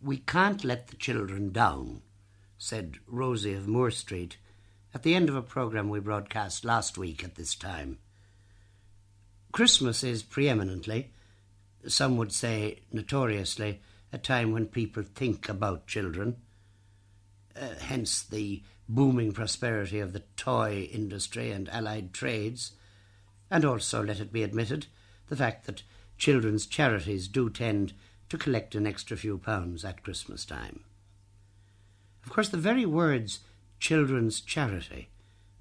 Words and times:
We 0.00 0.18
can't 0.18 0.64
let 0.64 0.88
the 0.88 0.96
children 0.96 1.50
down, 1.50 2.02
said 2.56 2.98
Rosie 3.06 3.54
of 3.54 3.66
Moore 3.66 3.90
Street 3.90 4.36
at 4.94 5.02
the 5.02 5.14
end 5.14 5.28
of 5.28 5.34
a 5.34 5.42
programme 5.42 5.88
we 5.88 5.98
broadcast 6.00 6.64
last 6.64 6.96
week 6.96 7.24
at 7.24 7.34
this 7.34 7.54
time. 7.54 7.98
Christmas 9.50 10.04
is 10.04 10.22
preeminently, 10.22 11.12
some 11.86 12.16
would 12.16 12.32
say 12.32 12.80
notoriously, 12.92 13.80
a 14.12 14.18
time 14.18 14.52
when 14.52 14.66
people 14.66 15.02
think 15.02 15.48
about 15.48 15.86
children. 15.86 16.36
Uh, 17.56 17.74
hence 17.80 18.22
the 18.22 18.62
booming 18.88 19.32
prosperity 19.32 19.98
of 19.98 20.12
the 20.12 20.22
toy 20.36 20.88
industry 20.92 21.50
and 21.50 21.68
allied 21.70 22.12
trades, 22.12 22.72
and 23.50 23.64
also, 23.64 24.02
let 24.02 24.20
it 24.20 24.32
be 24.32 24.42
admitted, 24.42 24.86
the 25.28 25.36
fact 25.36 25.66
that 25.66 25.82
children's 26.16 26.66
charities 26.66 27.26
do 27.26 27.50
tend 27.50 27.94
to 28.28 28.38
collect 28.38 28.74
an 28.74 28.86
extra 28.86 29.16
few 29.16 29.38
pounds 29.38 29.84
at 29.84 30.02
Christmas 30.02 30.44
time. 30.44 30.80
Of 32.24 32.30
course, 32.32 32.48
the 32.48 32.58
very 32.58 32.84
words 32.84 33.40
children's 33.80 34.40
charity 34.40 35.08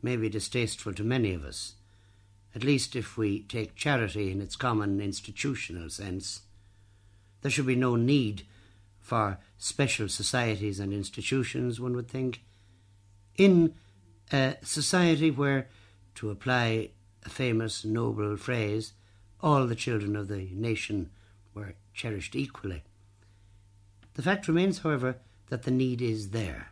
may 0.02 0.18
be 0.18 0.30
distasteful 0.30 0.94
to 0.94 1.04
many 1.04 1.34
of 1.34 1.46
us, 1.46 1.76
at 2.54 2.64
least 2.64 2.96
if 2.96 3.18
we 3.18 3.42
take 3.44 3.76
charity 3.76 4.32
in 4.32 4.42
its 4.42 4.56
common 4.56 5.00
institutional 5.00 5.90
sense. 5.90 6.42
There 7.42 7.52
should 7.52 7.68
be 7.68 7.76
no 7.76 7.96
need 7.96 8.44
for 9.00 9.40
special 9.58 10.10
societies 10.10 10.80
and 10.80 10.92
institutions, 10.92 11.80
one 11.80 11.96
would 11.96 12.10
think. 12.10 12.42
In 13.38 13.74
a 14.32 14.56
society 14.64 15.32
where, 15.32 15.70
to 16.16 16.30
apply 16.30 16.90
a 17.26 17.30
famous 17.30 17.86
noble 17.86 18.36
phrase, 18.36 18.94
all 19.42 19.68
the 19.68 19.76
children 19.76 20.16
of 20.16 20.28
the 20.28 20.50
nation 20.52 21.12
were 21.58 21.76
cherished 21.94 22.36
equally. 22.36 22.84
The 24.14 24.22
fact 24.22 24.48
remains, 24.48 24.80
however, 24.80 25.18
that 25.50 25.64
the 25.64 25.72
need 25.72 26.02
is 26.02 26.30
there, 26.30 26.72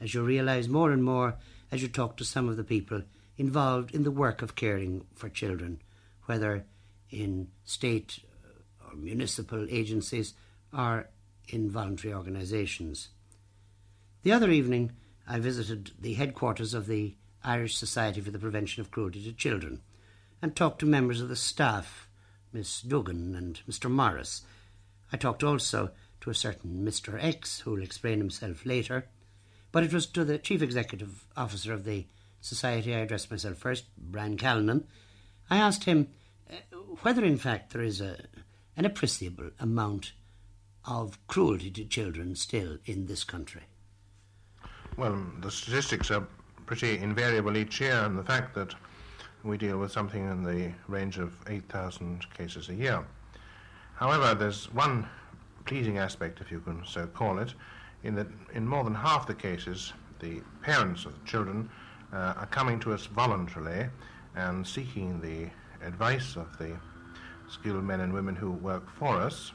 as 0.00 0.14
you 0.14 0.22
realise 0.22 0.68
more 0.68 0.92
and 0.92 1.02
more 1.02 1.36
as 1.70 1.82
you 1.82 1.88
talk 1.88 2.16
to 2.16 2.24
some 2.24 2.48
of 2.48 2.56
the 2.56 2.64
people 2.64 3.02
involved 3.36 3.94
in 3.94 4.02
the 4.02 4.10
work 4.10 4.42
of 4.42 4.54
caring 4.54 5.06
for 5.14 5.28
children, 5.28 5.80
whether 6.24 6.64
in 7.10 7.48
state 7.64 8.20
uh, 8.44 8.88
or 8.88 8.96
municipal 8.96 9.66
agencies 9.70 10.34
or 10.76 11.08
in 11.48 11.70
voluntary 11.70 12.12
organisations. 12.12 13.08
The 14.22 14.32
other 14.32 14.50
evening, 14.50 14.92
I 15.26 15.38
visited 15.38 15.92
the 15.98 16.14
headquarters 16.14 16.74
of 16.74 16.86
the 16.86 17.14
Irish 17.44 17.76
Society 17.76 18.20
for 18.20 18.30
the 18.30 18.38
Prevention 18.38 18.80
of 18.80 18.90
Cruelty 18.90 19.22
to 19.24 19.32
Children 19.32 19.80
and 20.42 20.54
talked 20.54 20.80
to 20.80 20.86
members 20.86 21.20
of 21.20 21.28
the 21.28 21.36
staff, 21.36 22.07
Miss 22.52 22.82
Duggan 22.82 23.34
and 23.34 23.60
Mr. 23.68 23.90
Morris. 23.90 24.42
I 25.12 25.16
talked 25.16 25.42
also 25.44 25.90
to 26.20 26.30
a 26.30 26.34
certain 26.34 26.84
Mr. 26.84 27.22
X, 27.22 27.60
who 27.60 27.72
will 27.72 27.82
explain 27.82 28.18
himself 28.18 28.66
later, 28.66 29.06
but 29.72 29.84
it 29.84 29.92
was 29.92 30.06
to 30.06 30.24
the 30.24 30.38
Chief 30.38 30.62
Executive 30.62 31.26
Officer 31.36 31.72
of 31.72 31.84
the 31.84 32.06
Society 32.40 32.94
I 32.94 33.00
addressed 33.00 33.30
myself 33.30 33.58
first, 33.58 33.84
Brian 33.96 34.36
Callanan. 34.36 34.86
I 35.50 35.58
asked 35.58 35.84
him 35.84 36.08
uh, 36.50 36.76
whether, 37.02 37.24
in 37.24 37.36
fact, 37.36 37.72
there 37.72 37.82
is 37.82 38.00
a, 38.00 38.16
an 38.76 38.84
appreciable 38.84 39.50
amount 39.58 40.12
of 40.86 41.18
cruelty 41.26 41.70
to 41.72 41.84
children 41.84 42.34
still 42.36 42.78
in 42.84 43.06
this 43.06 43.24
country. 43.24 43.62
Well, 44.96 45.20
the 45.40 45.50
statistics 45.50 46.10
are 46.10 46.26
pretty 46.66 46.98
invariable 46.98 47.56
each 47.56 47.80
year, 47.80 48.04
and 48.04 48.18
the 48.18 48.24
fact 48.24 48.54
that 48.54 48.74
we 49.48 49.56
deal 49.56 49.78
with 49.78 49.90
something 49.90 50.30
in 50.30 50.44
the 50.44 50.70
range 50.88 51.18
of 51.18 51.32
8,000 51.48 52.26
cases 52.34 52.68
a 52.68 52.74
year. 52.74 53.04
However, 53.94 54.34
there's 54.34 54.70
one 54.74 55.08
pleasing 55.64 55.96
aspect, 55.96 56.40
if 56.42 56.50
you 56.52 56.60
can 56.60 56.84
so 56.84 57.06
call 57.06 57.38
it, 57.38 57.54
in 58.04 58.14
that 58.16 58.26
in 58.52 58.68
more 58.68 58.84
than 58.84 58.94
half 58.94 59.26
the 59.26 59.34
cases, 59.34 59.94
the 60.20 60.42
parents 60.62 61.06
of 61.06 61.18
the 61.18 61.26
children 61.26 61.70
uh, 62.12 62.34
are 62.36 62.46
coming 62.46 62.78
to 62.80 62.92
us 62.92 63.06
voluntarily 63.06 63.88
and 64.36 64.66
seeking 64.66 65.20
the 65.20 65.48
advice 65.86 66.36
of 66.36 66.56
the 66.58 66.76
skilled 67.48 67.84
men 67.84 68.00
and 68.00 68.12
women 68.12 68.36
who 68.36 68.52
work 68.52 68.90
for 68.98 69.16
us 69.16 69.52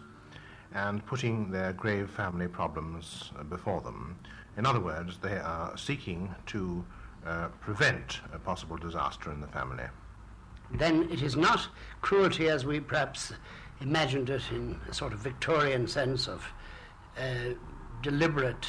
and 0.73 1.05
putting 1.05 1.51
their 1.51 1.71
grave 1.71 2.09
family 2.09 2.47
problems 2.47 3.31
uh, 3.37 3.43
before 3.43 3.81
them. 3.81 4.17
In 4.57 4.65
other 4.65 4.79
words, 4.79 5.19
they 5.21 5.37
are 5.37 5.77
seeking 5.77 6.33
to 6.47 6.83
uh, 7.25 7.47
prevent 7.61 8.19
a 8.33 8.39
possible 8.39 8.77
disaster 8.77 9.31
in 9.31 9.41
the 9.41 9.47
family. 9.47 9.85
Then 10.71 11.09
it 11.11 11.21
is 11.21 11.35
not 11.35 11.67
cruelty 12.01 12.49
as 12.49 12.65
we 12.65 12.79
perhaps 12.79 13.33
imagined 13.81 14.29
it 14.29 14.43
in 14.51 14.79
a 14.89 14.93
sort 14.93 15.13
of 15.13 15.19
Victorian 15.19 15.87
sense 15.87 16.27
of 16.27 16.45
uh, 17.17 17.53
deliberate 18.01 18.65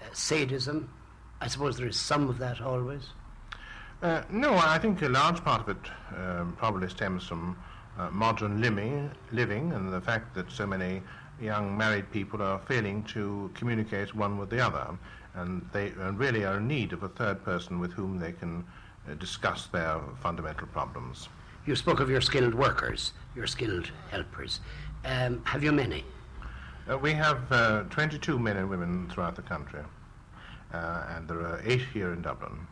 uh, 0.00 0.06
sadism. 0.12 0.90
I 1.40 1.48
suppose 1.48 1.76
there 1.76 1.88
is 1.88 1.98
some 1.98 2.28
of 2.28 2.38
that 2.38 2.60
always. 2.60 3.02
Uh, 4.02 4.22
no, 4.30 4.54
I 4.54 4.78
think 4.78 5.02
a 5.02 5.08
large 5.08 5.42
part 5.42 5.62
of 5.62 5.68
it 5.68 5.90
um, 6.16 6.54
probably 6.58 6.88
stems 6.88 7.26
from 7.26 7.56
uh, 7.98 8.10
modern 8.10 8.60
living, 8.60 9.10
living 9.32 9.72
and 9.72 9.92
the 9.92 10.00
fact 10.00 10.34
that 10.34 10.50
so 10.50 10.66
many 10.66 11.02
young 11.40 11.76
married 11.76 12.10
people 12.10 12.42
are 12.42 12.58
failing 12.60 13.02
to 13.04 13.50
communicate 13.54 14.14
one 14.14 14.38
with 14.38 14.50
the 14.50 14.60
other, 14.60 14.98
and 15.36 15.68
they 15.72 15.90
really 16.14 16.44
are 16.44 16.56
in 16.56 16.66
need 16.66 16.92
of 16.92 17.02
a 17.02 17.08
third 17.08 17.44
person 17.44 17.78
with 17.78 17.92
whom 17.92 18.18
they 18.18 18.32
can 18.32 18.64
uh, 19.08 19.14
discuss 19.14 19.66
their 19.66 20.00
fundamental 20.22 20.66
problems. 20.68 21.28
You 21.66 21.76
spoke 21.76 22.00
of 22.00 22.08
your 22.08 22.20
skilled 22.20 22.54
workers, 22.54 23.12
your 23.34 23.46
skilled 23.46 23.90
helpers. 24.10 24.60
Um, 25.04 25.42
have 25.44 25.62
you 25.62 25.72
many? 25.72 26.04
Uh, 26.90 26.96
we 26.98 27.12
have 27.12 27.40
uh, 27.50 27.82
22 27.90 28.38
men 28.38 28.56
and 28.56 28.70
women 28.70 29.10
throughout 29.10 29.36
the 29.36 29.42
country, 29.42 29.80
uh, 30.72 31.04
and 31.10 31.28
there 31.28 31.40
are 31.40 31.60
eight 31.64 31.82
here 31.92 32.12
in 32.12 32.22
Dublin. 32.22 32.66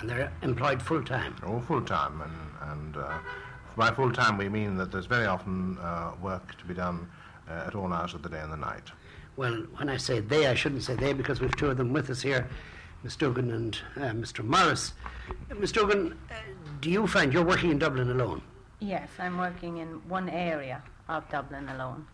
And 0.00 0.10
they're 0.10 0.32
employed 0.42 0.82
full 0.82 1.04
time? 1.04 1.36
Oh, 1.44 1.60
full 1.60 1.82
time, 1.82 2.20
and, 2.20 2.72
and 2.72 2.96
uh, 2.96 3.18
by 3.76 3.90
full 3.90 4.10
time 4.10 4.36
we 4.36 4.48
mean 4.48 4.76
that 4.76 4.90
there's 4.90 5.06
very 5.06 5.26
often 5.26 5.78
uh, 5.78 6.12
work 6.20 6.58
to 6.58 6.64
be 6.64 6.74
done 6.74 7.08
uh, 7.48 7.64
at 7.66 7.74
all 7.74 7.92
hours 7.92 8.14
of 8.14 8.22
the 8.22 8.28
day 8.28 8.40
and 8.40 8.52
the 8.52 8.56
night. 8.56 8.90
Well, 9.36 9.64
when 9.76 9.88
I 9.88 9.96
say 9.96 10.20
they, 10.20 10.46
I 10.46 10.54
shouldn't 10.54 10.84
say 10.84 10.94
they 10.94 11.12
because 11.12 11.40
we've 11.40 11.54
two 11.56 11.68
of 11.68 11.76
them 11.76 11.92
with 11.92 12.08
us 12.08 12.22
here, 12.22 12.48
Miss 13.02 13.16
Duggan 13.16 13.50
and 13.50 13.78
uh, 13.96 14.12
Mr. 14.12 14.44
Morris. 14.44 14.92
Uh, 15.50 15.54
Miss 15.56 15.72
Duggan, 15.72 16.16
uh, 16.30 16.34
do 16.80 16.90
you 16.90 17.06
find 17.08 17.32
you're 17.32 17.44
working 17.44 17.70
in 17.70 17.78
Dublin 17.78 18.10
alone? 18.10 18.42
Yes, 18.78 19.08
I'm 19.18 19.36
working 19.36 19.78
in 19.78 19.88
one 20.08 20.28
area 20.28 20.82
of 21.08 21.28
Dublin 21.30 21.68
alone. 21.68 22.06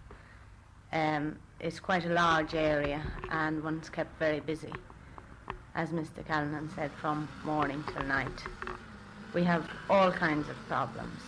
Um, 0.92 1.36
it's 1.60 1.78
quite 1.78 2.06
a 2.06 2.08
large 2.08 2.54
area 2.54 3.03
and 3.31 3.62
one's 3.62 3.91
kept 3.91 4.19
very 4.19 4.41
busy, 4.41 4.72
as 5.75 5.91
Mr. 5.91 6.26
Callanan 6.26 6.70
said, 6.75 6.91
from 7.00 7.28
morning 7.44 7.84
till 7.92 8.02
night. 8.04 8.42
We 9.34 9.44
have 9.44 9.70
all 9.91 10.10
kinds 10.10 10.48
of 10.48 10.56
problems. 10.69 11.20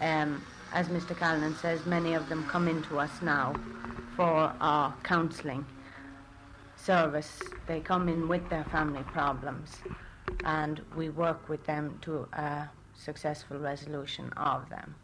Um, 0.00 0.44
as 0.72 0.88
Mr. 0.88 1.16
Callanan 1.16 1.56
says, 1.56 1.84
many 1.84 2.14
of 2.14 2.28
them 2.28 2.46
come 2.46 2.68
into 2.68 2.98
us 2.98 3.10
now 3.22 3.54
for 4.16 4.54
our 4.60 4.94
counselling 5.02 5.64
service. 6.76 7.42
They 7.66 7.80
come 7.80 8.08
in 8.08 8.28
with 8.28 8.48
their 8.48 8.64
family 8.64 9.02
problems, 9.04 9.70
and 10.44 10.80
we 10.96 11.08
work 11.08 11.48
with 11.48 11.64
them 11.64 11.98
to 12.02 12.28
a 12.32 12.68
successful 12.94 13.58
resolution 13.58 14.32
of 14.36 14.68
them. 14.70 14.94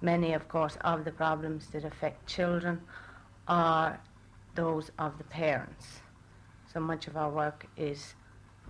Many, 0.00 0.32
of 0.32 0.48
course, 0.48 0.76
of 0.82 1.04
the 1.04 1.10
problems 1.10 1.68
that 1.68 1.84
affect 1.84 2.26
children 2.28 2.80
are 3.48 3.98
those 4.54 4.90
of 4.98 5.18
the 5.18 5.24
parents. 5.24 6.00
So 6.72 6.80
much 6.80 7.06
of 7.08 7.16
our 7.16 7.30
work 7.30 7.66
is 7.76 8.14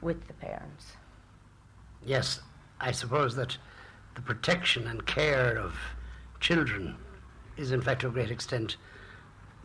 with 0.01 0.27
the 0.29 0.35
parents. 0.35 0.97
Yes, 2.05 2.41
I 2.81 2.93
suppose 2.93 3.35
that 3.37 3.59
the 4.15 4.23
protection 4.23 4.87
and 4.87 5.05
care 5.07 5.59
of 5.59 5.75
children 6.41 6.97
is, 7.57 7.73
in 7.73 7.83
fact, 7.83 8.03
to 8.03 8.09
a 8.09 8.11
great 8.11 8.31
extent, 8.31 8.77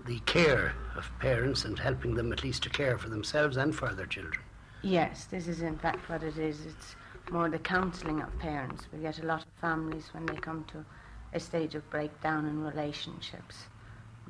the 0.05 0.19
care 0.21 0.73
of 0.95 1.09
parents 1.19 1.65
and 1.65 1.79
helping 1.79 2.15
them 2.15 2.31
at 2.31 2.43
least 2.43 2.63
to 2.63 2.69
care 2.69 2.97
for 2.97 3.09
themselves 3.09 3.57
and 3.57 3.73
for 3.73 3.93
their 3.93 4.05
children. 4.05 4.43
Yes, 4.81 5.25
this 5.25 5.47
is 5.47 5.61
in 5.61 5.77
fact 5.77 6.09
what 6.09 6.23
it 6.23 6.37
is. 6.37 6.65
It's 6.65 6.95
more 7.31 7.49
the 7.49 7.59
counselling 7.59 8.21
of 8.21 8.37
parents. 8.39 8.85
We 8.91 8.99
get 8.99 9.19
a 9.19 9.25
lot 9.25 9.41
of 9.41 9.61
families 9.61 10.09
when 10.11 10.25
they 10.25 10.35
come 10.35 10.65
to 10.65 10.85
a 11.33 11.39
stage 11.39 11.73
of 11.73 11.89
breakdown 11.89 12.45
in 12.45 12.63
relationships. 12.63 13.63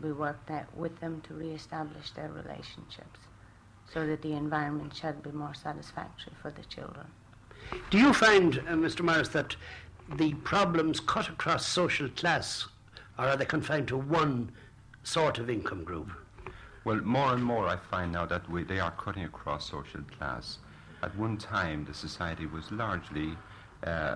We 0.01 0.11
work 0.11 0.45
that 0.47 0.75
with 0.77 0.99
them 0.99 1.21
to 1.27 1.33
re-establish 1.33 2.11
their 2.11 2.29
relationships 2.29 3.19
so 3.91 4.05
that 4.07 4.21
the 4.21 4.33
environment 4.33 4.95
shall 4.95 5.13
be 5.13 5.31
more 5.31 5.53
satisfactory 5.53 6.33
for 6.41 6.51
the 6.51 6.63
children. 6.63 7.07
Do 7.89 7.97
you 7.97 8.13
find, 8.13 8.59
uh, 8.59 8.73
Mr. 8.73 9.01
Morris, 9.01 9.29
that 9.29 9.55
the 10.17 10.33
problems 10.35 10.99
cut 10.99 11.29
across 11.29 11.65
social 11.65 12.09
class, 12.09 12.67
or 13.17 13.25
are 13.25 13.37
they 13.37 13.45
confined 13.45 13.87
to 13.89 13.97
one 13.97 14.51
sort 15.03 15.37
of 15.39 15.49
income 15.49 15.83
group? 15.83 16.09
Well, 16.85 16.97
more 16.97 17.33
and 17.33 17.43
more 17.43 17.67
I 17.67 17.77
find 17.77 18.11
now 18.11 18.25
that 18.25 18.49
we, 18.49 18.63
they 18.63 18.79
are 18.79 18.91
cutting 18.91 19.23
across 19.23 19.69
social 19.69 20.01
class. 20.17 20.57
At 21.01 21.15
one 21.17 21.37
time, 21.37 21.85
the 21.85 21.93
society 21.93 22.45
was 22.45 22.71
largely 22.71 23.37
uh, 23.85 24.15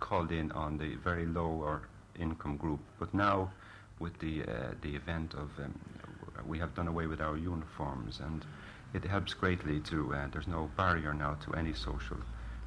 called 0.00 0.32
in 0.32 0.52
on 0.52 0.78
the 0.78 0.94
very 0.96 1.26
lower 1.26 1.82
income 2.18 2.56
group, 2.56 2.80
but 2.98 3.12
now, 3.14 3.50
with 3.98 4.18
the 4.18 4.42
uh, 4.42 4.74
the 4.82 4.94
event 4.94 5.34
of 5.34 5.50
um, 5.58 5.74
we 6.46 6.58
have 6.58 6.74
done 6.74 6.88
away 6.88 7.06
with 7.06 7.20
our 7.20 7.36
uniforms, 7.36 8.20
and 8.20 8.44
it 8.94 9.04
helps 9.04 9.34
greatly 9.34 9.80
to. 9.80 10.14
Uh, 10.14 10.26
there's 10.32 10.46
no 10.46 10.70
barrier 10.76 11.12
now 11.14 11.34
to 11.44 11.54
any 11.54 11.72
social 11.72 12.18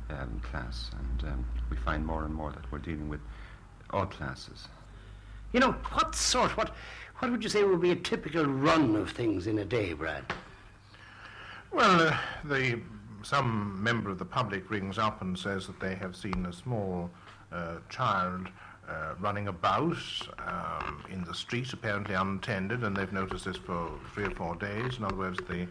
um, 0.09 0.41
class, 0.43 0.91
and 0.99 1.31
um, 1.31 1.45
we 1.69 1.77
find 1.77 2.05
more 2.05 2.23
and 2.23 2.33
more 2.33 2.51
that 2.51 2.71
we're 2.71 2.79
dealing 2.79 3.09
with 3.09 3.21
all 3.91 4.05
classes. 4.05 4.67
You 5.53 5.59
know, 5.59 5.71
what 5.91 6.15
sort, 6.15 6.55
what, 6.55 6.73
what 7.21 7.29
would 7.29 7.43
you 7.43 7.49
say 7.49 7.63
would 7.63 7.81
be 7.81 7.91
a 7.91 7.95
typical 7.95 8.45
run 8.45 8.95
of 8.95 9.11
things 9.11 9.45
in 9.45 9.59
a 9.59 9.65
day, 9.65 9.93
Brad? 9.93 10.25
Well, 11.71 12.07
uh, 12.07 12.17
the, 12.45 12.81
some 13.21 13.81
member 13.81 14.09
of 14.09 14.17
the 14.17 14.25
public 14.25 14.71
rings 14.71 14.97
up 14.97 15.21
and 15.21 15.37
says 15.37 15.67
that 15.67 15.79
they 15.79 15.93
have 15.93 16.15
seen 16.15 16.47
a 16.47 16.51
small 16.51 17.11
uh, 17.51 17.75
child 17.89 18.47
uh, 18.89 19.13
running 19.19 19.49
about 19.49 19.97
um, 20.47 21.03
in 21.11 21.23
the 21.23 21.35
street, 21.35 21.71
apparently 21.73 22.15
untended, 22.15 22.83
and 22.83 22.97
they've 22.97 23.13
noticed 23.13 23.45
this 23.45 23.55
for 23.55 23.91
three 24.15 24.25
or 24.25 24.31
four 24.31 24.55
days. 24.55 24.97
In 24.97 25.03
other 25.03 25.15
words, 25.15 25.37
the 25.47 25.67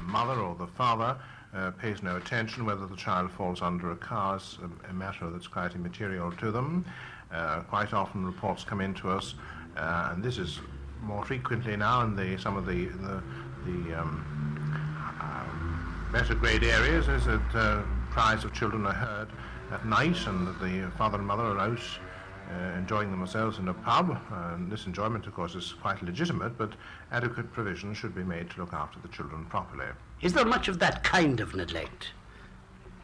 mother 0.00 0.40
or 0.40 0.56
the 0.56 0.66
father 0.66 1.16
uh, 1.54 1.70
pays 1.70 2.02
no 2.02 2.16
attention. 2.16 2.66
Whether 2.66 2.88
the 2.88 2.96
child 2.96 3.30
falls 3.30 3.62
under 3.62 3.92
a 3.92 3.96
car 3.96 4.38
is 4.38 4.58
a, 4.60 4.90
a 4.90 4.92
matter 4.92 5.30
that's 5.30 5.46
quite 5.46 5.76
immaterial 5.76 6.32
to 6.32 6.50
them. 6.50 6.84
Uh, 7.32 7.60
quite 7.62 7.92
often 7.92 8.24
reports 8.24 8.64
come 8.64 8.80
in 8.80 8.94
to 8.94 9.10
us, 9.10 9.34
uh, 9.76 10.10
and 10.12 10.22
this 10.22 10.38
is 10.38 10.60
more 11.02 11.24
frequently 11.24 11.76
now 11.76 12.02
in 12.02 12.16
the, 12.16 12.36
some 12.38 12.56
of 12.56 12.66
the, 12.66 12.86
the, 12.86 13.22
the 13.66 14.00
um, 14.00 14.24
um, 15.20 16.10
better 16.12 16.34
grade 16.34 16.64
areas, 16.64 17.08
is 17.08 17.24
that 17.26 17.54
uh, 17.54 17.82
cries 18.10 18.44
of 18.44 18.52
children 18.52 18.86
are 18.86 18.92
heard 18.92 19.28
at 19.72 19.84
night 19.86 20.26
and 20.26 20.46
that 20.46 20.60
the 20.60 20.90
father 20.96 21.18
and 21.18 21.26
mother 21.26 21.42
are 21.42 21.58
out 21.58 21.80
uh, 22.50 22.78
enjoying 22.78 23.10
themselves 23.10 23.58
in 23.58 23.68
a 23.68 23.74
pub. 23.74 24.16
And 24.30 24.70
this 24.70 24.86
enjoyment, 24.86 25.26
of 25.26 25.34
course, 25.34 25.54
is 25.54 25.72
quite 25.72 26.02
legitimate, 26.02 26.56
but 26.56 26.72
adequate 27.10 27.52
provision 27.52 27.94
should 27.94 28.14
be 28.14 28.22
made 28.22 28.50
to 28.50 28.60
look 28.60 28.72
after 28.72 28.98
the 29.00 29.08
children 29.08 29.44
properly. 29.46 29.86
Is 30.20 30.32
there 30.32 30.44
much 30.44 30.68
of 30.68 30.78
that 30.78 31.02
kind 31.02 31.40
of 31.40 31.54
neglect? 31.54 32.12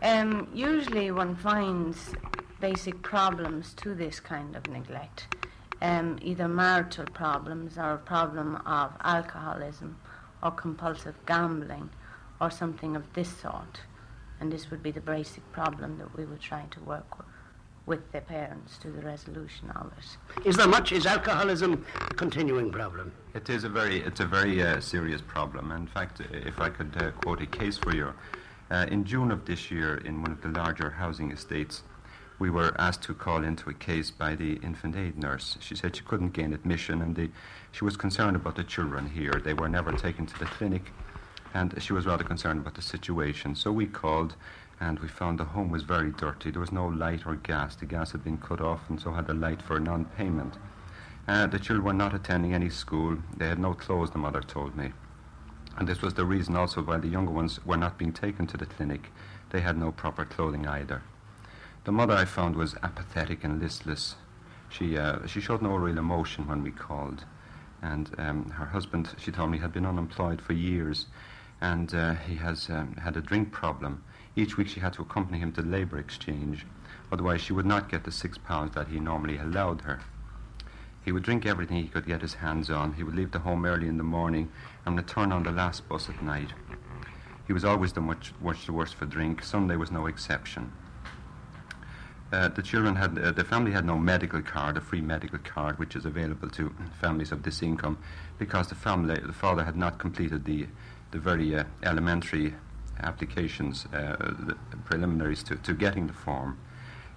Um, 0.02 0.48
usually 0.54 1.10
one 1.10 1.36
finds 1.36 2.14
basic 2.60 3.02
problems 3.02 3.74
to 3.74 3.94
this 3.94 4.20
kind 4.20 4.56
of 4.56 4.66
neglect, 4.68 5.34
um, 5.82 6.18
either 6.22 6.48
marital 6.48 7.06
problems 7.06 7.78
or 7.78 7.92
a 7.92 7.98
problem 7.98 8.56
of 8.66 8.92
alcoholism 9.02 9.96
or 10.42 10.50
compulsive 10.50 11.14
gambling 11.26 11.90
or 12.40 12.50
something 12.50 12.96
of 12.96 13.12
this 13.14 13.28
sort. 13.28 13.80
And 14.40 14.52
this 14.52 14.70
would 14.70 14.82
be 14.82 14.90
the 14.90 15.00
basic 15.00 15.50
problem 15.52 15.98
that 15.98 16.16
we 16.16 16.24
would 16.24 16.40
try 16.40 16.64
to 16.70 16.80
work 16.80 17.18
with, 17.18 17.26
with 17.86 18.12
the 18.12 18.20
parents 18.20 18.78
to 18.78 18.90
the 18.90 19.02
resolution 19.02 19.70
of 19.70 19.92
it. 19.98 20.46
Is 20.46 20.56
there 20.56 20.68
much? 20.68 20.92
Is 20.92 21.06
alcoholism 21.06 21.84
a 22.10 22.14
continuing 22.14 22.70
problem? 22.70 23.12
It 23.34 23.50
is 23.50 23.64
a 23.64 23.68
very, 23.68 24.00
it's 24.00 24.20
a 24.20 24.26
very 24.26 24.62
uh, 24.62 24.80
serious 24.80 25.20
problem. 25.20 25.72
In 25.72 25.86
fact, 25.86 26.20
if 26.32 26.58
I 26.60 26.70
could 26.70 26.94
uh, 26.96 27.10
quote 27.10 27.42
a 27.42 27.46
case 27.46 27.76
for 27.76 27.94
you, 27.94 28.14
uh, 28.70 28.86
in 28.90 29.04
June 29.04 29.30
of 29.30 29.44
this 29.44 29.70
year, 29.70 29.96
in 30.04 30.22
one 30.22 30.30
of 30.32 30.40
the 30.40 30.48
larger 30.48 30.90
housing 30.90 31.32
estates, 31.32 31.82
we 32.40 32.48
were 32.48 32.74
asked 32.78 33.02
to 33.02 33.12
call 33.12 33.44
into 33.44 33.68
a 33.68 33.74
case 33.74 34.10
by 34.10 34.34
the 34.34 34.54
infant 34.62 34.96
aid 34.96 35.18
nurse. 35.18 35.58
She 35.60 35.76
said 35.76 35.94
she 35.94 36.02
couldn't 36.02 36.32
gain 36.32 36.54
admission 36.54 37.02
and 37.02 37.14
the, 37.14 37.28
she 37.70 37.84
was 37.84 37.98
concerned 37.98 38.34
about 38.34 38.56
the 38.56 38.64
children 38.64 39.10
here. 39.10 39.42
They 39.44 39.52
were 39.52 39.68
never 39.68 39.92
taken 39.92 40.24
to 40.24 40.38
the 40.38 40.46
clinic 40.46 40.90
and 41.52 41.74
she 41.82 41.92
was 41.92 42.06
rather 42.06 42.24
concerned 42.24 42.60
about 42.60 42.74
the 42.74 42.82
situation. 42.82 43.54
So 43.54 43.70
we 43.70 43.86
called 43.86 44.36
and 44.80 44.98
we 45.00 45.08
found 45.08 45.38
the 45.38 45.44
home 45.44 45.70
was 45.70 45.82
very 45.82 46.12
dirty. 46.12 46.50
There 46.50 46.60
was 46.62 46.72
no 46.72 46.86
light 46.86 47.26
or 47.26 47.36
gas. 47.36 47.76
The 47.76 47.84
gas 47.84 48.12
had 48.12 48.24
been 48.24 48.38
cut 48.38 48.62
off 48.62 48.88
and 48.88 48.98
so 48.98 49.12
had 49.12 49.26
the 49.26 49.34
light 49.34 49.60
for 49.60 49.78
non 49.78 50.06
payment. 50.06 50.54
Uh, 51.28 51.46
the 51.46 51.58
children 51.58 51.84
were 51.84 51.92
not 51.92 52.14
attending 52.14 52.54
any 52.54 52.70
school. 52.70 53.18
They 53.36 53.48
had 53.48 53.58
no 53.58 53.74
clothes, 53.74 54.12
the 54.12 54.18
mother 54.18 54.40
told 54.40 54.74
me. 54.74 54.92
And 55.76 55.86
this 55.86 56.00
was 56.00 56.14
the 56.14 56.24
reason 56.24 56.56
also 56.56 56.80
why 56.82 56.96
the 56.96 57.08
younger 57.08 57.32
ones 57.32 57.64
were 57.66 57.76
not 57.76 57.98
being 57.98 58.14
taken 58.14 58.46
to 58.46 58.56
the 58.56 58.64
clinic. 58.64 59.12
They 59.50 59.60
had 59.60 59.76
no 59.76 59.92
proper 59.92 60.24
clothing 60.24 60.66
either. 60.66 61.02
The 61.84 61.92
mother 61.92 62.12
I 62.12 62.26
found 62.26 62.56
was 62.56 62.74
apathetic 62.82 63.42
and 63.42 63.58
listless. 63.58 64.16
She, 64.68 64.98
uh, 64.98 65.26
she 65.26 65.40
showed 65.40 65.62
no 65.62 65.76
real 65.76 65.96
emotion 65.96 66.46
when 66.46 66.62
we 66.62 66.70
called. 66.70 67.24
And 67.80 68.10
um, 68.18 68.50
her 68.50 68.66
husband, 68.66 69.08
she 69.16 69.32
told 69.32 69.50
me, 69.50 69.58
had 69.58 69.72
been 69.72 69.86
unemployed 69.86 70.42
for 70.42 70.52
years. 70.52 71.06
And 71.58 71.94
uh, 71.94 72.16
he 72.16 72.36
has 72.36 72.68
um, 72.68 72.96
had 72.96 73.16
a 73.16 73.22
drink 73.22 73.50
problem. 73.50 74.04
Each 74.36 74.58
week 74.58 74.68
she 74.68 74.80
had 74.80 74.92
to 74.94 75.02
accompany 75.02 75.38
him 75.38 75.52
to 75.52 75.62
the 75.62 75.68
labour 75.68 75.98
exchange. 75.98 76.66
Otherwise, 77.10 77.40
she 77.40 77.54
would 77.54 77.64
not 77.64 77.88
get 77.88 78.04
the 78.04 78.12
six 78.12 78.36
pounds 78.36 78.74
that 78.74 78.88
he 78.88 79.00
normally 79.00 79.38
allowed 79.38 79.80
her. 79.82 80.00
He 81.02 81.12
would 81.12 81.22
drink 81.22 81.46
everything 81.46 81.78
he 81.78 81.88
could 81.88 82.06
get 82.06 82.20
his 82.20 82.34
hands 82.34 82.68
on. 82.68 82.92
He 82.92 83.02
would 83.02 83.16
leave 83.16 83.32
the 83.32 83.38
home 83.38 83.64
early 83.64 83.88
in 83.88 83.96
the 83.96 84.04
morning 84.04 84.52
and 84.84 84.98
return 84.98 85.32
on 85.32 85.44
the 85.44 85.50
last 85.50 85.88
bus 85.88 86.10
at 86.10 86.22
night. 86.22 86.52
He 87.46 87.54
was 87.54 87.64
always 87.64 87.94
the 87.94 88.02
much, 88.02 88.34
much 88.42 88.66
the 88.66 88.74
worse 88.74 88.92
for 88.92 89.06
drink. 89.06 89.42
Sunday 89.42 89.76
was 89.76 89.90
no 89.90 90.06
exception. 90.06 90.72
Uh, 92.32 92.48
the 92.48 92.62
children 92.62 92.94
had, 92.94 93.18
uh, 93.18 93.32
the 93.32 93.42
family 93.42 93.72
had 93.72 93.84
no 93.84 93.98
medical 93.98 94.40
card, 94.40 94.76
a 94.76 94.80
free 94.80 95.00
medical 95.00 95.38
card, 95.38 95.78
which 95.80 95.96
is 95.96 96.04
available 96.04 96.48
to 96.48 96.72
families 97.00 97.32
of 97.32 97.42
this 97.42 97.60
income, 97.60 97.98
because 98.38 98.68
the 98.68 98.74
family, 98.74 99.18
the 99.26 99.32
father 99.32 99.64
had 99.64 99.76
not 99.76 99.98
completed 99.98 100.44
the, 100.44 100.66
the 101.10 101.18
very 101.18 101.56
uh, 101.56 101.64
elementary 101.82 102.54
applications, 103.00 103.86
uh, 103.86 104.16
the 104.20 104.56
preliminaries 104.84 105.42
to, 105.42 105.56
to 105.56 105.74
getting 105.74 106.06
the 106.06 106.12
form. 106.12 106.56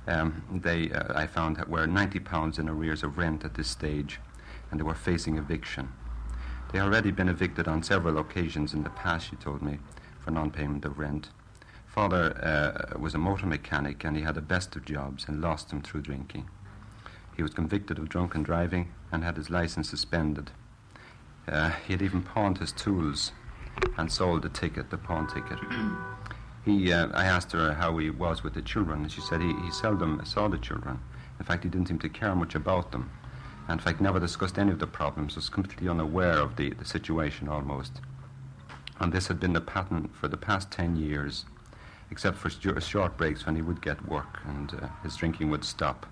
Um, 0.08 0.44
they, 0.52 0.90
uh, 0.92 1.18
I 1.18 1.28
found, 1.28 1.64
were 1.66 1.86
90 1.86 2.20
pounds 2.20 2.58
in 2.58 2.68
arrears 2.68 3.04
of 3.04 3.18
rent 3.18 3.46
at 3.46 3.54
this 3.54 3.68
stage, 3.68 4.20
and 4.72 4.80
they 4.80 4.84
were 4.84 4.96
facing 4.96 5.38
eviction. 5.38 5.90
They 6.72 6.80
had 6.80 6.88
already 6.88 7.12
been 7.12 7.30
evicted 7.30 7.68
on 7.68 7.84
several 7.84 8.18
occasions 8.18 8.74
in 8.74 8.84
the 8.84 8.90
past, 8.90 9.30
she 9.30 9.36
told 9.36 9.62
me, 9.62 9.78
for 10.20 10.32
non-payment 10.32 10.86
of 10.86 10.98
rent. 10.98 11.30
Father 11.94 12.34
uh, 12.42 12.98
was 12.98 13.14
a 13.14 13.20
motor 13.20 13.46
mechanic 13.46 14.04
and 14.04 14.18
he 14.18 14.24
had 14.24 14.34
the 14.34 14.42
best 14.42 14.76
of 14.76 14.84
jobs 14.84 15.26
and 15.28 15.40
lost 15.40 15.70
them 15.70 15.80
through 15.80 16.02
drinking. 16.02 16.50
He 17.38 17.44
was 17.44 17.54
convicted 17.54 18.00
of 18.00 18.10
drunken 18.10 18.42
driving 18.42 18.92
and 19.12 19.24
had 19.24 19.38
his 19.38 19.52
license 19.52 19.92
suspended. 19.92 20.50
Uh, 21.48 21.70
he 21.86 21.94
had 21.94 22.02
even 22.02 22.24
pawned 22.24 22.58
his 22.58 22.72
tools 22.72 23.32
and 23.96 24.12
sold 24.12 24.42
the 24.42 24.50
ticket, 24.50 24.90
the 24.90 24.98
pawn 24.98 25.28
ticket. 25.28 25.60
he, 26.66 26.92
uh, 26.92 27.10
I 27.14 27.26
asked 27.26 27.52
her 27.52 27.74
how 27.74 27.96
he 28.00 28.10
was 28.10 28.44
with 28.44 28.56
the 28.56 28.64
children, 28.64 29.04
and 29.04 29.12
she 29.12 29.22
said 29.22 29.42
he, 29.42 29.54
he 29.64 29.70
seldom 29.70 30.20
saw 30.26 30.48
the 30.48 30.58
children. 30.58 31.00
In 31.38 31.46
fact, 31.46 31.64
he 31.64 31.70
didn't 31.70 31.90
seem 31.90 32.00
to 32.00 32.10
care 32.10 32.34
much 32.36 32.56
about 32.56 32.92
them. 32.92 33.12
And 33.68 33.80
in 33.80 33.86
fact, 33.86 34.02
never 34.02 34.20
discussed 34.20 34.58
any 34.58 34.72
of 34.72 34.80
the 34.80 34.88
problems, 34.88 35.36
was 35.36 35.48
completely 35.48 35.88
unaware 35.88 36.40
of 36.40 36.56
the, 36.56 36.72
the 36.72 36.86
situation 36.86 37.48
almost. 37.48 38.02
And 39.00 39.14
this 39.14 39.28
had 39.28 39.40
been 39.40 39.54
the 39.54 39.62
pattern 39.62 40.10
for 40.20 40.28
the 40.28 40.38
past 40.38 40.72
10 40.72 40.96
years 40.96 41.46
except 42.14 42.38
for 42.38 42.48
short 42.80 43.18
breaks 43.18 43.44
when 43.48 43.56
he 43.56 43.62
would 43.64 43.82
get 43.82 44.08
work 44.08 44.40
and 44.46 44.76
uh, 44.76 44.88
his 45.02 45.16
drinking 45.16 45.50
would 45.50 45.64
stop. 45.64 46.06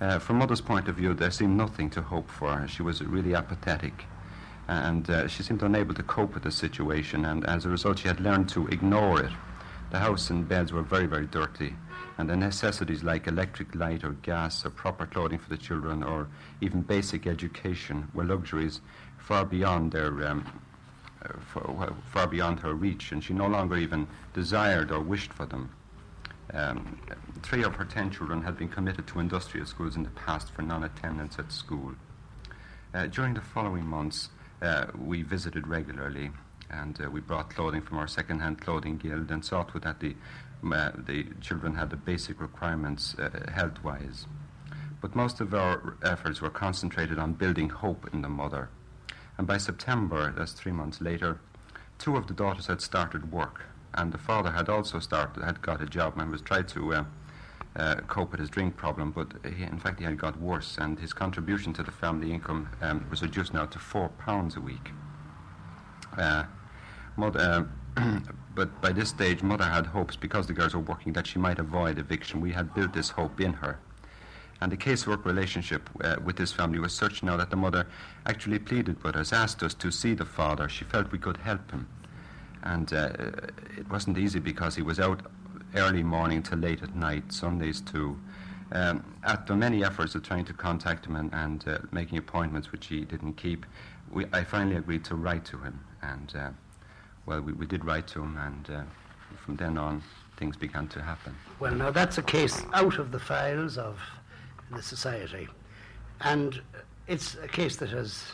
Uh, 0.00 0.18
from 0.18 0.34
mother's 0.38 0.60
point 0.60 0.88
of 0.88 0.96
view, 0.96 1.14
there 1.14 1.30
seemed 1.30 1.56
nothing 1.56 1.88
to 1.88 2.02
hope 2.02 2.28
for. 2.28 2.66
She 2.66 2.82
was 2.82 3.00
really 3.00 3.32
apathetic 3.32 4.06
and 4.66 5.08
uh, 5.08 5.28
she 5.28 5.44
seemed 5.44 5.62
unable 5.62 5.94
to 5.94 6.02
cope 6.02 6.34
with 6.34 6.42
the 6.42 6.50
situation, 6.50 7.24
and 7.24 7.44
as 7.46 7.64
a 7.64 7.68
result, 7.68 8.00
she 8.00 8.08
had 8.08 8.18
learned 8.20 8.48
to 8.48 8.66
ignore 8.68 9.20
it. 9.20 9.30
The 9.90 10.00
house 10.00 10.28
and 10.30 10.48
beds 10.48 10.72
were 10.72 10.82
very, 10.82 11.06
very 11.06 11.26
dirty, 11.26 11.76
and 12.18 12.28
the 12.28 12.36
necessities 12.36 13.04
like 13.04 13.28
electric 13.28 13.76
light 13.76 14.02
or 14.02 14.12
gas 14.22 14.66
or 14.66 14.70
proper 14.70 15.06
clothing 15.06 15.38
for 15.38 15.50
the 15.50 15.56
children 15.56 16.02
or 16.02 16.28
even 16.60 16.80
basic 16.82 17.28
education 17.28 18.08
were 18.12 18.24
luxuries 18.24 18.80
far 19.18 19.44
beyond 19.44 19.92
their 19.92 20.26
um, 20.26 20.61
far, 21.40 21.94
far 22.10 22.26
beyond 22.26 22.60
her 22.60 22.74
reach, 22.74 23.12
and 23.12 23.22
she 23.22 23.32
no 23.32 23.46
longer 23.46 23.76
even 23.76 24.06
desired 24.34 24.90
or 24.90 25.00
wished 25.00 25.32
for 25.32 25.46
them. 25.46 25.70
Um, 26.52 27.00
three 27.42 27.62
of 27.62 27.76
her 27.76 27.84
ten 27.84 28.10
children 28.10 28.42
had 28.42 28.58
been 28.58 28.68
committed 28.68 29.06
to 29.08 29.20
industrial 29.20 29.66
schools 29.66 29.96
in 29.96 30.02
the 30.02 30.10
past 30.10 30.50
for 30.50 30.62
non 30.62 30.84
attendance 30.84 31.38
at 31.38 31.52
school. 31.52 31.92
Uh, 32.94 33.06
during 33.06 33.34
the 33.34 33.40
following 33.40 33.86
months, 33.86 34.28
uh, 34.60 34.86
we 34.98 35.22
visited 35.22 35.66
regularly 35.66 36.30
and 36.70 37.00
uh, 37.02 37.10
we 37.10 37.20
brought 37.20 37.50
clothing 37.54 37.82
from 37.82 37.98
our 37.98 38.06
second 38.06 38.40
hand 38.40 38.60
clothing 38.60 38.96
guild 38.96 39.30
and 39.30 39.44
saw 39.44 39.62
to 39.62 39.78
that 39.80 40.00
the, 40.00 40.14
uh, 40.72 40.90
the 40.96 41.26
children 41.40 41.74
had 41.74 41.90
the 41.90 41.96
basic 41.96 42.40
requirements 42.40 43.14
uh, 43.18 43.50
health 43.52 43.82
wise. 43.82 44.26
But 45.00 45.16
most 45.16 45.40
of 45.40 45.52
our 45.52 45.96
efforts 46.02 46.40
were 46.40 46.50
concentrated 46.50 47.18
on 47.18 47.32
building 47.32 47.68
hope 47.68 48.08
in 48.12 48.22
the 48.22 48.28
mother 48.28 48.68
and 49.38 49.46
by 49.46 49.58
September, 49.58 50.32
that's 50.36 50.52
three 50.52 50.72
months 50.72 51.00
later, 51.00 51.40
two 51.98 52.16
of 52.16 52.26
the 52.26 52.34
daughters 52.34 52.66
had 52.66 52.80
started 52.80 53.32
work, 53.32 53.64
and 53.94 54.12
the 54.12 54.18
father 54.18 54.52
had 54.52 54.68
also 54.68 54.98
started, 54.98 55.42
had 55.42 55.62
got 55.62 55.80
a 55.80 55.86
job 55.86 56.18
and 56.18 56.30
was 56.30 56.42
tried 56.42 56.68
to 56.68 56.94
uh, 56.94 57.04
uh, 57.76 57.96
cope 58.06 58.32
with 58.32 58.40
his 58.40 58.50
drink 58.50 58.76
problem, 58.76 59.10
but 59.10 59.32
he, 59.44 59.62
in 59.62 59.78
fact 59.78 59.98
he 59.98 60.04
had 60.04 60.18
got 60.18 60.38
worse, 60.40 60.76
and 60.78 60.98
his 60.98 61.12
contribution 61.12 61.72
to 61.72 61.82
the 61.82 61.90
family 61.90 62.32
income 62.32 62.68
um, 62.80 63.06
was 63.10 63.22
reduced 63.22 63.54
now 63.54 63.64
to 63.66 63.78
four 63.78 64.08
pounds 64.10 64.56
a 64.56 64.60
week. 64.60 64.90
Uh, 66.18 66.44
mother, 67.16 67.66
uh, 67.96 68.18
but 68.54 68.80
by 68.82 68.92
this 68.92 69.08
stage, 69.08 69.42
mother 69.42 69.64
had 69.64 69.86
hopes 69.86 70.16
because 70.16 70.46
the 70.46 70.52
girls 70.52 70.74
were 70.74 70.80
working 70.80 71.12
that 71.14 71.26
she 71.26 71.38
might 71.38 71.58
avoid 71.58 71.98
eviction. 71.98 72.40
We 72.40 72.52
had 72.52 72.74
built 72.74 72.92
this 72.92 73.10
hope 73.10 73.40
in 73.40 73.54
her. 73.54 73.78
And 74.62 74.70
the 74.70 74.76
casework 74.76 75.24
relationship 75.24 75.90
uh, 76.04 76.18
with 76.24 76.36
this 76.36 76.52
family 76.52 76.78
was 76.78 76.92
such 76.94 77.24
now 77.24 77.36
that 77.36 77.50
the 77.50 77.56
mother 77.56 77.84
actually 78.26 78.60
pleaded 78.60 79.02
with 79.02 79.16
us, 79.16 79.32
asked 79.32 79.60
us 79.64 79.74
to 79.74 79.90
see 79.90 80.14
the 80.14 80.24
father. 80.24 80.68
She 80.68 80.84
felt 80.84 81.10
we 81.10 81.18
could 81.18 81.36
help 81.38 81.68
him. 81.72 81.88
And 82.62 82.92
uh, 82.92 83.10
it 83.76 83.90
wasn't 83.90 84.18
easy 84.18 84.38
because 84.38 84.76
he 84.76 84.82
was 84.82 85.00
out 85.00 85.20
early 85.74 86.04
morning 86.04 86.44
till 86.44 86.58
late 86.58 86.80
at 86.80 86.94
night, 86.94 87.32
Sundays 87.32 87.80
too. 87.80 88.16
Um, 88.70 89.04
after 89.24 89.56
many 89.56 89.82
efforts 89.84 90.14
of 90.14 90.22
trying 90.22 90.44
to 90.44 90.52
contact 90.52 91.06
him 91.06 91.16
and, 91.16 91.34
and 91.34 91.66
uh, 91.66 91.78
making 91.90 92.18
appointments 92.18 92.70
which 92.70 92.86
he 92.86 93.00
didn't 93.00 93.32
keep, 93.32 93.66
we, 94.12 94.26
I 94.32 94.44
finally 94.44 94.76
agreed 94.76 95.04
to 95.06 95.16
write 95.16 95.44
to 95.46 95.58
him. 95.58 95.80
And, 96.02 96.32
uh, 96.36 96.50
well, 97.26 97.40
we, 97.40 97.52
we 97.52 97.66
did 97.66 97.84
write 97.84 98.06
to 98.08 98.22
him, 98.22 98.36
and 98.36 98.70
uh, 98.70 98.82
from 99.44 99.56
then 99.56 99.76
on, 99.76 100.04
things 100.36 100.56
began 100.56 100.86
to 100.88 101.02
happen. 101.02 101.34
Well, 101.58 101.74
now 101.74 101.90
that's 101.90 102.18
a 102.18 102.22
case 102.22 102.62
out 102.72 102.98
of 102.98 103.10
the 103.10 103.18
files 103.18 103.76
of 103.76 103.98
the 104.72 104.82
society. 104.82 105.48
And 106.20 106.60
it's 107.06 107.36
a 107.42 107.48
case 107.48 107.76
that 107.76 107.90
has 107.90 108.32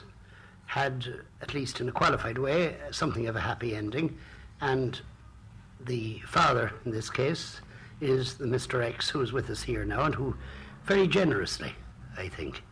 had, 0.66 1.07
at 1.40 1.54
least 1.54 1.80
in 1.80 1.88
a 1.88 1.92
qualified 1.92 2.38
way, 2.38 2.76
something 2.90 3.26
of 3.26 3.37
a 3.37 3.40
happy 3.40 3.75
ending. 3.75 4.18
And 4.61 5.00
the 5.80 6.18
father, 6.21 6.73
in 6.85 6.90
this 6.90 7.09
case, 7.11 7.61
is 8.00 8.35
the 8.35 8.45
Mr. 8.45 8.85
X 8.85 9.09
who 9.09 9.21
is 9.23 9.33
with 9.33 9.50
us 9.50 9.62
here 9.62 9.85
now 9.85 10.02
and 10.02 10.14
who 10.14 10.37
very 10.85 11.09
generously, 11.09 11.73
I 12.16 12.28
think, 12.28 12.62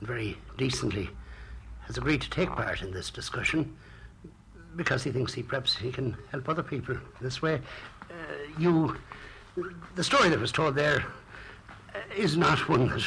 and 0.00 0.08
very 0.08 0.36
decently 0.56 1.08
has 1.86 1.96
agreed 1.96 2.20
to 2.20 2.30
take 2.30 2.50
part 2.50 2.82
in 2.82 2.92
this 2.92 3.10
discussion 3.10 3.76
because 4.76 5.02
he 5.02 5.10
thinks 5.10 5.32
he 5.32 5.42
perhaps 5.42 5.74
he 5.74 5.90
can 5.90 6.16
help 6.30 6.48
other 6.48 6.62
people 6.62 6.96
this 7.20 7.40
way. 7.40 7.60
Uh, 8.10 8.14
you, 8.58 8.96
the 9.94 10.04
story 10.04 10.28
that 10.28 10.38
was 10.38 10.52
told 10.52 10.74
there 10.74 11.04
is 12.16 12.36
not 12.36 12.68
one 12.68 12.88
that 12.88 13.04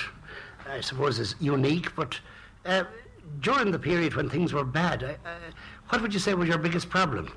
I 0.69 0.81
suppose 0.81 1.19
is 1.19 1.35
unique, 1.39 1.95
but 1.95 2.19
uh, 2.65 2.83
during 3.39 3.71
the 3.71 3.79
period 3.79 4.15
when 4.15 4.29
things 4.29 4.53
were 4.53 4.63
bad, 4.63 5.03
uh, 5.03 5.29
what 5.89 6.01
would 6.01 6.13
you 6.13 6.19
say 6.19 6.33
was 6.33 6.47
your 6.47 6.57
biggest 6.57 6.89
problem? 6.89 7.31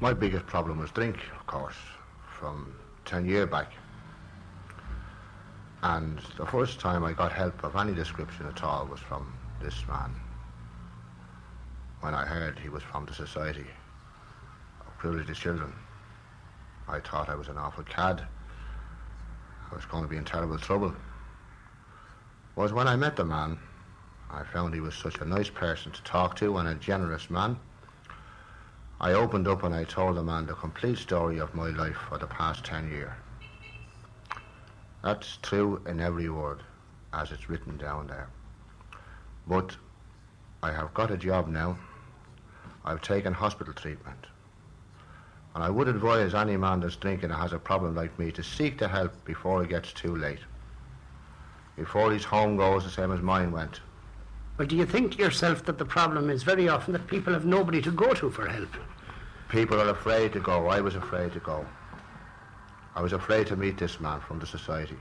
My 0.00 0.12
biggest 0.12 0.46
problem 0.46 0.78
was 0.78 0.90
drink, 0.90 1.16
of 1.38 1.46
course, 1.46 1.76
from 2.38 2.74
10 3.04 3.26
years 3.26 3.48
back. 3.48 3.72
And 5.82 6.20
the 6.36 6.46
first 6.46 6.78
time 6.78 7.04
I 7.04 7.12
got 7.12 7.32
help 7.32 7.62
of 7.64 7.76
any 7.76 7.94
description 7.94 8.46
at 8.46 8.62
all 8.62 8.86
was 8.86 9.00
from 9.00 9.32
this 9.62 9.86
man. 9.88 10.14
When 12.00 12.14
I 12.14 12.24
heard 12.24 12.58
he 12.58 12.68
was 12.68 12.82
from 12.82 13.06
the 13.06 13.14
Society 13.14 13.66
of 14.80 14.98
Privileged 14.98 15.34
Children, 15.34 15.72
I 16.88 17.00
thought 17.00 17.28
I 17.28 17.34
was 17.34 17.48
an 17.48 17.56
awful 17.56 17.84
cad. 17.84 18.26
I 19.70 19.76
was 19.76 19.84
going 19.84 20.02
to 20.02 20.08
be 20.08 20.16
in 20.16 20.24
terrible 20.24 20.58
trouble. 20.58 20.94
Was 22.56 22.72
when 22.72 22.88
I 22.88 22.96
met 22.96 23.16
the 23.16 23.24
man, 23.24 23.58
I 24.30 24.44
found 24.44 24.74
he 24.74 24.80
was 24.80 24.94
such 24.94 25.18
a 25.20 25.24
nice 25.24 25.48
person 25.48 25.92
to 25.92 26.02
talk 26.02 26.36
to 26.36 26.58
and 26.58 26.68
a 26.68 26.74
generous 26.74 27.30
man. 27.30 27.58
I 29.00 29.12
opened 29.12 29.48
up 29.48 29.62
and 29.62 29.74
I 29.74 29.84
told 29.84 30.16
the 30.16 30.22
man 30.22 30.46
the 30.46 30.54
complete 30.54 30.98
story 30.98 31.38
of 31.38 31.54
my 31.54 31.68
life 31.68 31.96
for 31.96 32.18
the 32.18 32.26
past 32.26 32.64
10 32.64 32.90
years. 32.90 33.12
That's 35.02 35.38
true 35.40 35.80
in 35.86 36.00
every 36.00 36.28
word, 36.28 36.62
as 37.12 37.32
it's 37.32 37.48
written 37.48 37.78
down 37.78 38.08
there. 38.08 38.28
But 39.46 39.76
I 40.62 40.72
have 40.72 40.92
got 40.92 41.10
a 41.10 41.16
job 41.16 41.48
now. 41.48 41.78
I've 42.84 43.00
taken 43.00 43.32
hospital 43.32 43.72
treatment. 43.72 44.26
And 45.54 45.64
I 45.64 45.70
would 45.70 45.88
advise 45.88 46.34
any 46.34 46.56
man 46.56 46.80
that's 46.80 46.96
drinking 46.96 47.30
or 47.30 47.34
has 47.34 47.52
a 47.52 47.58
problem 47.58 47.94
like 47.94 48.18
me 48.18 48.30
to 48.32 48.42
seek 48.42 48.78
the 48.78 48.88
help 48.88 49.12
before 49.24 49.62
it 49.62 49.68
gets 49.68 49.92
too 49.92 50.14
late. 50.14 50.40
Before 51.76 52.12
his 52.12 52.24
home 52.24 52.56
goes 52.56 52.84
the 52.84 52.90
same 52.90 53.10
as 53.10 53.20
mine 53.20 53.50
went. 53.50 53.80
Well, 54.58 54.68
do 54.68 54.76
you 54.76 54.86
think 54.86 55.18
yourself 55.18 55.64
that 55.64 55.78
the 55.78 55.84
problem 55.84 56.30
is 56.30 56.42
very 56.42 56.68
often 56.68 56.92
that 56.92 57.06
people 57.06 57.32
have 57.32 57.44
nobody 57.44 57.80
to 57.82 57.90
go 57.90 58.12
to 58.14 58.30
for 58.30 58.46
help? 58.46 58.68
People 59.48 59.80
are 59.80 59.88
afraid 59.88 60.32
to 60.34 60.40
go. 60.40 60.68
I 60.68 60.80
was 60.80 60.94
afraid 60.94 61.32
to 61.32 61.40
go. 61.40 61.66
I 62.94 63.02
was 63.02 63.12
afraid 63.12 63.46
to 63.48 63.56
meet 63.56 63.78
this 63.78 63.98
man 64.00 64.20
from 64.20 64.38
the 64.38 64.46
society 64.46 64.98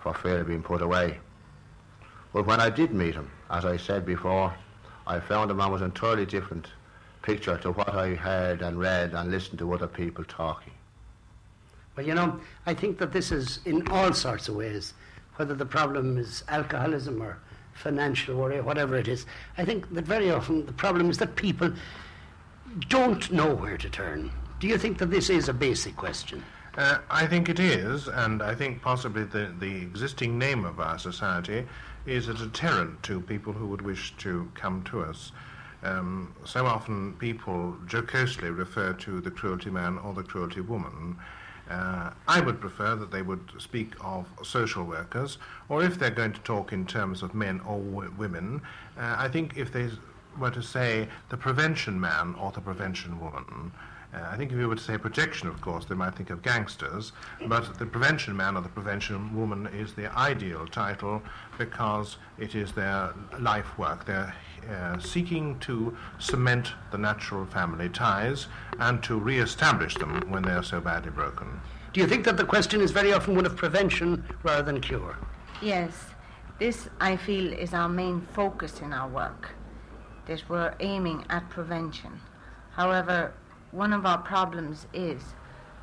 for 0.00 0.14
fear 0.14 0.40
of 0.40 0.48
being 0.48 0.62
put 0.62 0.82
away. 0.82 1.20
But 2.32 2.46
when 2.46 2.60
I 2.60 2.70
did 2.70 2.92
meet 2.92 3.14
him, 3.14 3.30
as 3.50 3.64
I 3.64 3.76
said 3.76 4.04
before, 4.04 4.52
I 5.06 5.20
found 5.20 5.50
the 5.50 5.54
man 5.54 5.70
was 5.70 5.82
entirely 5.82 6.26
different 6.26 6.68
picture 7.22 7.56
to 7.58 7.72
what 7.72 7.94
I 7.94 8.14
heard 8.14 8.62
and 8.62 8.78
read 8.78 9.14
and 9.14 9.30
listened 9.30 9.58
to 9.60 9.72
other 9.72 9.86
people 9.86 10.24
talking. 10.24 10.72
Well, 11.96 12.06
you 12.06 12.14
know, 12.14 12.40
I 12.66 12.74
think 12.74 12.98
that 12.98 13.12
this 13.12 13.32
is 13.32 13.60
in 13.64 13.86
all 13.88 14.12
sorts 14.12 14.48
of 14.48 14.56
ways, 14.56 14.94
whether 15.36 15.54
the 15.54 15.66
problem 15.66 16.18
is 16.18 16.42
alcoholism 16.48 17.22
or 17.22 17.38
financial 17.74 18.36
worry, 18.36 18.58
or 18.58 18.62
whatever 18.62 18.96
it 18.96 19.08
is. 19.08 19.26
I 19.58 19.64
think 19.64 19.92
that 19.94 20.04
very 20.04 20.30
often 20.30 20.66
the 20.66 20.72
problem 20.72 21.10
is 21.10 21.18
that 21.18 21.36
people 21.36 21.72
don't 22.88 23.30
know 23.32 23.54
where 23.54 23.76
to 23.76 23.90
turn. 23.90 24.30
Do 24.60 24.66
you 24.66 24.78
think 24.78 24.98
that 24.98 25.10
this 25.10 25.30
is 25.30 25.48
a 25.48 25.52
basic 25.52 25.96
question? 25.96 26.44
Uh, 26.76 26.98
I 27.10 27.26
think 27.26 27.48
it 27.48 27.60
is, 27.60 28.08
and 28.08 28.42
I 28.42 28.54
think 28.54 28.80
possibly 28.80 29.24
the, 29.24 29.54
the 29.58 29.76
existing 29.76 30.38
name 30.38 30.64
of 30.64 30.80
our 30.80 30.98
society 30.98 31.66
is 32.06 32.28
a 32.28 32.34
deterrent 32.34 33.02
to 33.04 33.20
people 33.20 33.52
who 33.52 33.66
would 33.66 33.82
wish 33.82 34.14
to 34.18 34.50
come 34.54 34.82
to 34.84 35.02
us. 35.02 35.32
Um, 35.82 36.34
so 36.44 36.66
often 36.66 37.14
people 37.14 37.76
jocosely 37.86 38.50
refer 38.50 38.92
to 38.94 39.20
the 39.20 39.30
cruelty 39.30 39.70
man 39.70 39.98
or 39.98 40.14
the 40.14 40.22
cruelty 40.22 40.60
woman. 40.60 41.16
Uh, 41.70 42.10
I 42.28 42.40
would 42.40 42.60
prefer 42.60 42.96
that 42.96 43.10
they 43.10 43.22
would 43.22 43.52
speak 43.58 43.94
of 44.00 44.26
social 44.42 44.84
workers, 44.84 45.38
or 45.68 45.82
if 45.82 45.98
they're 45.98 46.10
going 46.10 46.32
to 46.32 46.40
talk 46.40 46.72
in 46.72 46.86
terms 46.86 47.22
of 47.22 47.34
men 47.34 47.60
or 47.60 47.78
w- 47.80 48.12
women, 48.18 48.60
uh, 48.98 49.16
I 49.18 49.28
think 49.28 49.56
if 49.56 49.72
they 49.72 49.88
were 50.38 50.50
to 50.50 50.62
say 50.62 51.08
the 51.30 51.36
prevention 51.36 52.00
man 52.00 52.34
or 52.38 52.52
the 52.52 52.60
prevention 52.60 53.18
woman, 53.20 53.72
uh, 54.14 54.28
I 54.30 54.36
think 54.36 54.52
if 54.52 54.58
you 54.58 54.68
were 54.68 54.74
to 54.74 54.82
say 54.82 54.98
protection, 54.98 55.48
of 55.48 55.60
course, 55.60 55.86
they 55.86 55.94
might 55.94 56.14
think 56.14 56.30
of 56.30 56.42
gangsters, 56.42 57.12
but 57.46 57.78
the 57.78 57.86
prevention 57.86 58.36
man 58.36 58.56
or 58.56 58.60
the 58.60 58.68
prevention 58.68 59.34
woman 59.34 59.68
is 59.68 59.94
the 59.94 60.14
ideal 60.16 60.66
title 60.66 61.22
because 61.58 62.18
it 62.38 62.54
is 62.54 62.72
their 62.72 63.14
life 63.38 63.78
work. 63.78 64.04
They're 64.04 64.34
uh, 64.70 64.98
seeking 64.98 65.58
to 65.60 65.96
cement 66.18 66.72
the 66.90 66.98
natural 66.98 67.46
family 67.46 67.88
ties 67.88 68.48
and 68.78 69.02
to 69.04 69.18
re-establish 69.18 69.96
them 69.96 70.22
when 70.30 70.42
they 70.42 70.52
are 70.52 70.62
so 70.62 70.80
badly 70.80 71.10
broken. 71.10 71.60
Do 71.92 72.00
you 72.00 72.06
think 72.06 72.24
that 72.24 72.36
the 72.36 72.44
question 72.44 72.80
is 72.80 72.90
very 72.90 73.12
often 73.12 73.34
one 73.34 73.46
of 73.46 73.56
prevention 73.56 74.24
rather 74.42 74.62
than 74.62 74.80
cure? 74.80 75.16
Yes. 75.60 75.92
This, 76.58 76.88
I 77.00 77.16
feel, 77.16 77.52
is 77.52 77.74
our 77.74 77.88
main 77.88 78.20
focus 78.20 78.80
in 78.80 78.92
our 78.92 79.08
work, 79.08 79.50
that 80.26 80.48
we're 80.48 80.74
aiming 80.80 81.24
at 81.28 81.48
prevention. 81.50 82.20
However, 82.70 83.34
one 83.72 83.92
of 83.92 84.06
our 84.06 84.18
problems 84.18 84.86
is 84.92 85.22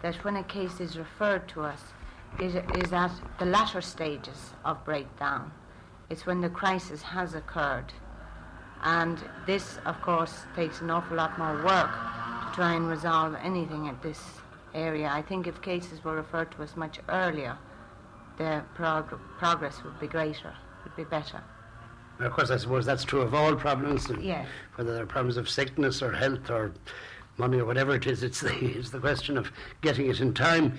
that 0.02 0.16
when 0.24 0.38
a 0.38 0.44
case 0.44 0.80
is 0.80 0.98
referred 0.98 1.48
to 1.50 1.62
us, 1.62 1.82
it 2.40 2.64
is 2.78 2.94
at 2.94 3.12
the 3.40 3.46
latter 3.46 3.82
stages 3.82 4.54
of 4.64 4.84
breakdown. 4.86 5.52
It's 6.10 6.26
when 6.26 6.42
the 6.42 6.50
crisis 6.50 7.02
has 7.02 7.34
occurred. 7.34 7.92
And 8.84 9.20
this, 9.46 9.78
of 9.86 10.00
course, 10.02 10.46
takes 10.56 10.80
an 10.80 10.90
awful 10.90 11.18
lot 11.18 11.38
more 11.38 11.56
work 11.64 11.92
to 11.92 12.52
try 12.54 12.76
and 12.76 12.88
resolve 12.88 13.36
anything 13.44 13.90
at 13.90 14.02
this 14.02 14.22
area. 14.74 15.10
I 15.12 15.22
think 15.22 15.48
if 15.48 15.62
cases 15.62 16.04
were 16.04 16.16
referred 16.16 16.52
to 16.52 16.64
us 16.64 16.78
much 16.78 17.00
earlier, 17.10 17.58
the 18.38 18.64
prog- 18.76 19.20
progress 19.38 19.84
would 19.84 20.00
be 20.00 20.08
greater, 20.08 20.54
would 20.84 20.96
be 20.96 21.04
better. 21.04 21.42
of 22.20 22.32
course, 22.32 22.52
I 22.52 22.58
suppose 22.58 22.86
that's 22.86 23.04
true 23.04 23.22
of 23.22 23.34
all 23.34 23.56
problems. 23.56 24.10
Yes. 24.22 24.48
Whether 24.76 24.94
they're 24.96 25.06
problems 25.06 25.36
of 25.36 25.50
sickness 25.50 26.02
or 26.02 26.14
health 26.14 26.50
or 26.50 26.72
money 27.40 27.58
or 27.58 27.66
whatever 27.66 27.96
it 27.96 28.06
is, 28.06 28.22
it's 28.22 28.42
the, 28.42 28.54
it's 28.78 28.92
the 28.92 29.00
question 29.00 29.38
of 29.38 29.52
getting 29.82 30.10
it 30.10 30.20
in 30.20 30.34
time. 30.34 30.74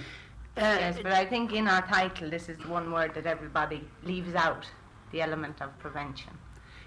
Uh, 0.57 0.76
yes, 0.79 0.99
but 1.02 1.12
I 1.12 1.25
think 1.25 1.52
in 1.52 1.67
our 1.67 1.83
title, 1.87 2.29
this 2.29 2.49
is 2.49 2.59
the 2.59 2.69
one 2.69 2.93
word 2.93 3.14
that 3.14 3.26
everybody 3.26 3.83
leaves 4.05 4.35
out 4.35 4.67
the 5.11 5.23
element 5.23 5.61
of 5.62 5.76
prevention. 5.79 6.31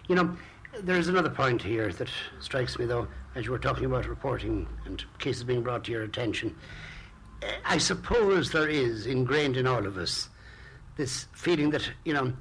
You 0.07 0.15
know, 0.15 0.37
there 0.81 0.97
is 0.97 1.07
another 1.07 1.29
point 1.29 1.61
here 1.61 1.91
that 1.91 2.09
strikes 2.39 2.77
me, 2.77 2.85
though, 2.85 3.07
as 3.35 3.45
you 3.45 3.51
were 3.51 3.59
talking 3.59 3.85
about 3.85 4.07
reporting 4.07 4.67
and 4.85 5.03
cases 5.17 5.43
being 5.43 5.63
brought 5.63 5.83
to 5.85 5.91
your 5.91 6.03
attention. 6.03 6.55
Uh, 7.41 7.47
I 7.65 7.77
suppose 7.77 8.51
there 8.51 8.69
is 8.69 9.07
ingrained 9.07 9.57
in 9.57 9.65
all 9.65 9.85
of 9.85 9.97
us 9.97 10.29
this 10.95 11.27
feeling 11.33 11.71
that, 11.71 11.89
you 12.05 12.13
know, 12.13 12.33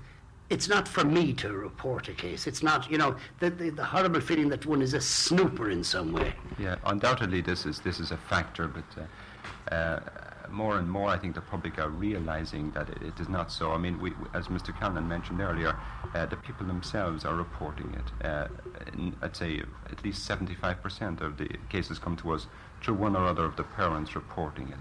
it's 0.53 0.69
not 0.69 0.87
for 0.87 1.03
me 1.03 1.33
to 1.33 1.51
report 1.51 2.09
a 2.09 2.13
case. 2.13 2.47
It's 2.47 2.63
not, 2.63 2.91
you 2.91 2.99
know, 2.99 3.17
the, 3.41 3.49
the, 3.49 3.71
the, 3.71 3.85
horrible 3.85 4.21
feeling 4.21 4.51
that 4.51 4.67
one 4.67 4.83
is 4.83 4.93
a 4.93 5.01
snooper 5.01 5.71
in 5.71 5.83
some 5.83 6.13
way. 6.13 6.35
Yeah, 6.59 6.77
undoubtedly 6.85 7.41
this 7.41 7.65
is 7.65 7.81
this 7.81 7.99
is 7.99 8.11
a 8.11 8.19
factor, 8.19 8.69
but 8.69 8.85
uh, 9.01 9.75
uh, 9.75 10.01
more 10.51 10.79
and 10.79 10.91
more 10.91 11.09
I 11.09 11.17
think 11.17 11.35
the 11.35 11.41
public 11.41 11.79
are 11.79 11.89
realizing 11.89 12.71
that 12.73 12.91
it, 12.91 13.03
it 13.03 13.19
is 13.19 13.31
not 13.31 13.51
so. 13.51 13.73
I 13.73 13.79
mean, 13.79 13.99
we, 13.99 14.13
as 14.35 14.49
Mr. 14.49 14.79
Callan 14.79 15.09
mentioned 15.09 15.41
earlier, 15.41 15.75
uh, 16.15 16.27
the 16.27 16.37
people 16.37 16.67
themselves 16.67 17.25
are 17.25 17.35
reporting 17.35 17.95
it. 17.95 18.27
Uh, 18.27 18.49
I'd 19.23 19.35
say 19.35 19.63
at 19.91 20.05
least 20.05 20.29
75% 20.29 21.23
of 21.23 21.39
the 21.39 21.49
cases 21.71 21.99
come 21.99 22.17
to 22.19 22.33
us 22.33 22.47
through 22.83 22.95
one 22.95 23.17
or 23.17 23.25
other 23.25 23.47
of 23.47 23.57
the 23.57 23.65
parents 23.65 24.15
reporting 24.15 24.69
it. 24.69 24.81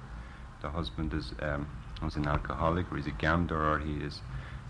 The 0.62 0.70
husband 0.70 1.14
is 1.14 1.32
um, 1.42 1.66
an 2.02 2.28
alcoholic, 2.28 2.92
or 2.92 2.98
he's 2.98 3.08
a 3.08 3.12
gambler, 3.12 3.72
or 3.72 3.80
he 3.80 3.94
is 4.04 4.20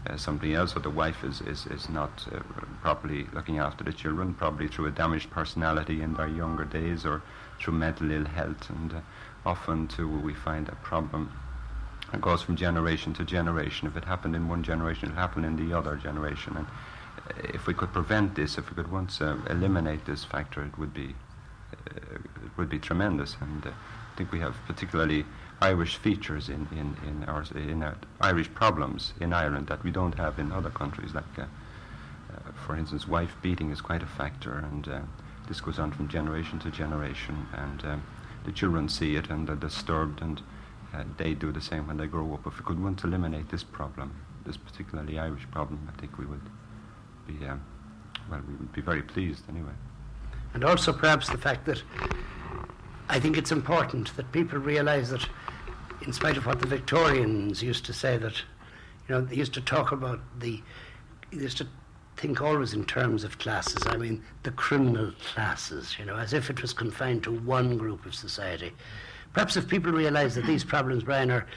uh, 0.07 0.17
something 0.17 0.53
else, 0.53 0.75
or 0.75 0.79
the 0.79 0.89
wife 0.89 1.23
is, 1.23 1.41
is, 1.41 1.65
is 1.67 1.89
not 1.89 2.27
uh, 2.31 2.39
properly 2.81 3.27
looking 3.33 3.59
after 3.59 3.83
the 3.83 3.93
children, 3.93 4.33
probably 4.33 4.67
through 4.67 4.87
a 4.87 4.91
damaged 4.91 5.29
personality 5.29 6.01
in 6.01 6.13
their 6.13 6.27
younger 6.27 6.65
days 6.65 7.05
or 7.05 7.21
through 7.59 7.73
mental 7.73 8.11
ill 8.11 8.25
health. 8.25 8.69
And 8.69 8.93
uh, 8.93 8.99
often, 9.45 9.87
too, 9.87 10.09
we 10.19 10.33
find 10.33 10.67
a 10.69 10.75
problem 10.75 11.31
it 12.13 12.21
goes 12.21 12.41
from 12.41 12.55
generation 12.55 13.13
to 13.13 13.23
generation. 13.23 13.87
If 13.87 13.95
it 13.95 14.05
happened 14.05 14.35
in 14.35 14.49
one 14.49 14.63
generation, 14.63 15.09
it'll 15.09 15.19
happen 15.19 15.45
in 15.45 15.55
the 15.55 15.77
other 15.77 15.95
generation. 15.95 16.57
And 16.57 16.67
uh, 16.67 17.53
if 17.53 17.67
we 17.67 17.73
could 17.73 17.93
prevent 17.93 18.35
this, 18.35 18.57
if 18.57 18.69
we 18.69 18.75
could 18.75 18.91
once 18.91 19.21
uh, 19.21 19.37
eliminate 19.49 20.05
this 20.05 20.23
factor, 20.25 20.63
it 20.63 20.77
would 20.77 20.93
be 20.93 21.15
uh, 21.73 22.15
it 22.15 22.57
would 22.57 22.69
be 22.69 22.79
tremendous. 22.79 23.37
And 23.39 23.65
I 23.65 24.17
think 24.17 24.31
we 24.31 24.39
have 24.39 24.55
particularly 24.67 25.25
Irish 25.61 25.97
features 25.97 26.49
in 26.49 26.67
in 26.71 26.95
in 27.07 27.23
our 27.25 27.43
in 27.55 27.83
our 27.83 27.95
Irish 28.19 28.53
problems 28.53 29.13
in 29.19 29.33
Ireland 29.33 29.67
that 29.67 29.83
we 29.83 29.91
don't 29.91 30.15
have 30.15 30.39
in 30.39 30.51
other 30.51 30.69
countries. 30.69 31.13
Like, 31.13 31.23
uh, 31.37 31.43
uh, 31.43 32.51
for 32.65 32.75
instance, 32.75 33.07
wife 33.07 33.35
beating 33.41 33.71
is 33.71 33.81
quite 33.81 34.03
a 34.03 34.07
factor, 34.07 34.53
and 34.53 34.89
this 35.47 35.61
goes 35.61 35.79
on 35.79 35.91
from 35.91 36.07
generation 36.07 36.59
to 36.59 36.71
generation, 36.71 37.47
and 37.53 38.01
the 38.43 38.51
children 38.51 38.89
see 38.89 39.15
it 39.15 39.29
and 39.29 39.49
are 39.49 39.55
disturbed 39.55 40.21
and 40.21 40.41
uh, 40.93 41.03
they 41.17 41.33
do 41.33 41.51
the 41.51 41.61
same 41.61 41.87
when 41.87 41.97
they 41.97 42.07
grow 42.07 42.33
up. 42.33 42.45
If 42.45 42.57
we 42.57 42.65
could 42.65 42.97
to 42.97 43.07
eliminate 43.07 43.49
this 43.49 43.63
problem, 43.63 44.13
this 44.45 44.57
particularly 44.57 45.19
Irish 45.19 45.49
problem, 45.51 45.87
I 45.93 45.99
think 45.99 46.17
we 46.17 46.25
would 46.25 46.41
be, 47.27 47.45
um, 47.45 47.63
well, 48.29 48.41
we 48.47 48.55
would 48.55 48.73
be 48.73 48.81
very 48.81 49.01
pleased 49.01 49.43
anyway. 49.49 49.73
And 50.53 50.65
also 50.65 50.91
perhaps 50.91 51.29
the 51.29 51.37
fact 51.37 51.65
that 51.65 51.81
I 53.07 53.19
think 53.19 53.37
it's 53.37 53.51
important 53.51 54.15
that 54.17 54.31
people 54.31 54.59
realise 54.59 55.09
that, 55.09 55.27
in 56.05 56.13
spite 56.13 56.37
of 56.37 56.45
what 56.45 56.59
the 56.59 56.67
Victorians 56.67 57.61
used 57.61 57.85
to 57.85 57.93
say, 57.93 58.17
that 58.17 58.37
you 59.07 59.15
know 59.15 59.21
they 59.21 59.35
used 59.35 59.53
to 59.53 59.61
talk 59.61 59.91
about 59.91 60.19
the, 60.39 60.61
they 61.31 61.43
used 61.43 61.57
to 61.57 61.67
think 62.17 62.41
always 62.41 62.73
in 62.73 62.85
terms 62.85 63.23
of 63.23 63.39
classes. 63.39 63.83
I 63.87 63.97
mean, 63.97 64.23
the 64.43 64.51
criminal 64.51 65.11
classes, 65.33 65.97
you 65.97 66.05
know, 66.05 66.15
as 66.15 66.33
if 66.33 66.49
it 66.49 66.61
was 66.61 66.73
confined 66.73 67.23
to 67.23 67.31
one 67.31 67.77
group 67.77 68.05
of 68.05 68.13
society. 68.13 68.71
Perhaps 69.33 69.57
if 69.57 69.67
people 69.67 69.91
realise 69.91 70.35
that 70.35 70.45
these 70.45 70.63
problems, 70.63 71.03
Brian, 71.03 71.31
are, 71.31 71.47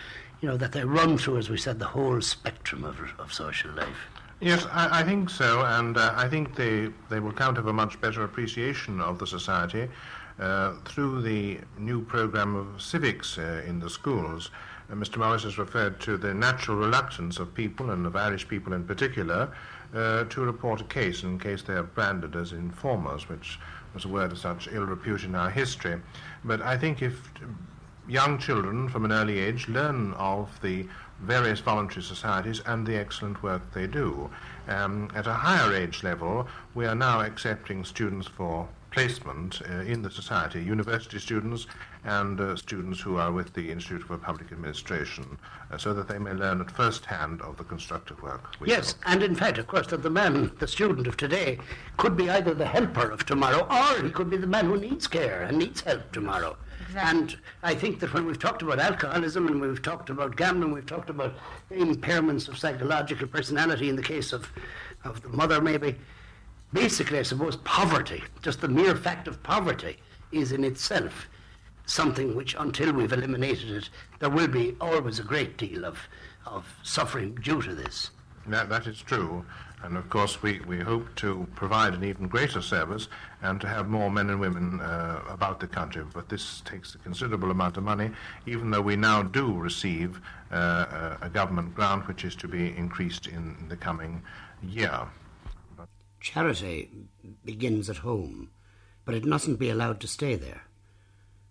you 0.41 0.49
know, 0.49 0.57
that 0.57 0.73
they 0.73 0.85
run 0.85 1.19
through, 1.19 1.39
as 1.39 1.51
we 1.51 1.59
said, 1.59 1.79
the 1.79 1.87
whole 1.87 2.21
spectrum 2.21 2.85
of, 2.85 2.99
of 3.19 3.33
social 3.33 3.73
life. 3.73 3.99
Yes, 4.41 4.67
I, 4.71 5.01
I 5.01 5.03
think 5.03 5.29
so, 5.29 5.65
and 5.65 5.97
uh, 5.97 6.13
I 6.17 6.29
think 6.29 6.55
they, 6.55 6.91
they 7.09 7.21
will 7.21 7.33
count 7.33 7.57
have 7.57 7.67
a 7.67 7.73
much 7.73 8.01
better 8.01 8.25
appreciation 8.25 9.01
of 9.01 9.19
the 9.19 9.27
society 9.27 9.89
uh, 10.39 10.75
through 10.85 11.23
the 11.23 11.59
new 11.79 12.03
program 12.03 12.55
of 12.55 12.81
civics 12.83 13.39
uh, 13.39 13.63
in 13.67 13.81
the 13.81 13.91
schools. 13.91 14.51
Uh, 14.91 14.95
Mr. 14.95 15.17
Morris 15.17 15.45
has 15.45 15.59
referred 15.59 16.01
to 16.01 16.17
the 16.17 16.35
natural 16.35 16.77
reluctance 16.77 17.39
of 17.39 17.55
people, 17.55 17.91
and 17.91 18.07
of 18.07 18.17
Irish 18.17 18.49
people 18.49 18.73
in 18.73 18.85
particular, 18.85 19.55
uh, 19.95 20.25
to 20.25 20.41
report 20.43 20.81
a 20.81 20.85
case 20.85 21.23
in 21.23 21.39
case 21.39 21.63
they 21.63 21.75
are 21.75 21.85
branded 21.85 22.35
as 22.35 22.53
informers, 22.53 23.29
which 23.29 23.59
was 23.95 24.05
a 24.05 24.09
word 24.09 24.33
of 24.33 24.39
such 24.39 24.69
ill 24.73 24.85
repute 24.85 25.25
in 25.25 25.35
our 25.35 25.51
history. 25.51 26.01
But 26.45 26.61
I 26.63 26.77
think 26.77 27.01
if 27.01 27.31
young 28.09 28.39
children 28.39 28.89
from 28.89 29.05
an 29.05 29.13
early 29.13 29.39
age 29.39 29.69
learn 29.69 30.13
of 30.15 30.61
the 30.61 30.87
various 31.21 31.61
voluntary 31.61 32.03
societies 32.03 32.61
and 32.67 32.87
the 32.87 32.97
excellent 32.97 33.43
work 33.43 33.63
they 33.73 33.87
do. 33.87 34.29
Um, 34.69 35.11
at 35.15 35.27
a 35.27 35.33
higher 35.33 35.73
age 35.75 36.03
level, 36.03 36.47
we 36.75 36.87
are 36.87 36.95
now 36.95 37.21
accepting 37.21 37.85
students 37.85 38.27
for 38.27 38.69
placement 38.95 39.61
uh, 39.69 39.81
in 39.81 40.03
the 40.03 40.11
society, 40.11 40.63
university 40.63 41.19
students 41.19 41.67
and 42.05 42.41
uh, 42.41 42.55
students 42.55 43.01
who 43.01 43.17
are 43.17 43.33
with 43.33 43.53
the 43.53 43.73
Institute 43.73 44.05
for 44.05 44.17
Public 44.17 44.53
Administration, 44.53 45.37
uh, 45.73 45.77
so 45.77 45.93
that 45.93 46.07
they 46.07 46.19
may 46.19 46.31
learn 46.33 46.61
at 46.61 46.71
first 46.71 47.05
hand 47.05 47.43
of 47.43 47.57
the 47.57 47.65
constructive 47.65 48.23
work. 48.23 48.55
yes, 48.65 48.93
do. 48.93 49.01
and 49.07 49.23
in 49.25 49.35
fact, 49.35 49.59
of 49.59 49.67
course, 49.67 49.89
that 49.89 50.05
the 50.05 50.11
man, 50.11 50.53
the 50.61 50.69
student 50.69 51.09
of 51.09 51.17
today, 51.17 51.59
could 51.97 52.17
be 52.17 52.31
either 52.31 52.55
the 52.55 52.67
helper 52.67 53.11
of 53.11 53.27
tomorrow 53.27 53.67
or 53.69 54.05
he 54.05 54.11
could 54.11 54.31
be 54.31 54.37
the 54.37 54.47
man 54.47 54.67
who 54.67 54.77
needs 54.77 55.09
care 55.09 55.43
and 55.43 55.59
needs 55.59 55.81
help 55.81 56.13
tomorrow. 56.13 56.57
Exactly. 56.87 57.21
And 57.21 57.37
I 57.65 57.75
think 57.75 57.99
that 57.99 58.15
when 58.15 58.27
we've 58.27 58.39
talked 58.39 58.63
about 58.63 58.79
alcoholism 58.79 59.49
and 59.49 59.61
we've 59.61 59.83
talked 59.83 60.09
about 60.09 60.37
gambling, 60.37 60.71
we've 60.71 60.87
talked 60.87 61.11
about 61.11 61.35
impairments 61.73 62.47
of 62.47 62.59
psychological 62.59 63.27
personality 63.27 63.89
in 63.89 63.97
the 63.97 64.03
case 64.03 64.33
of, 64.33 64.53
of 65.03 65.21
the 65.23 65.31
mother, 65.31 65.61
maybe. 65.61 65.97
Basically, 66.75 67.21
I 67.21 67.23
suppose 67.23 67.55
poverty, 67.59 68.21
just 68.43 68.61
the 68.61 68.67
mere 68.67 68.97
fact 68.97 69.29
of 69.29 69.41
poverty, 69.45 69.97
is 70.33 70.51
in 70.51 70.65
itself 70.65 71.29
something 71.87 72.35
which, 72.35 72.57
until 72.59 72.93
we've 72.93 73.13
eliminated 73.13 73.71
it, 73.71 73.91
there 74.19 74.29
will 74.29 74.49
be 74.49 74.75
always 74.81 75.21
a 75.21 75.23
great 75.23 75.57
deal 75.57 75.85
of, 75.85 75.97
of 76.45 76.67
suffering 76.83 77.37
due 77.37 77.63
to 77.63 77.77
this. 77.77 78.11
That, 78.49 78.69
that 78.71 78.89
is 78.89 79.01
true. 79.01 79.47
And 79.85 79.97
of 79.97 80.11
course, 80.11 80.43
we, 80.43 80.61
we 80.67 80.81
hope 80.81 81.15
to 81.17 81.47
provide 81.55 81.95
an 81.95 82.03
even 82.03 82.27
greater 82.27 82.61
service 82.61 83.07
and 83.41 83.61
to 83.61 83.69
have 83.69 83.89
more 83.89 84.11
men 84.11 84.29
and 84.31 84.41
women 84.41 84.81
uh, 84.81 85.21
about 85.29 85.61
the 85.61 85.69
country. 85.69 86.03
But 86.13 86.29
this 86.29 86.61
takes 86.65 86.97
a 86.97 86.99
considerable 86.99 87.53
amount 87.53 87.77
of 87.77 87.85
money, 87.85 88.11
even 88.47 88.73
though 88.73 88.81
we 88.81 88.97
now 88.97 89.23
do 89.23 89.53
receive 89.53 90.21
uh, 90.51 91.19
a 91.21 91.29
government 91.29 91.73
grant 91.77 92.09
which 92.09 92.25
is 92.25 92.35
to 92.37 92.49
be 92.49 92.77
increased 92.77 93.29
in 93.29 93.55
the 93.69 93.77
coming 93.77 94.23
year. 94.61 95.07
Charity 96.25 96.89
begins 97.45 97.91
at 97.91 97.99
home, 97.99 98.49
but 99.05 99.15
it 99.15 99.27
mustn't 99.27 99.59
be 99.59 99.69
allowed 99.69 100.01
to 100.01 100.09
stay 100.09 100.37
there. 100.37 100.63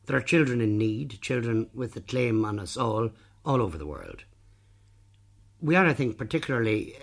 There 0.07 0.17
are 0.17 0.21
children 0.21 0.61
in 0.61 0.79
need, 0.79 1.21
children 1.21 1.69
with 1.75 1.95
a 1.95 2.01
claim 2.01 2.43
on 2.43 2.59
us 2.59 2.75
all, 2.75 3.11
all 3.45 3.61
over 3.61 3.77
the 3.77 3.85
world. 3.85 4.23
We 5.61 5.75
are, 5.75 5.85
I 5.85 5.93
think, 5.93 6.17
particularly 6.17 6.95
uh, 6.95 6.99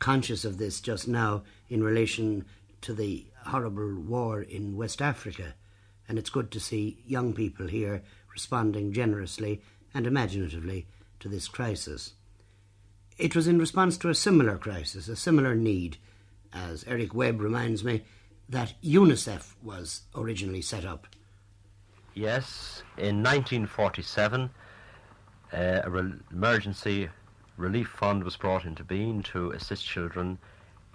conscious 0.00 0.44
of 0.44 0.58
this 0.58 0.80
just 0.80 1.06
now 1.06 1.44
in 1.68 1.84
relation 1.84 2.44
to 2.80 2.92
the 2.92 3.26
horrible 3.46 3.94
war 3.94 4.42
in 4.42 4.76
West 4.76 5.00
Africa, 5.00 5.54
and 6.08 6.18
it's 6.18 6.30
good 6.30 6.50
to 6.50 6.58
see 6.58 6.98
young 7.06 7.32
people 7.32 7.68
here 7.68 8.02
responding 8.32 8.92
generously 8.92 9.62
and 9.94 10.04
imaginatively 10.04 10.88
to 11.20 11.28
this 11.28 11.46
crisis. 11.46 12.14
It 13.18 13.36
was 13.36 13.46
in 13.46 13.60
response 13.60 13.96
to 13.98 14.08
a 14.08 14.16
similar 14.16 14.58
crisis, 14.58 15.06
a 15.06 15.14
similar 15.14 15.54
need, 15.54 15.98
as 16.52 16.84
Eric 16.84 17.14
Webb 17.14 17.40
reminds 17.40 17.84
me, 17.84 18.02
that 18.48 18.74
UNICEF 18.82 19.54
was 19.62 20.02
originally 20.14 20.62
set 20.62 20.84
up. 20.84 21.06
Yes, 22.14 22.82
in 22.96 23.22
1947, 23.22 24.50
uh, 25.52 25.80
a 25.84 25.90
re- 25.90 26.12
emergency 26.32 27.08
relief 27.56 27.88
fund 27.88 28.24
was 28.24 28.36
brought 28.36 28.64
into 28.64 28.82
being 28.84 29.22
to 29.22 29.50
assist 29.50 29.84
children 29.84 30.38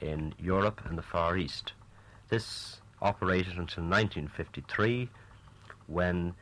in 0.01 0.33
Europe 0.39 0.81
and 0.85 0.97
the 0.97 1.03
Far 1.03 1.37
East. 1.37 1.73
This 2.29 2.81
operated 3.01 3.57
until 3.57 3.83
1953 3.83 5.09
when, 5.87 6.33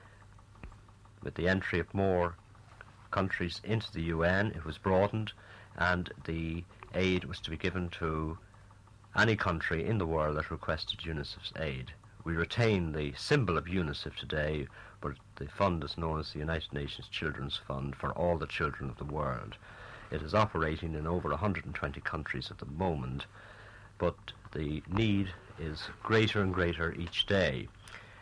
with 1.24 1.36
the 1.36 1.48
entry 1.48 1.80
of 1.80 1.94
more 1.94 2.36
countries 3.10 3.60
into 3.64 3.92
the 3.92 4.04
UN, 4.04 4.48
it 4.48 4.64
was 4.64 4.78
broadened 4.78 5.34
and 5.78 6.12
the 6.26 6.64
aid 6.94 7.26
was 7.26 7.40
to 7.42 7.50
be 7.50 7.58
given 7.58 7.90
to 7.90 8.38
any 9.16 9.36
country 9.36 9.86
in 9.86 9.98
the 9.98 10.06
world 10.06 10.38
that 10.38 10.52
requested 10.52 11.00
UNICEF's 11.00 11.52
aid. 11.60 11.92
We 12.24 12.34
retain 12.34 12.92
the 12.92 13.14
symbol 13.18 13.58
of 13.58 13.68
UNICEF 13.68 14.16
today, 14.16 14.68
but 15.02 15.16
the 15.36 15.48
fund 15.48 15.84
is 15.84 15.98
known 15.98 16.20
as 16.20 16.32
the 16.32 16.40
United 16.40 16.72
Nations 16.72 17.08
Children's 17.08 17.58
Fund 17.58 17.96
for 17.96 18.12
all 18.12 18.38
the 18.38 18.48
children 18.48 18.90
of 18.90 18.98
the 18.98 19.04
world. 19.04 19.58
It 20.12 20.22
is 20.22 20.34
operating 20.34 20.94
in 20.94 21.08
over 21.08 21.30
120 21.30 22.00
countries 22.02 22.52
at 22.52 22.60
the 22.60 22.66
moment, 22.66 23.26
but 23.98 24.16
the 24.54 24.84
need 24.88 25.34
is 25.60 25.90
greater 26.04 26.42
and 26.42 26.54
greater 26.54 26.94
each 26.94 27.26
day. 27.26 27.68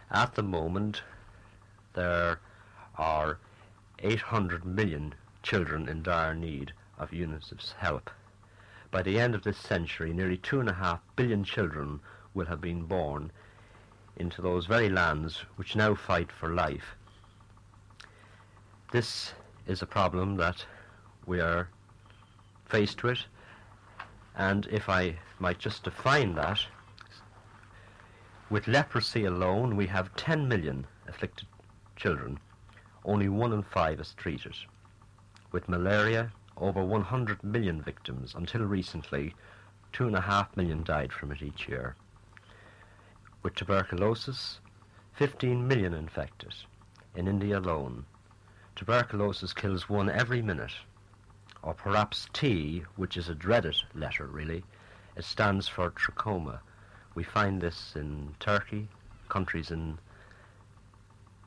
At 0.10 0.36
the 0.36 0.43
moment, 0.43 1.04
there 1.93 2.39
are 2.97 3.38
800 3.99 4.65
million 4.65 5.13
children 5.43 5.88
in 5.89 6.04
dire 6.04 6.34
need 6.34 6.73
of 6.97 7.12
UNICEF's 7.12 7.73
help. 7.80 8.10
By 8.91 9.04
the 9.04 9.19
end 9.19 9.36
of 9.36 9.43
this 9.43 9.58
century, 9.58 10.13
nearly 10.13 10.38
two 10.38 10.60
and 10.60 10.69
a 10.69 10.73
half 10.73 10.99
billion 11.15 11.43
children 11.43 11.99
will 12.34 12.47
have 12.47 12.60
been 12.60 12.86
born 12.86 13.32
into 14.15 14.41
those 14.41 14.65
very 14.65 14.89
lands 14.89 15.45
which 15.56 15.75
now 15.75 15.93
fight 15.95 16.32
for 16.32 16.49
life. 16.49 16.95
This 18.91 19.34
is 19.67 19.82
a 19.82 19.86
problem 19.86 20.38
that 20.38 20.65
we 21.28 21.39
are 21.39 21.69
faced 22.65 23.04
with. 23.04 23.19
And 24.36 24.67
if 24.71 24.89
I 24.89 25.19
might 25.38 25.60
just 25.60 25.84
define 25.84 26.34
that, 26.36 26.65
with 28.49 28.67
leprosy 28.67 29.25
alone, 29.25 29.75
we 29.75 29.86
have 29.88 30.15
10 30.15 30.47
million 30.47 30.88
afflicted 31.08 31.47
children. 31.95 32.39
Only 33.06 33.30
one 33.30 33.54
in 33.54 33.62
five 33.62 33.99
is 33.99 34.15
treated. 34.17 34.56
With 35.52 35.69
malaria, 35.69 36.32
over 36.59 36.83
100 36.83 37.43
million 37.43 37.81
victims. 37.81 38.33
Until 38.35 38.61
recently, 38.61 39.35
two 39.91 40.07
and 40.07 40.15
a 40.15 40.21
half 40.21 40.55
million 40.55 40.83
died 40.83 41.11
from 41.13 41.31
it 41.31 41.41
each 41.41 41.67
year. 41.67 41.95
With 43.41 43.55
tuberculosis, 43.55 44.59
15 45.13 45.67
million 45.67 45.93
infected 45.93 46.53
in 47.15 47.27
India 47.27 47.59
alone. 47.59 48.05
Tuberculosis 48.75 49.53
kills 49.53 49.89
one 49.89 50.09
every 50.09 50.41
minute 50.41 50.73
or 51.61 51.73
perhaps 51.73 52.27
T, 52.31 52.83
which 52.95 53.17
is 53.17 53.27
a 53.27 53.35
dreaded 53.35 53.75
letter 53.93 54.25
really. 54.25 54.63
It 55.15 55.25
stands 55.25 55.67
for 55.67 55.91
trachoma. 55.91 56.59
We 57.15 57.23
find 57.23 57.59
this 57.59 57.93
in 57.95 58.35
Turkey, 58.39 58.87
countries 59.27 59.71
in 59.71 59.99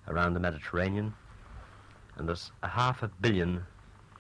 around 0.07 0.35
the 0.35 0.41
Mediterranean, 0.41 1.15
and 2.17 2.29
there's 2.29 2.53
a 2.63 2.69
half 2.69 3.03
a 3.03 3.09
billion 3.09 3.67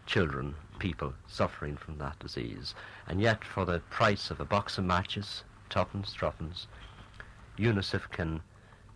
children, 0.06 0.54
people 0.78 1.14
suffering 1.26 1.76
from 1.76 1.98
that 1.98 2.18
disease. 2.18 2.74
And 3.06 3.20
yet, 3.20 3.44
for 3.44 3.64
the 3.64 3.80
price 3.90 4.30
of 4.30 4.40
a 4.40 4.44
box 4.44 4.78
of 4.78 4.84
matches, 4.84 5.44
tuppence, 5.70 6.12
threepence, 6.12 6.66
UNICEF 7.58 8.10
can 8.10 8.40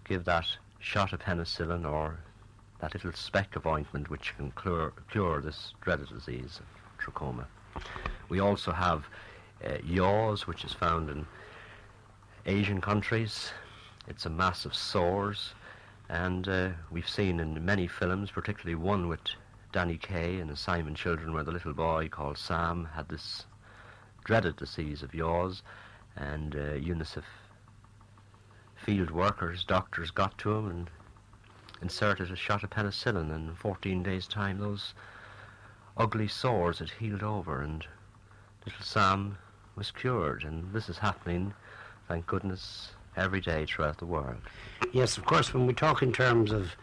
give 0.05 0.25
that 0.25 0.47
shot 0.79 1.13
of 1.13 1.21
penicillin 1.21 1.91
or 1.91 2.19
that 2.81 2.95
little 2.95 3.13
speck 3.13 3.57
of 3.57 3.67
ointment 3.67 4.11
which 4.11 4.37
can 4.37 4.53
cure, 4.53 4.93
cure 5.11 5.41
this 5.41 5.73
dreaded 5.81 6.09
disease 6.09 6.61
trachoma. 6.99 7.47
We 8.29 8.41
also 8.41 8.73
have 8.73 9.07
uh, 9.65 9.79
yaws, 9.85 10.47
which 10.47 10.65
is 10.65 10.73
found 10.73 11.11
in 11.11 11.27
Asian 12.45 12.81
countries. 12.81 13.51
It's 14.09 14.27
a 14.27 14.31
mass 14.31 14.65
of 14.65 14.75
sores, 14.75 15.55
and 16.09 16.49
uh, 16.49 16.69
we've 16.91 17.09
seen 17.09 17.41
in 17.41 17.65
many 17.65 17.87
films, 17.87 18.31
particularly 18.31 18.77
one 18.77 19.09
with 19.09 19.21
Danny 19.73 19.99
Kaye 19.99 20.39
and 20.39 20.51
Assignment 20.51 20.97
Children, 20.97 21.33
where 21.33 21.45
the 21.45 21.53
little 21.53 21.73
boy 21.73 22.09
called 22.09 22.39
Sam 22.39 22.89
had 22.95 23.09
this 23.09 23.47
dreaded 24.25 24.57
disease 24.57 25.03
of 25.03 25.15
yaws, 25.15 25.63
and 26.17 26.55
uh, 26.55 26.75
UNICEF 26.79 27.25
field 28.75 29.11
workers, 29.11 29.65
doctors 29.65 30.11
got 30.11 30.37
to 30.39 30.53
him 30.55 30.69
and 30.69 30.91
inserted 31.83 32.31
a 32.31 32.37
shot 32.37 32.63
of 32.63 32.71
penicillin, 32.71 33.31
and 33.31 33.51
in 33.51 33.55
14 33.55 34.03
days' 34.03 34.27
time, 34.27 34.59
those 34.59 34.95
ugly 35.97 36.29
sores 36.29 36.79
had 36.79 36.91
healed 36.91 37.23
over, 37.23 37.61
and 37.61 37.87
little 38.65 38.85
Sam 38.85 39.39
was 39.75 39.91
cured. 39.91 40.43
And 40.45 40.73
this 40.73 40.89
is 40.89 40.99
happening, 40.99 41.55
thank 42.09 42.27
goodness, 42.27 42.91
every 43.17 43.41
day 43.41 43.67
throughout 43.67 43.99
the 43.99 44.07
world. 44.07 44.41
Yes, 44.93 45.17
of 45.17 45.25
course, 45.25 45.53
when 45.53 45.67
we 45.67 45.75
talk 45.75 46.03
in 46.03 46.13
terms 46.13 46.53
of 46.53 46.77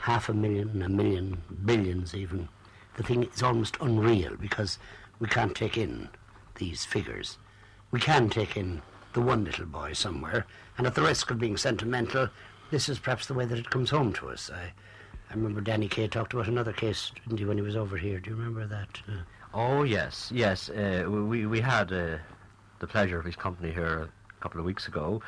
half 0.00 0.28
a 0.28 0.34
million, 0.34 0.82
a 0.82 0.88
million, 0.88 1.42
billions 1.64 2.14
even, 2.14 2.48
the 2.96 3.02
thing 3.02 3.24
is 3.24 3.42
almost 3.42 3.76
unreal 3.80 4.36
because 4.36 4.78
we 5.18 5.28
can't 5.28 5.54
take 5.54 5.76
in 5.76 6.08
these 6.56 6.84
figures. 6.84 7.38
We 7.90 8.00
can 8.00 8.30
take 8.30 8.56
in 8.56 8.82
the 9.12 9.20
one 9.20 9.44
little 9.44 9.66
boy 9.66 9.92
somewhere, 9.92 10.46
and 10.78 10.86
at 10.86 10.94
the 10.94 11.02
risk 11.02 11.30
of 11.30 11.38
being 11.38 11.56
sentimental, 11.56 12.28
this 12.70 12.88
is 12.88 12.98
perhaps 12.98 13.26
the 13.26 13.34
way 13.34 13.44
that 13.44 13.58
it 13.58 13.70
comes 13.70 13.90
home 13.90 14.12
to 14.14 14.28
us. 14.28 14.50
I, 14.52 14.72
I 15.30 15.34
remember 15.34 15.60
Danny 15.60 15.88
Kaye 15.88 16.08
talked 16.08 16.32
about 16.32 16.48
another 16.48 16.72
case, 16.72 17.12
didn't 17.24 17.38
he, 17.38 17.44
when 17.44 17.56
he 17.58 17.62
was 17.62 17.76
over 17.76 17.96
here? 17.96 18.20
Do 18.20 18.30
you 18.30 18.36
remember 18.36 18.66
that? 18.66 19.00
Uh, 19.08 19.22
Oh 19.52 19.82
yes, 19.82 20.30
yes. 20.32 20.70
Uh, 20.70 21.04
we 21.08 21.44
we 21.44 21.60
had 21.60 21.92
uh, 21.92 22.18
the 22.78 22.86
pleasure 22.86 23.18
of 23.18 23.24
his 23.24 23.34
company 23.34 23.72
here 23.72 24.08
a 24.38 24.42
couple 24.42 24.60
of 24.60 24.64
weeks 24.66 24.86
ago, 24.86 25.20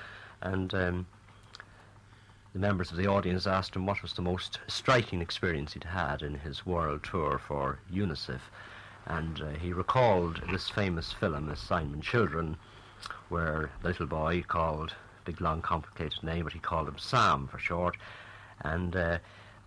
and 0.42 0.72
um, 0.74 1.06
the 2.53 2.59
members 2.59 2.91
of 2.91 2.97
the 2.97 3.07
audience 3.07 3.47
asked 3.47 3.75
him 3.75 3.87
what 3.87 4.03
was 4.03 4.12
the 4.12 4.23
most 4.23 4.59
striking 4.67 5.21
experience 5.21 5.73
he'd 5.73 5.85
had 5.85 6.23
in 6.23 6.35
his 6.35 6.67
world 6.67 7.03
tour 7.03 7.38
for 7.38 7.79
UNICEF, 7.91 8.41
and 9.07 9.41
uh, 9.41 9.51
he 9.51 9.73
recalled 9.73 10.41
this 10.51 10.69
famous 10.69 11.12
film, 11.12 11.49
Assignment 11.49 12.03
Children, 12.03 12.57
where 13.29 13.71
the 13.81 13.88
little 13.88 14.07
boy 14.07 14.45
called 14.47 14.95
big 15.25 15.41
long 15.41 15.62
complicated 15.62 16.23
name, 16.23 16.45
but 16.45 16.53
he 16.53 16.59
called 16.59 16.88
him 16.88 16.99
Sam 16.99 17.47
for 17.49 17.59
short, 17.59 17.97
and 18.61 18.95
uh, 18.95 19.19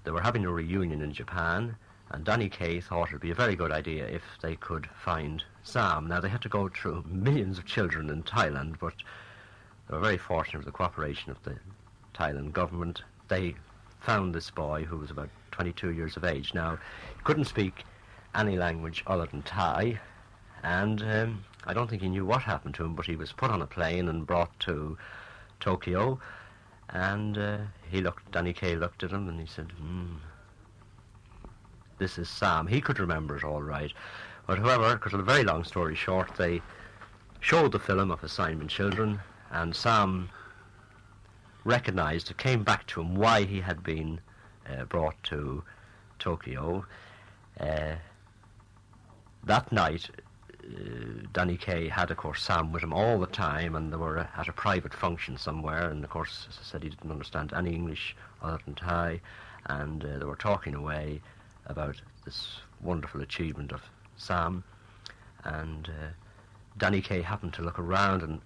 they 0.04 0.12
were 0.12 0.22
having 0.22 0.46
a 0.46 0.52
reunion 0.52 1.02
in 1.02 1.14
Japan 1.14 1.76
and 2.12 2.24
Danny 2.24 2.50
Kaye 2.50 2.82
thought 2.82 3.10
it 3.10 3.14
would 3.14 3.22
be 3.22 3.32
a 3.32 3.36
very 3.36 3.56
good 3.56 3.72
idea 3.72 4.06
if 4.06 4.22
they 4.42 4.56
could 4.56 4.88
find 5.04 5.44
Sam. 5.64 6.08
Now, 6.08 6.20
they 6.20 6.30
had 6.30 6.42
to 6.44 6.50
go 6.50 6.70
through 6.70 7.04
millions 7.08 7.58
of 7.58 7.66
children 7.66 8.10
in 8.10 8.24
Thailand, 8.24 8.78
but 8.80 8.94
they 9.90 9.96
were 9.96 10.02
very 10.02 10.18
fortunate 10.18 10.60
with 10.60 10.66
the 10.66 10.72
cooperation 10.72 11.32
of 11.32 11.42
the 11.44 11.58
Thailand 12.16 12.54
government. 12.54 13.02
They 13.28 13.56
found 14.00 14.34
this 14.34 14.50
boy 14.50 14.84
who 14.84 14.98
was 14.98 15.12
about 15.12 15.30
22 15.52 15.92
years 15.92 16.18
of 16.18 16.24
age. 16.24 16.54
Now, 16.54 16.78
he 17.16 17.24
couldn't 17.24 17.46
speak 17.46 17.84
any 18.34 18.58
language 18.58 19.04
other 19.08 19.26
than 19.26 19.42
Thai, 19.44 20.00
and 20.64 21.02
um, 21.02 21.46
I 21.66 21.74
don't 21.74 21.90
think 21.90 22.02
he 22.02 22.10
knew 22.10 22.26
what 22.26 22.42
happened 22.42 22.76
to 22.76 22.84
him, 22.84 22.96
but 22.96 23.06
he 23.06 23.16
was 23.16 23.32
put 23.32 23.52
on 23.52 23.62
a 23.62 23.68
plane 23.68 24.08
and 24.10 24.28
brought 24.28 24.60
to 24.62 24.98
Tokyo, 25.60 26.20
and 26.90 27.38
uh, 27.38 27.58
he 27.90 28.02
looked, 28.02 28.32
Danny 28.32 28.54
Kaye 28.54 28.76
looked 28.76 29.04
at 29.04 29.12
him 29.12 29.28
and 29.28 29.40
he 29.40 29.48
said, 29.48 29.72
hmm, 29.72 30.16
this 31.98 32.18
is 32.18 32.30
Sam. 32.30 32.68
He 32.68 32.82
could 32.82 33.00
remember 33.00 33.38
it 33.38 33.44
all 33.44 33.62
right. 33.62 33.92
But 34.48 34.60
however, 34.60 34.98
cut 34.98 35.14
a 35.14 35.24
very 35.24 35.44
long 35.44 35.64
story 35.64 35.96
short, 35.96 36.36
they 36.36 36.62
showed 37.40 37.72
the 37.72 37.80
film 37.80 38.12
of 38.12 38.24
Assignment 38.24 38.70
Children, 38.70 39.20
and 39.52 39.76
Sam 39.76 40.30
recognised, 41.66 42.32
it 42.32 42.38
came 42.38 42.64
back 42.64 42.88
to 42.88 43.02
him 43.02 43.16
why 43.16 43.44
he 43.44 43.60
had 43.60 43.84
been 43.84 44.22
uh, 44.70 44.86
brought 44.86 45.22
to 45.24 45.64
Tokyo. 46.20 46.86
Uh, 47.60 47.96
that 49.44 49.72
night, 49.72 50.10
uh, 50.64 51.28
Danny 51.34 51.58
Kaye 51.58 51.90
had, 51.90 52.12
of 52.12 52.18
course, 52.18 52.42
Sam 52.42 52.72
with 52.72 52.84
him 52.84 52.94
all 52.94 53.20
the 53.20 53.28
time, 53.28 53.76
and 53.76 53.92
they 53.92 53.98
were 53.98 54.18
at 54.18 54.48
a 54.48 54.54
private 54.54 54.94
function 54.94 55.38
somewhere. 55.38 55.90
And 55.90 56.04
of 56.04 56.10
course, 56.10 56.48
as 56.50 56.58
I 56.62 56.64
said, 56.64 56.84
he 56.84 56.90
didn't 56.90 57.12
understand 57.12 57.52
any 57.54 57.74
English 57.74 58.16
other 58.42 58.60
than 58.64 58.76
Thai, 58.76 59.22
and 59.66 60.06
uh, 60.06 60.20
they 60.20 60.26
were 60.26 60.36
talking 60.36 60.76
away 60.76 61.22
about 61.66 62.00
this 62.24 62.60
wonderful 62.82 63.22
achievement 63.22 63.72
of 63.72 63.82
Sam. 64.18 64.64
And 65.44 65.90
uh, 65.90 66.08
Danny 66.78 67.02
Kaye 67.02 67.22
happened 67.22 67.54
to 67.56 67.64
look 67.64 67.80
around, 67.80 68.22
and 68.22 68.42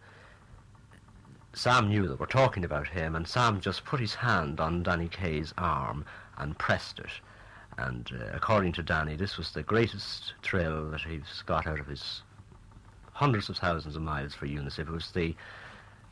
Sam 1.53 1.89
knew 1.89 2.07
that 2.07 2.19
we're 2.19 2.27
talking 2.27 2.63
about 2.63 2.87
him, 2.87 3.15
and 3.15 3.27
Sam 3.27 3.59
just 3.59 3.83
put 3.83 3.99
his 3.99 4.15
hand 4.15 4.59
on 4.59 4.83
Danny 4.83 5.07
Kaye's 5.07 5.53
arm 5.57 6.05
and 6.37 6.57
pressed 6.57 6.99
it. 6.99 7.11
And 7.77 8.09
uh, 8.13 8.25
according 8.33 8.73
to 8.73 8.83
Danny, 8.83 9.15
this 9.15 9.37
was 9.37 9.51
the 9.51 9.63
greatest 9.63 10.33
thrill 10.43 10.89
that 10.91 11.01
he's 11.01 11.43
got 11.45 11.65
out 11.65 11.79
of 11.79 11.87
his 11.87 12.21
hundreds 13.13 13.49
of 13.49 13.57
thousands 13.57 13.95
of 13.95 14.01
miles 14.01 14.33
for 14.33 14.45
UNICEF. 14.45 14.79
It 14.79 14.89
was 14.89 15.11
the 15.11 15.35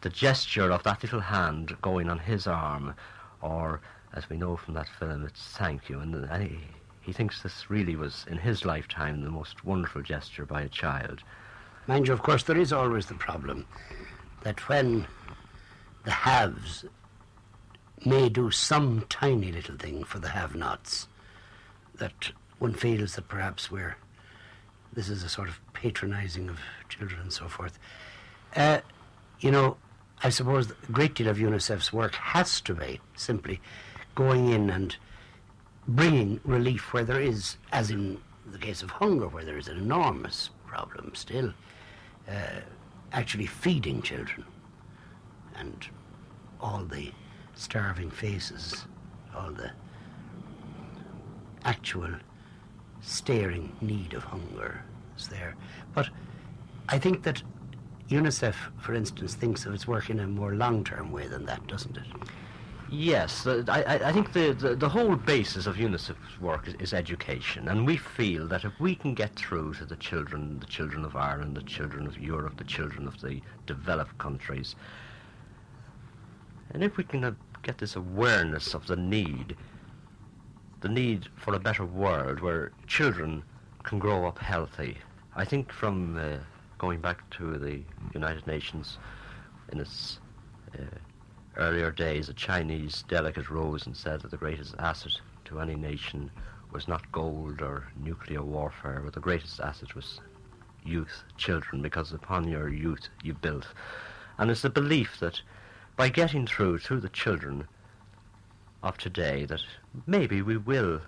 the 0.01 0.09
gesture 0.09 0.71
of 0.71 0.83
that 0.83 1.01
little 1.01 1.19
hand 1.19 1.75
going 1.81 2.09
on 2.09 2.19
his 2.19 2.45
arm, 2.45 2.93
or 3.41 3.81
as 4.13 4.29
we 4.29 4.37
know 4.37 4.55
from 4.55 4.73
that 4.75 4.87
film, 4.87 5.25
it's 5.25 5.41
thank 5.57 5.89
you. 5.89 5.99
And, 5.99 6.13
and 6.15 6.43
he, 6.43 6.59
he 7.01 7.11
thinks 7.11 7.41
this 7.41 7.69
really 7.69 7.95
was, 7.95 8.25
in 8.29 8.37
his 8.37 8.63
lifetime, 8.63 9.23
the 9.23 9.29
most 9.29 9.65
wonderful 9.65 10.01
gesture 10.01 10.45
by 10.45 10.61
a 10.61 10.69
child. 10.69 11.23
Mind 11.87 12.07
you, 12.07 12.13
of 12.13 12.21
course, 12.21 12.43
there 12.43 12.57
is 12.57 12.71
always 12.71 13.07
the 13.07 13.15
problem 13.15 13.65
that 14.43 14.67
when 14.69 15.07
the 16.07 16.13
haves 16.13 16.85
may 18.05 18.29
do 18.29 18.49
some 18.49 19.05
tiny 19.09 19.51
little 19.51 19.75
thing 19.75 20.05
for 20.05 20.19
the 20.19 20.29
have 20.29 20.55
nots, 20.55 21.09
that 21.95 22.31
one 22.59 22.73
feels 22.73 23.15
that 23.15 23.27
perhaps 23.27 23.69
we're 23.69 23.97
this 24.93 25.09
is 25.09 25.21
a 25.21 25.27
sort 25.27 25.49
of 25.49 25.59
patronizing 25.73 26.47
of 26.47 26.59
children 26.87 27.19
and 27.19 27.33
so 27.33 27.49
forth. 27.49 27.77
Uh, 28.55 28.79
you 29.41 29.51
know, 29.51 29.75
I 30.23 30.29
suppose 30.29 30.71
a 30.71 30.91
great 30.93 31.13
deal 31.13 31.27
of 31.27 31.39
UNICEF's 31.39 31.91
work 31.91 32.15
has 32.15 32.61
to 32.61 32.73
be 32.73 33.01
simply 33.17 33.59
going 34.15 34.47
in 34.47 34.69
and 34.69 34.95
bringing 35.89 36.39
relief 36.45 36.93
where 36.93 37.03
there 37.03 37.19
is, 37.19 37.57
as 37.73 37.91
in 37.91 38.21
the 38.49 38.57
case 38.57 38.81
of 38.81 38.91
hunger, 38.91 39.27
where 39.27 39.43
there 39.43 39.57
is 39.57 39.67
an 39.67 39.77
enormous 39.77 40.51
problem 40.65 41.13
still, 41.15 41.53
uh, 42.29 42.61
actually 43.11 43.45
feeding 43.45 44.01
children 44.01 44.45
and 45.57 45.89
all 46.61 46.83
the 46.83 47.11
starving 47.55 48.09
faces, 48.09 48.85
all 49.35 49.51
the 49.51 49.71
actual 51.65 52.09
staring 53.01 53.75
need 53.81 54.13
of 54.13 54.23
hunger 54.23 54.81
is 55.17 55.27
there. 55.27 55.55
But 55.93 56.09
I 56.89 56.97
think 56.97 57.23
that 57.23 57.41
UNICEF, 58.09 58.55
for 58.79 58.93
instance, 58.93 59.35
thinks 59.35 59.65
of 59.65 59.73
its 59.73 59.87
work 59.87 60.09
in 60.09 60.19
a 60.19 60.27
more 60.27 60.55
long 60.55 60.83
term 60.83 61.11
way 61.11 61.27
than 61.27 61.45
that, 61.45 61.65
doesn't 61.67 61.97
it? 61.97 62.05
Yes, 62.89 63.45
uh, 63.45 63.63
the, 63.65 63.71
I, 63.73 64.07
I 64.07 64.11
think 64.13 64.31
the, 64.31 64.53
the, 64.53 64.73
the, 64.73 64.87
whole 64.87 65.17
basis 65.17 65.67
of 65.67 65.75
UNICEF's 65.75 66.39
work 66.39 66.69
is, 66.69 66.75
is, 66.75 66.93
education, 66.93 67.67
and 67.67 67.85
we 67.85 67.97
feel 67.97 68.47
that 68.47 68.63
if 68.63 68.71
we 68.79 68.95
can 68.95 69.13
get 69.13 69.35
through 69.35 69.73
to 69.73 69.85
the 69.85 69.97
children, 69.97 70.57
the 70.61 70.65
children 70.67 71.03
of 71.03 71.17
Ireland, 71.17 71.57
the 71.57 71.63
children 71.63 72.07
of 72.07 72.17
Europe, 72.17 72.55
the 72.55 72.63
children 72.63 73.05
of 73.05 73.19
the 73.19 73.41
developed 73.65 74.17
countries, 74.19 74.75
and 76.71 76.83
if 76.83 76.97
we 76.97 77.03
can 77.03 77.35
get 77.63 77.77
this 77.77 77.95
awareness 77.95 78.73
of 78.73 78.87
the 78.87 78.95
need, 78.95 79.55
the 80.81 80.89
need 80.89 81.27
for 81.35 81.53
a 81.53 81.59
better 81.59 81.85
world 81.85 82.39
where 82.39 82.71
children 82.85 83.43
can 83.83 83.99
grow 83.99 84.27
up 84.27 84.39
healthy, 84.39 84.97
I 85.35 85.45
think 85.45 85.71
from 85.71 86.17
uh, 86.17 86.37
going 86.77 86.99
back 86.99 87.29
to 87.31 87.57
the 87.57 87.81
United 88.13 88.45
Nations 88.47 88.97
in 89.71 89.79
its 89.79 90.19
uh, 90.73 90.83
earlier 91.57 91.91
days, 91.91 92.29
a 92.29 92.33
Chinese 92.33 93.03
delegate 93.07 93.49
rose 93.49 93.85
and 93.85 93.95
said 93.95 94.21
that 94.21 94.31
the 94.31 94.37
greatest 94.37 94.75
asset 94.79 95.13
to 95.45 95.59
any 95.59 95.75
nation 95.75 96.29
was 96.71 96.87
not 96.87 97.11
gold 97.11 97.61
or 97.61 97.87
nuclear 98.03 98.43
warfare, 98.43 99.01
but 99.03 99.13
the 99.13 99.19
greatest 99.19 99.59
asset 99.59 99.95
was 99.95 100.19
youth, 100.85 101.23
children, 101.37 101.81
because 101.81 102.11
upon 102.11 102.47
your 102.47 102.69
youth 102.69 103.09
you 103.23 103.33
built. 103.33 103.67
And 104.37 104.51
it's 104.51 104.61
the 104.61 104.69
belief 104.69 105.19
that 105.19 105.41
by 105.97 106.07
getting 106.07 106.47
through 106.47 106.77
to 106.77 106.99
the 106.99 107.09
children 107.09 107.67
of 108.83 108.97
today, 108.97 109.43
that 109.45 109.61
maybe 110.05 110.41
we 110.41 110.55
will 110.55 111.01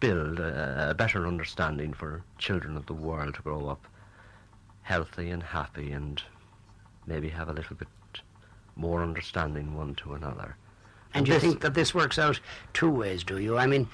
build 0.00 0.40
a, 0.40 0.90
a 0.90 0.94
better 0.94 1.26
understanding 1.26 1.94
for 1.94 2.22
children 2.36 2.76
of 2.76 2.84
the 2.86 2.92
world 2.92 3.34
to 3.36 3.42
grow 3.42 3.68
up 3.68 3.86
healthy 4.82 5.30
and 5.30 5.42
happy 5.42 5.92
and 5.92 6.22
maybe 7.06 7.28
have 7.30 7.48
a 7.48 7.52
little 7.52 7.76
bit 7.76 7.88
more 8.76 9.02
understanding 9.02 9.74
one 9.74 9.94
to 9.94 10.14
another. 10.14 10.56
And 11.14 11.28
you 11.28 11.38
think 11.38 11.60
that 11.60 11.74
this 11.74 11.94
works 11.94 12.18
out 12.18 12.40
two 12.72 12.90
ways, 12.90 13.22
do 13.22 13.38
you? 13.38 13.56
I 13.56 13.66
mean, 13.68 13.88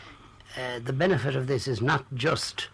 uh, 0.57 0.81
the 0.83 0.93
benefit 0.93 1.37
of 1.37 1.47
this 1.47 1.69
is 1.69 1.83
not 1.83 2.07
just 2.15 2.69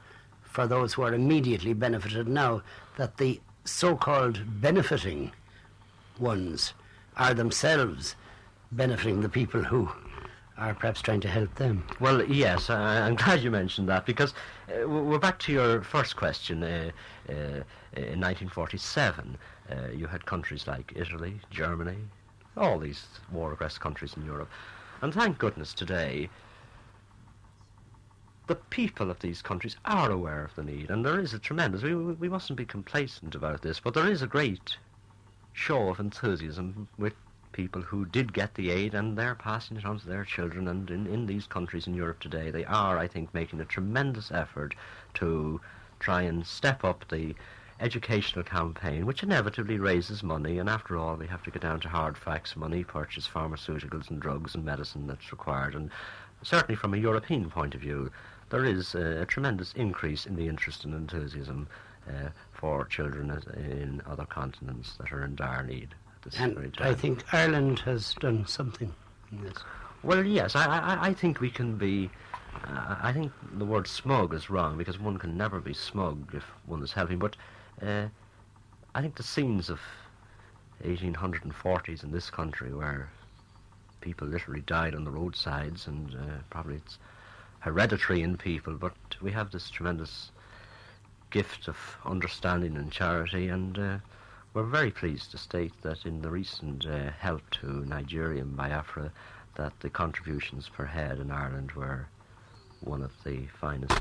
for 0.44 0.68
those 0.68 0.94
who 0.94 1.02
are 1.02 1.12
immediately 1.12 1.72
benefited 1.72 2.28
now, 2.28 2.62
that 2.96 3.16
the 3.16 3.40
so 3.64 3.96
called 3.96 4.60
benefiting 4.60 5.32
ones 6.18 6.72
are 7.16 7.34
themselves 7.34 8.16
benefiting 8.72 9.20
the 9.20 9.28
people 9.28 9.62
who 9.62 9.88
are 10.58 10.74
perhaps 10.74 11.02
trying 11.02 11.20
to 11.20 11.28
help 11.28 11.54
them. 11.56 11.84
Well, 12.00 12.24
yes, 12.24 12.70
I, 12.70 13.00
I'm 13.06 13.16
glad 13.16 13.42
you 13.42 13.50
mentioned 13.50 13.88
that 13.88 14.06
because 14.06 14.32
uh, 14.68 14.88
we're 14.88 15.18
back 15.18 15.38
to 15.40 15.52
your 15.52 15.82
first 15.82 16.16
question. 16.16 16.62
Uh, 16.62 16.90
uh, 17.28 17.62
in 17.96 18.20
1947, 18.20 19.38
uh, 19.70 19.74
you 19.94 20.06
had 20.06 20.26
countries 20.26 20.66
like 20.66 20.92
Italy, 20.94 21.40
Germany, 21.50 21.96
all 22.56 22.78
these 22.78 23.06
war-aggressed 23.32 23.80
countries 23.80 24.14
in 24.16 24.24
Europe. 24.24 24.50
And 25.02 25.12
thank 25.12 25.38
goodness 25.38 25.74
today, 25.74 26.28
the 28.46 28.54
people 28.54 29.10
of 29.10 29.20
these 29.20 29.42
countries 29.42 29.76
are 29.84 30.10
aware 30.10 30.44
of 30.44 30.54
the 30.54 30.62
need, 30.62 30.90
and 30.90 31.04
there 31.04 31.18
is 31.18 31.34
a 31.34 31.38
tremendous. 31.38 31.82
We, 31.82 31.94
we 31.94 32.28
mustn't 32.28 32.56
be 32.56 32.64
complacent 32.64 33.34
about 33.34 33.62
this, 33.62 33.80
but 33.80 33.94
there 33.94 34.10
is 34.10 34.22
a 34.22 34.26
great 34.26 34.76
show 35.56 35.88
of 35.88 35.98
enthusiasm 35.98 36.86
with 36.98 37.14
people 37.52 37.80
who 37.80 38.04
did 38.04 38.34
get 38.34 38.54
the 38.54 38.70
aid, 38.70 38.94
and 38.94 39.16
they're 39.16 39.34
passing 39.34 39.78
it 39.78 39.86
on 39.86 39.98
to 39.98 40.06
their 40.06 40.24
children. 40.24 40.68
And 40.68 40.90
in, 40.90 41.06
in 41.06 41.26
these 41.26 41.46
countries 41.46 41.86
in 41.86 41.94
Europe 41.94 42.20
today, 42.20 42.50
they 42.50 42.66
are, 42.66 42.98
I 42.98 43.08
think, 43.08 43.32
making 43.32 43.60
a 43.60 43.64
tremendous 43.64 44.30
effort 44.30 44.74
to 45.14 45.60
try 45.98 46.22
and 46.22 46.46
step 46.46 46.84
up 46.84 47.08
the 47.08 47.34
educational 47.80 48.44
campaign, 48.44 49.06
which 49.06 49.22
inevitably 49.22 49.78
raises 49.78 50.22
money, 50.22 50.58
and 50.58 50.68
after 50.68 50.98
all, 50.98 51.16
we 51.16 51.26
have 51.26 51.42
to 51.44 51.50
get 51.50 51.62
down 51.62 51.80
to 51.80 51.88
hard 51.88 52.18
facts 52.18 52.54
money, 52.54 52.84
purchase 52.84 53.26
pharmaceuticals 53.26 54.10
and 54.10 54.20
drugs 54.20 54.54
and 54.54 54.64
medicine 54.64 55.06
that's 55.06 55.32
required. 55.32 55.74
And 55.74 55.90
certainly 56.42 56.76
from 56.76 56.92
a 56.92 56.98
European 56.98 57.50
point 57.50 57.74
of 57.74 57.80
view, 57.80 58.10
there 58.50 58.64
is 58.64 58.94
a, 58.94 59.22
a 59.22 59.26
tremendous 59.26 59.72
increase 59.74 60.26
in 60.26 60.36
the 60.36 60.48
interest 60.48 60.84
and 60.84 60.94
enthusiasm 60.94 61.66
uh, 62.08 62.28
for 62.58 62.84
children 62.86 63.30
in 63.56 64.02
other 64.06 64.24
continents 64.24 64.96
that 64.98 65.12
are 65.12 65.24
in 65.24 65.34
dire 65.36 65.62
need 65.62 65.94
at 66.16 66.22
this 66.22 66.40
and 66.40 66.54
very 66.54 66.70
time. 66.70 66.86
I 66.88 66.94
think 66.94 67.22
Ireland 67.32 67.80
has 67.80 68.14
done 68.14 68.46
something 68.46 68.92
in 69.32 69.42
this. 69.42 69.58
Well, 70.02 70.24
yes, 70.24 70.54
I, 70.56 70.66
I, 70.66 71.08
I 71.08 71.14
think 71.14 71.40
we 71.40 71.50
can 71.50 71.76
be. 71.76 72.10
Uh, 72.64 72.96
I 73.02 73.12
think 73.12 73.32
the 73.58 73.64
word 73.64 73.86
smug 73.86 74.32
is 74.32 74.48
wrong 74.48 74.78
because 74.78 74.98
one 74.98 75.18
can 75.18 75.36
never 75.36 75.60
be 75.60 75.74
smug 75.74 76.34
if 76.34 76.44
one 76.64 76.82
is 76.82 76.92
helping. 76.92 77.18
But 77.18 77.36
uh, 77.82 78.06
I 78.94 79.02
think 79.02 79.16
the 79.16 79.22
scenes 79.22 79.68
of 79.68 79.80
1840s 80.84 82.02
in 82.02 82.12
this 82.12 82.30
country 82.30 82.72
where 82.72 83.10
people 84.00 84.26
literally 84.26 84.62
died 84.62 84.94
on 84.94 85.04
the 85.04 85.10
roadsides 85.10 85.86
and 85.86 86.14
uh, 86.14 86.38
probably 86.50 86.76
it's 86.76 86.98
hereditary 87.60 88.22
in 88.22 88.36
people, 88.36 88.74
but 88.74 88.94
we 89.20 89.32
have 89.32 89.50
this 89.50 89.68
tremendous 89.68 90.30
gift 91.30 91.68
of 91.68 91.76
understanding 92.04 92.76
and 92.76 92.90
charity, 92.90 93.48
and 93.48 93.78
uh, 93.78 93.98
we're 94.54 94.62
very 94.62 94.90
pleased 94.90 95.30
to 95.32 95.38
state 95.38 95.72
that 95.82 96.06
in 96.06 96.22
the 96.22 96.30
recent 96.30 96.86
uh, 96.86 97.10
help 97.18 97.42
to 97.50 97.84
Nigeria 97.86 98.42
and 98.42 98.56
Biafra, 98.56 99.12
that 99.56 99.78
the 99.80 99.90
contributions 99.90 100.68
per 100.68 100.84
head 100.84 101.18
in 101.18 101.30
Ireland 101.30 101.72
were 101.72 102.08
one 102.80 103.02
of 103.02 103.12
the 103.24 103.46
finest. 103.60 103.98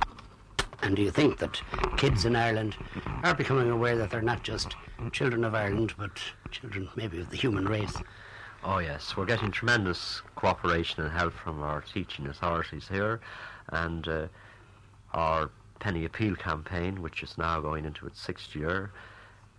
And 0.81 0.95
do 0.95 1.01
you 1.01 1.11
think 1.11 1.39
that 1.39 1.61
kids 1.97 2.25
in 2.25 2.35
Ireland 2.35 2.75
are 3.23 3.33
becoming 3.33 3.69
aware 3.69 3.97
that 3.97 4.11
they're 4.11 4.21
not 4.21 4.43
just 4.43 4.75
children 5.11 5.43
of 5.43 5.55
Ireland, 5.55 5.93
but 5.97 6.11
children 6.51 6.89
maybe 6.95 7.19
of 7.19 7.29
the 7.29 7.37
human 7.37 7.65
race? 7.65 7.95
Oh 8.63 8.79
yes, 8.79 9.15
we're 9.15 9.25
getting 9.25 9.51
tremendous 9.51 10.21
cooperation 10.35 11.03
and 11.03 11.11
help 11.11 11.33
from 11.33 11.61
our 11.61 11.81
teaching 11.81 12.27
authorities 12.27 12.87
here, 12.87 13.21
and 13.69 14.07
uh, 14.07 14.27
our 15.13 15.49
penny 15.79 16.05
appeal 16.05 16.35
campaign, 16.35 17.01
which 17.01 17.23
is 17.23 17.37
now 17.37 17.59
going 17.61 17.85
into 17.85 18.05
its 18.05 18.19
sixth 18.19 18.55
year. 18.55 18.91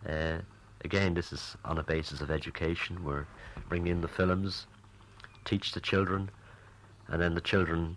Uh, 0.09 0.39
again, 0.85 1.15
this 1.15 1.33
is 1.33 1.57
on 1.65 1.79
a 1.79 1.83
basis 1.83 2.21
of 2.21 2.31
education. 2.31 3.05
We're 3.05 3.27
bringing 3.69 3.93
in 3.93 4.01
the 4.01 4.09
films, 4.09 4.67
teach 5.45 5.73
the 5.73 5.81
children, 5.81 6.31
and 7.09 7.21
then 7.21 7.35
the 7.35 7.41
children 7.41 7.97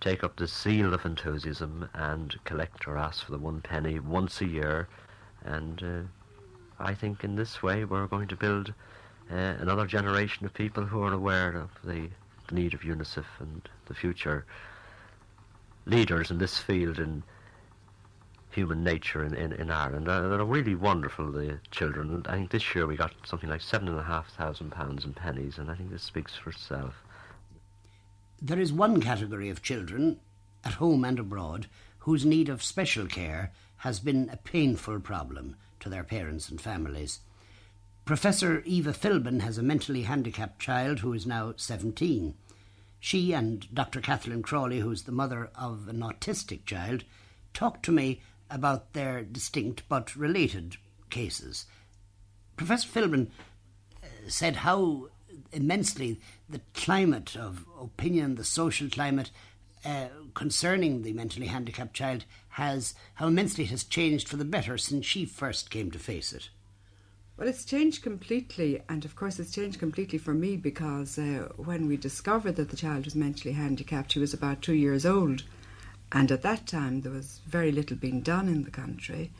take 0.00 0.22
up 0.22 0.36
the 0.36 0.46
zeal 0.46 0.92
of 0.92 1.04
enthusiasm 1.06 1.88
and 1.94 2.36
collect 2.44 2.86
or 2.86 2.98
ask 2.98 3.24
for 3.24 3.32
the 3.32 3.38
one 3.38 3.60
penny 3.60 3.98
once 3.98 4.40
a 4.40 4.46
year. 4.46 4.88
And 5.44 5.82
uh, 5.82 6.82
I 6.82 6.94
think 6.94 7.24
in 7.24 7.36
this 7.36 7.62
way 7.62 7.84
we're 7.84 8.06
going 8.06 8.28
to 8.28 8.36
build 8.36 8.74
uh, 9.30 9.34
another 9.34 9.86
generation 9.86 10.44
of 10.44 10.52
people 10.52 10.84
who 10.84 11.02
are 11.02 11.12
aware 11.12 11.56
of 11.56 11.70
the, 11.82 12.10
the 12.48 12.54
need 12.54 12.74
of 12.74 12.80
UNICEF 12.80 13.24
and 13.40 13.66
the 13.86 13.94
future 13.94 14.44
leaders 15.86 16.30
in 16.30 16.38
this 16.38 16.58
field 16.58 16.98
in 16.98 17.22
human 18.54 18.84
nature 18.84 19.24
in, 19.24 19.34
in, 19.34 19.52
in 19.52 19.70
Ireland. 19.70 20.08
Uh, 20.08 20.28
they're 20.28 20.44
really 20.44 20.74
wonderful, 20.74 21.30
the 21.32 21.58
children. 21.70 22.10
And 22.10 22.26
I 22.28 22.36
think 22.36 22.50
this 22.50 22.74
year 22.74 22.86
we 22.86 22.96
got 22.96 23.12
something 23.26 23.50
like 23.50 23.60
seven 23.60 23.88
and 23.88 23.98
a 23.98 24.04
half 24.04 24.30
thousand 24.30 24.70
pounds 24.70 25.04
in 25.04 25.12
pennies, 25.12 25.58
and 25.58 25.70
I 25.70 25.74
think 25.74 25.90
this 25.90 26.02
speaks 26.02 26.34
for 26.34 26.50
itself. 26.50 26.94
There 28.40 28.60
is 28.60 28.72
one 28.72 29.00
category 29.00 29.50
of 29.50 29.62
children, 29.62 30.20
at 30.64 30.74
home 30.74 31.04
and 31.04 31.18
abroad, 31.18 31.66
whose 32.00 32.24
need 32.24 32.48
of 32.48 32.62
special 32.62 33.06
care 33.06 33.52
has 33.78 34.00
been 34.00 34.30
a 34.30 34.36
painful 34.36 35.00
problem 35.00 35.56
to 35.80 35.88
their 35.88 36.04
parents 36.04 36.48
and 36.48 36.60
families. 36.60 37.20
Professor 38.04 38.62
Eva 38.66 38.92
Philbin 38.92 39.40
has 39.40 39.56
a 39.56 39.62
mentally 39.62 40.02
handicapped 40.02 40.60
child 40.60 41.00
who 41.00 41.12
is 41.12 41.26
now 41.26 41.54
17. 41.56 42.34
She 43.00 43.32
and 43.32 43.66
Dr. 43.74 44.00
Kathleen 44.00 44.42
Crawley, 44.42 44.80
who's 44.80 45.02
the 45.02 45.12
mother 45.12 45.50
of 45.54 45.88
an 45.88 46.00
autistic 46.00 46.66
child, 46.66 47.04
talked 47.54 47.84
to 47.84 47.92
me 47.92 48.20
about 48.54 48.92
their 48.92 49.22
distinct 49.22 49.82
but 49.88 50.14
related 50.14 50.76
cases. 51.10 51.66
Professor 52.56 52.88
Philbin 52.88 53.26
uh, 54.02 54.06
said 54.28 54.56
how 54.56 55.08
immensely 55.52 56.20
the 56.48 56.60
climate 56.72 57.36
of 57.36 57.66
opinion, 57.80 58.36
the 58.36 58.44
social 58.44 58.88
climate 58.88 59.30
uh, 59.84 60.06
concerning 60.34 61.02
the 61.02 61.12
mentally 61.12 61.48
handicapped 61.48 61.94
child 61.94 62.24
has, 62.50 62.94
how 63.14 63.26
immensely 63.26 63.64
it 63.64 63.70
has 63.70 63.84
changed 63.84 64.28
for 64.28 64.36
the 64.36 64.44
better 64.44 64.78
since 64.78 65.04
she 65.04 65.24
first 65.24 65.68
came 65.68 65.90
to 65.90 65.98
face 65.98 66.32
it. 66.32 66.48
Well, 67.36 67.48
it's 67.48 67.64
changed 67.64 68.02
completely, 68.02 68.80
and 68.88 69.04
of 69.04 69.16
course, 69.16 69.40
it's 69.40 69.50
changed 69.50 69.80
completely 69.80 70.18
for 70.18 70.32
me 70.32 70.56
because 70.56 71.18
uh, 71.18 71.48
when 71.56 71.88
we 71.88 71.96
discovered 71.96 72.54
that 72.56 72.68
the 72.70 72.76
child 72.76 73.06
was 73.06 73.16
mentally 73.16 73.54
handicapped, 73.54 74.12
she 74.12 74.20
was 74.20 74.32
about 74.32 74.62
two 74.62 74.74
years 74.74 75.04
old, 75.04 75.42
and 76.14 76.30
at 76.30 76.42
that 76.42 76.66
time 76.66 77.00
there 77.00 77.12
was 77.12 77.40
very 77.46 77.72
little 77.72 77.96
being 77.96 78.20
done 78.20 78.48
in 78.48 78.62
the 78.62 78.70
country. 78.70 79.32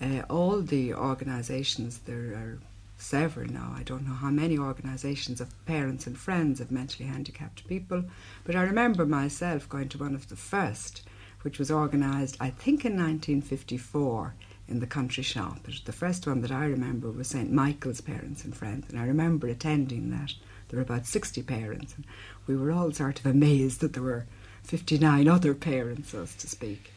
Uh, 0.00 0.22
all 0.30 0.62
the 0.62 0.94
organisations, 0.94 1.98
there 2.06 2.32
are 2.34 2.58
several 2.96 3.50
now, 3.50 3.74
I 3.76 3.82
don't 3.82 4.06
know 4.06 4.14
how 4.14 4.30
many 4.30 4.56
organisations 4.56 5.40
of 5.40 5.66
parents 5.66 6.06
and 6.06 6.16
friends 6.16 6.60
of 6.60 6.70
mentally 6.70 7.08
handicapped 7.08 7.66
people, 7.66 8.04
but 8.44 8.54
I 8.54 8.62
remember 8.62 9.04
myself 9.04 9.68
going 9.68 9.88
to 9.90 9.98
one 9.98 10.14
of 10.14 10.28
the 10.28 10.36
first, 10.36 11.02
which 11.42 11.58
was 11.58 11.70
organised, 11.70 12.36
I 12.40 12.50
think, 12.50 12.84
in 12.84 12.92
1954 12.92 14.34
in 14.68 14.78
the 14.78 14.86
country 14.86 15.24
shop. 15.24 15.66
The 15.84 15.92
first 15.92 16.26
one 16.26 16.42
that 16.42 16.52
I 16.52 16.66
remember 16.66 17.10
was 17.10 17.28
St 17.28 17.50
Michael's 17.50 18.00
Parents 18.00 18.44
and 18.44 18.56
Friends, 18.56 18.86
and 18.88 19.00
I 19.00 19.04
remember 19.04 19.48
attending 19.48 20.10
that. 20.10 20.34
There 20.68 20.78
were 20.78 20.84
about 20.84 21.06
60 21.06 21.42
parents, 21.42 21.94
and 21.96 22.04
we 22.46 22.54
were 22.54 22.70
all 22.70 22.92
sort 22.92 23.18
of 23.18 23.26
amazed 23.26 23.80
that 23.80 23.94
there 23.94 24.04
were 24.04 24.26
59 24.70 25.26
other 25.26 25.52
parents, 25.52 26.10
so 26.10 26.24
to 26.24 26.46
speak. 26.46 26.92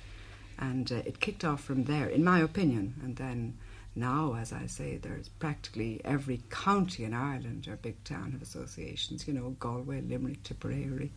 And 0.60 0.92
uh, 0.92 0.98
it 1.08 1.20
kicked 1.20 1.44
off 1.44 1.64
from 1.64 1.86
there, 1.86 2.08
in 2.08 2.24
my 2.24 2.40
opinion. 2.40 2.94
And 3.02 3.16
then 3.16 3.58
now, 3.96 4.36
as 4.36 4.54
I 4.54 4.68
say, 4.68 4.98
there's 4.98 5.30
practically 5.30 6.00
every 6.06 6.44
county 6.52 7.04
in 7.04 7.16
Ireland 7.16 7.68
or 7.68 7.76
big 7.78 8.04
town 8.04 8.34
have 8.34 8.44
associations, 8.44 9.28
you 9.28 9.34
know, 9.34 9.56
Galway, 9.60 10.02
Limerick, 10.02 10.44
Tipperary, 10.44 11.12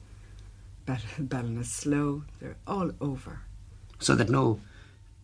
Ballinasloe, 0.87 2.23
they're 2.41 2.57
all 2.67 2.91
over. 3.03 3.41
So 3.99 4.15
that 4.15 4.31
no 4.31 4.59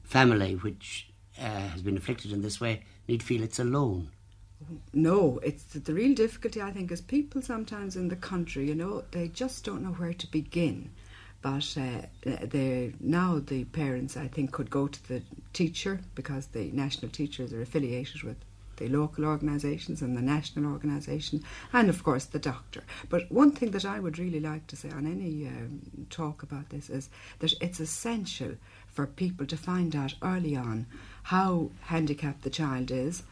family 0.05 0.57
which 0.57 1.09
uh, 1.41 1.45
has 1.45 1.81
been 1.81 1.97
afflicted 1.97 2.33
in 2.33 2.43
this 2.43 2.61
way 2.61 2.83
need 3.09 3.23
feel 3.23 3.43
it's 3.43 3.59
alone. 3.59 4.11
No, 4.93 5.41
it's 5.43 5.65
the, 5.65 5.79
the 5.79 5.95
real 5.95 6.15
difficulty 6.15 6.61
I 6.61 6.73
think 6.73 6.93
is 6.93 7.01
people 7.01 7.41
sometimes 7.41 7.97
in 7.97 8.09
the 8.09 8.17
country, 8.17 8.69
you 8.69 8.75
know, 8.75 9.05
they 9.13 9.29
just 9.29 9.65
don't 9.65 9.83
know 9.83 9.93
where 9.93 10.13
to 10.13 10.27
begin 10.31 10.91
But 11.43 11.77
uh, 11.77 12.93
now 13.01 13.41
the 13.45 13.65
parents, 13.73 14.17
I 14.17 14.29
think, 14.29 14.53
could 14.53 14.71
go 14.71 14.87
to 14.87 15.09
the 15.09 15.23
teacher 15.53 16.01
because 16.15 16.47
the 16.47 16.71
national 16.73 17.11
teachers 17.11 17.53
are 17.53 17.63
affiliated 17.63 18.23
with 18.23 18.37
the 18.77 18.89
local 18.89 19.25
organisations 19.25 20.03
and 20.03 20.17
the 20.17 20.23
national 20.23 20.73
organisation, 20.73 21.45
and 21.73 21.89
of 21.89 22.03
course 22.03 22.25
the 22.25 22.39
doctor. 22.39 22.83
But 23.09 23.31
one 23.31 23.53
thing 23.53 23.73
that 23.73 23.85
I 23.85 24.01
would 24.01 24.19
really 24.19 24.41
like 24.41 24.67
to 24.69 24.77
say 24.77 24.91
on 24.91 25.07
any 25.07 25.47
um, 25.47 26.07
talk 26.11 26.43
about 26.43 26.71
this 26.71 26.89
is 26.89 27.11
that 27.41 27.53
it's 27.61 27.81
essential 27.81 28.57
for 28.87 29.07
people 29.07 29.47
to 29.47 29.57
find 29.57 29.95
out 29.95 30.15
early 30.23 30.57
on 30.57 30.87
how 31.25 31.71
handicapped 31.83 32.43
the 32.43 32.51
child 32.51 32.91
is 32.91 33.23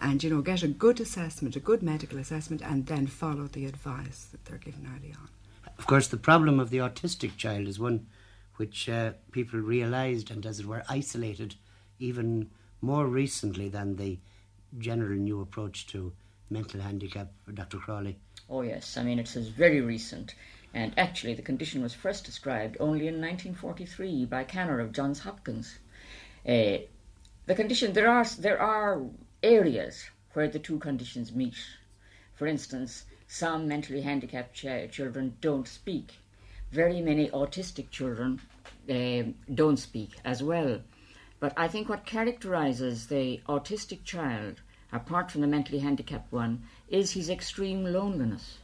and 0.00 0.22
you 0.22 0.30
know 0.30 0.40
get 0.40 0.62
a 0.62 0.68
good 0.68 1.00
assessment 1.00 1.56
a 1.56 1.60
good 1.60 1.82
medical 1.82 2.18
assessment 2.18 2.62
and 2.62 2.86
then 2.86 3.06
follow 3.06 3.46
the 3.48 3.66
advice 3.66 4.28
that 4.32 4.44
they're 4.46 4.58
given 4.58 4.88
early 4.96 5.12
on 5.12 5.28
of 5.80 5.86
course 5.86 6.08
the 6.08 6.16
problem 6.28 6.60
of 6.60 6.68
the 6.68 6.76
autistic 6.76 7.38
child 7.38 7.66
is 7.66 7.80
one 7.80 8.06
which 8.56 8.86
uh, 8.86 9.12
people 9.32 9.58
realized 9.58 10.30
and 10.30 10.44
as 10.44 10.60
it 10.60 10.66
were 10.66 10.84
isolated 10.90 11.54
even 11.98 12.50
more 12.82 13.06
recently 13.06 13.66
than 13.70 13.96
the 13.96 14.18
general 14.78 15.16
new 15.16 15.40
approach 15.40 15.86
to 15.86 16.12
mental 16.50 16.82
handicap 16.82 17.32
dr 17.54 17.78
crawley 17.78 18.18
oh 18.50 18.60
yes 18.60 18.98
i 18.98 19.02
mean 19.02 19.18
it's 19.18 19.34
very 19.34 19.80
recent 19.80 20.34
and 20.74 20.92
actually 20.98 21.34
the 21.34 21.50
condition 21.50 21.82
was 21.82 21.94
first 21.94 22.24
described 22.24 22.76
only 22.78 23.08
in 23.08 23.14
1943 23.14 24.26
by 24.26 24.44
Kanner 24.44 24.80
of 24.80 24.92
Johns 24.92 25.20
Hopkins. 25.20 25.78
Uh, 26.46 26.78
the 27.46 27.54
condition 27.56 27.92
there 27.92 28.08
are 28.08 28.24
there 28.38 28.60
are 28.60 29.02
areas 29.42 30.10
where 30.34 30.48
the 30.48 30.60
two 30.60 30.78
conditions 30.78 31.32
meet. 31.32 31.56
For 32.34 32.46
instance, 32.46 33.04
some 33.32 33.68
mentally 33.68 34.00
handicapped 34.00 34.52
ch- 34.52 34.90
children 34.90 35.36
don't 35.40 35.68
speak. 35.68 36.18
Very 36.72 37.00
many 37.00 37.30
autistic 37.30 37.88
children 37.88 38.40
uh, 38.90 39.22
don't 39.54 39.76
speak 39.76 40.16
as 40.24 40.42
well. 40.42 40.80
But 41.38 41.52
I 41.56 41.68
think 41.68 41.88
what 41.88 42.04
characterizes 42.04 43.06
the 43.06 43.40
autistic 43.48 44.02
child, 44.02 44.62
apart 44.92 45.30
from 45.30 45.42
the 45.42 45.46
mentally 45.46 45.78
handicapped 45.78 46.32
one, 46.32 46.64
is 46.88 47.12
his 47.12 47.30
extreme 47.30 47.84
loneliness. 47.84 48.58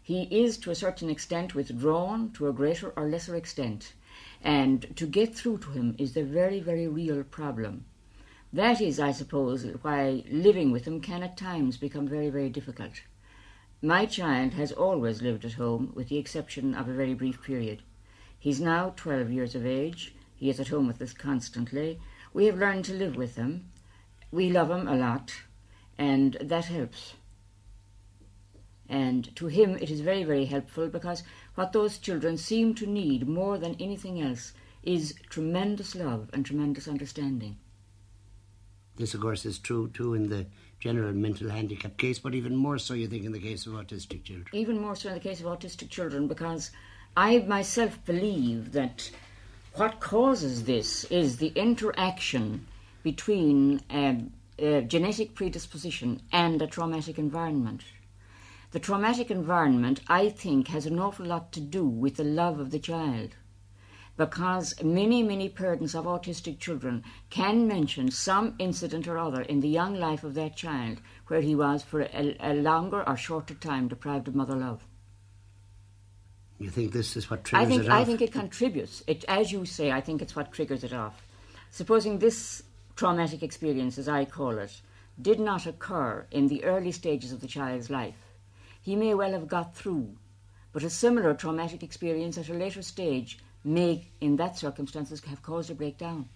He 0.00 0.28
is, 0.30 0.58
to 0.58 0.70
a 0.70 0.76
certain 0.76 1.10
extent, 1.10 1.56
withdrawn 1.56 2.30
to 2.34 2.46
a 2.46 2.52
greater 2.52 2.90
or 2.90 3.08
lesser 3.08 3.34
extent. 3.34 3.94
And 4.44 4.94
to 4.94 5.06
get 5.06 5.34
through 5.34 5.58
to 5.58 5.70
him 5.70 5.96
is 5.98 6.12
the 6.12 6.22
very, 6.22 6.60
very 6.60 6.86
real 6.86 7.24
problem. 7.24 7.86
That 8.52 8.80
is, 8.80 9.00
I 9.00 9.10
suppose, 9.10 9.64
why 9.82 10.22
living 10.30 10.70
with 10.70 10.84
him 10.84 11.00
can 11.00 11.24
at 11.24 11.36
times 11.36 11.78
become 11.78 12.06
very, 12.06 12.30
very 12.30 12.48
difficult. 12.48 13.02
My 13.84 14.06
child 14.06 14.54
has 14.54 14.70
always 14.70 15.22
lived 15.22 15.44
at 15.44 15.54
home, 15.54 15.90
with 15.96 16.08
the 16.08 16.16
exception 16.16 16.72
of 16.72 16.88
a 16.88 16.94
very 16.94 17.14
brief 17.14 17.42
period. 17.42 17.82
He's 18.38 18.60
now 18.60 18.94
12 18.94 19.32
years 19.32 19.56
of 19.56 19.66
age. 19.66 20.14
He 20.36 20.48
is 20.48 20.60
at 20.60 20.68
home 20.68 20.86
with 20.86 21.02
us 21.02 21.12
constantly. 21.12 21.98
We 22.32 22.46
have 22.46 22.58
learned 22.58 22.84
to 22.84 22.92
live 22.92 23.16
with 23.16 23.34
him. 23.34 23.72
We 24.30 24.50
love 24.50 24.70
him 24.70 24.86
a 24.86 24.94
lot, 24.94 25.34
and 25.98 26.36
that 26.40 26.66
helps. 26.66 27.14
And 28.88 29.34
to 29.34 29.48
him, 29.48 29.76
it 29.80 29.90
is 29.90 30.00
very, 30.00 30.22
very 30.22 30.44
helpful 30.44 30.86
because 30.88 31.24
what 31.56 31.72
those 31.72 31.98
children 31.98 32.36
seem 32.36 32.76
to 32.76 32.86
need 32.86 33.26
more 33.26 33.58
than 33.58 33.74
anything 33.80 34.22
else 34.22 34.52
is 34.84 35.14
tremendous 35.28 35.96
love 35.96 36.30
and 36.32 36.46
tremendous 36.46 36.86
understanding. 36.86 37.56
This, 38.94 39.14
of 39.14 39.22
course, 39.22 39.44
is 39.44 39.58
true 39.58 39.88
too 39.88 40.14
in 40.14 40.28
the 40.28 40.46
general 40.82 41.12
mental 41.12 41.48
handicap 41.48 41.96
case, 41.96 42.18
but 42.18 42.34
even 42.34 42.56
more 42.56 42.76
so, 42.76 42.92
you 42.92 43.06
think, 43.06 43.24
in 43.24 43.30
the 43.30 43.38
case 43.38 43.66
of 43.66 43.74
autistic 43.74 44.24
children. 44.24 44.48
Even 44.52 44.80
more 44.80 44.96
so 44.96 45.08
in 45.10 45.14
the 45.14 45.20
case 45.20 45.38
of 45.38 45.46
autistic 45.46 45.88
children, 45.90 46.26
because 46.26 46.72
I 47.16 47.38
myself 47.38 48.04
believe 48.04 48.72
that 48.72 49.08
what 49.74 50.00
causes 50.00 50.64
this 50.64 51.04
is 51.04 51.36
the 51.36 51.52
interaction 51.54 52.66
between 53.04 53.80
um, 53.90 54.32
a 54.58 54.82
genetic 54.82 55.36
predisposition 55.36 56.20
and 56.32 56.60
a 56.60 56.66
traumatic 56.66 57.16
environment. 57.16 57.84
The 58.72 58.80
traumatic 58.80 59.30
environment, 59.30 60.00
I 60.08 60.30
think, 60.30 60.66
has 60.68 60.86
an 60.86 60.98
awful 60.98 61.26
lot 61.26 61.52
to 61.52 61.60
do 61.60 61.86
with 61.86 62.16
the 62.16 62.24
love 62.24 62.58
of 62.58 62.72
the 62.72 62.80
child. 62.80 63.36
Because 64.16 64.74
many, 64.82 65.22
many 65.22 65.48
parents 65.48 65.94
of 65.94 66.04
autistic 66.04 66.58
children 66.58 67.02
can 67.30 67.66
mention 67.66 68.10
some 68.10 68.54
incident 68.58 69.08
or 69.08 69.18
other 69.18 69.40
in 69.40 69.60
the 69.60 69.68
young 69.68 69.94
life 69.94 70.22
of 70.22 70.34
their 70.34 70.50
child 70.50 71.00
where 71.28 71.40
he 71.40 71.54
was 71.54 71.82
for 71.82 72.02
a, 72.02 72.36
a 72.40 72.52
longer 72.54 73.06
or 73.08 73.16
shorter 73.16 73.54
time 73.54 73.88
deprived 73.88 74.28
of 74.28 74.34
mother 74.34 74.56
love. 74.56 74.86
You 76.58 76.70
think 76.70 76.92
this 76.92 77.16
is 77.16 77.30
what 77.30 77.42
triggers 77.42 77.66
I 77.66 77.68
think, 77.68 77.82
it 77.84 77.88
off? 77.88 78.00
I 78.00 78.04
think 78.04 78.20
it 78.20 78.32
contributes. 78.32 79.02
It, 79.06 79.24
as 79.26 79.50
you 79.50 79.64
say, 79.64 79.90
I 79.90 80.00
think 80.00 80.22
it's 80.22 80.36
what 80.36 80.52
triggers 80.52 80.84
it 80.84 80.92
off. 80.92 81.22
Supposing 81.70 82.18
this 82.18 82.62
traumatic 82.94 83.42
experience, 83.42 83.98
as 83.98 84.08
I 84.08 84.26
call 84.26 84.58
it, 84.58 84.80
did 85.20 85.40
not 85.40 85.66
occur 85.66 86.26
in 86.30 86.48
the 86.48 86.62
early 86.64 86.92
stages 86.92 87.32
of 87.32 87.40
the 87.40 87.48
child's 87.48 87.90
life, 87.90 88.34
he 88.80 88.94
may 88.94 89.14
well 89.14 89.32
have 89.32 89.48
got 89.48 89.74
through, 89.74 90.16
but 90.72 90.84
a 90.84 90.90
similar 90.90 91.34
traumatic 91.34 91.82
experience 91.82 92.36
at 92.38 92.48
a 92.48 92.54
later 92.54 92.82
stage 92.82 93.38
may, 93.64 94.08
in 94.20 94.36
that 94.36 94.56
circumstances, 94.56 95.22
have 95.24 95.42
caused 95.42 95.70
a 95.70 95.74
breakdown. 95.74 96.28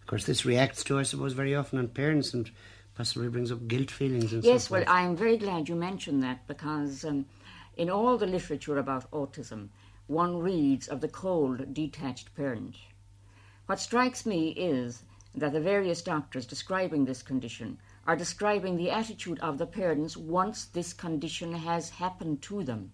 Of 0.00 0.06
course, 0.06 0.24
this 0.24 0.44
reacts 0.44 0.84
to, 0.84 0.98
I 0.98 1.02
suppose, 1.02 1.32
very 1.32 1.54
often 1.54 1.78
on 1.78 1.88
parents 1.88 2.32
and 2.32 2.50
possibly 2.94 3.28
brings 3.28 3.52
up 3.52 3.68
guilt 3.68 3.90
feelings 3.90 4.32
and 4.32 4.42
so 4.42 4.50
yes, 4.50 4.68
so 4.68 4.74
well. 4.74 4.84
I'm 4.86 5.16
very 5.16 5.36
glad 5.36 5.68
you 5.68 5.74
mentioned 5.74 6.22
that 6.22 6.46
because 6.46 7.04
um, 7.04 7.26
in 7.76 7.90
all 7.90 8.16
the 8.16 8.26
literature 8.26 8.78
about 8.78 9.10
autism, 9.10 9.68
one 10.06 10.38
reads 10.38 10.88
of 10.88 11.00
the 11.00 11.08
cold, 11.08 11.74
detached 11.74 12.34
parent. 12.34 12.76
What 13.66 13.80
strikes 13.80 14.24
me 14.24 14.50
is 14.50 15.02
that 15.34 15.52
the 15.52 15.60
various 15.60 16.00
doctors 16.00 16.46
describing 16.46 17.04
this 17.04 17.22
condition 17.22 17.78
are 18.06 18.16
describing 18.16 18.76
the 18.76 18.90
attitude 18.90 19.38
of 19.40 19.58
the 19.58 19.66
parents 19.66 20.16
once 20.16 20.66
this 20.66 20.92
condition 20.92 21.52
has 21.52 21.90
happened 21.90 22.40
to 22.42 22.62
them. 22.62 22.92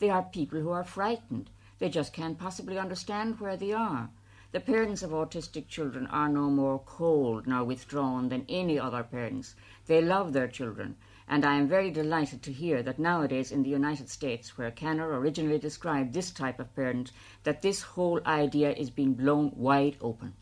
They 0.00 0.10
are 0.10 0.22
people 0.22 0.60
who 0.60 0.70
are 0.70 0.84
frightened. 0.84 1.50
They 1.80 1.88
just 1.88 2.12
can't 2.12 2.38
possibly 2.38 2.78
understand 2.78 3.40
where 3.40 3.56
they 3.56 3.72
are. 3.72 4.10
The 4.52 4.60
parents 4.60 5.02
of 5.02 5.10
autistic 5.10 5.66
children 5.66 6.06
are 6.08 6.28
no 6.28 6.50
more 6.50 6.78
cold 6.78 7.46
nor 7.46 7.64
withdrawn 7.64 8.28
than 8.28 8.44
any 8.48 8.78
other 8.78 9.02
parents. 9.02 9.54
They 9.86 10.02
love 10.02 10.32
their 10.32 10.48
children, 10.48 10.96
and 11.26 11.44
I 11.44 11.56
am 11.56 11.68
very 11.68 11.90
delighted 11.90 12.42
to 12.42 12.52
hear 12.52 12.82
that 12.82 12.98
nowadays 12.98 13.50
in 13.50 13.62
the 13.62 13.70
United 13.70 14.10
States, 14.10 14.58
where 14.58 14.70
Kanner 14.70 15.08
originally 15.18 15.58
described 15.58 16.12
this 16.12 16.30
type 16.30 16.60
of 16.60 16.74
parent, 16.76 17.12
that 17.44 17.62
this 17.62 17.82
whole 17.82 18.20
idea 18.26 18.72
is 18.72 18.90
being 18.90 19.14
blown 19.14 19.52
wide 19.56 19.96
open. 20.00 20.34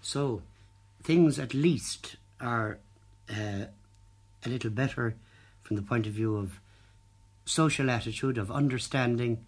So, 0.00 0.42
things 1.02 1.38
at 1.38 1.54
least 1.54 2.16
are 2.40 2.78
uh, 3.30 3.66
a 4.44 4.48
little 4.48 4.70
better 4.70 5.14
from 5.62 5.76
the 5.76 5.82
point 5.82 6.06
of 6.06 6.14
view 6.14 6.36
of 6.36 6.58
social 7.44 7.88
attitude, 7.90 8.38
of 8.38 8.50
understanding 8.50 9.44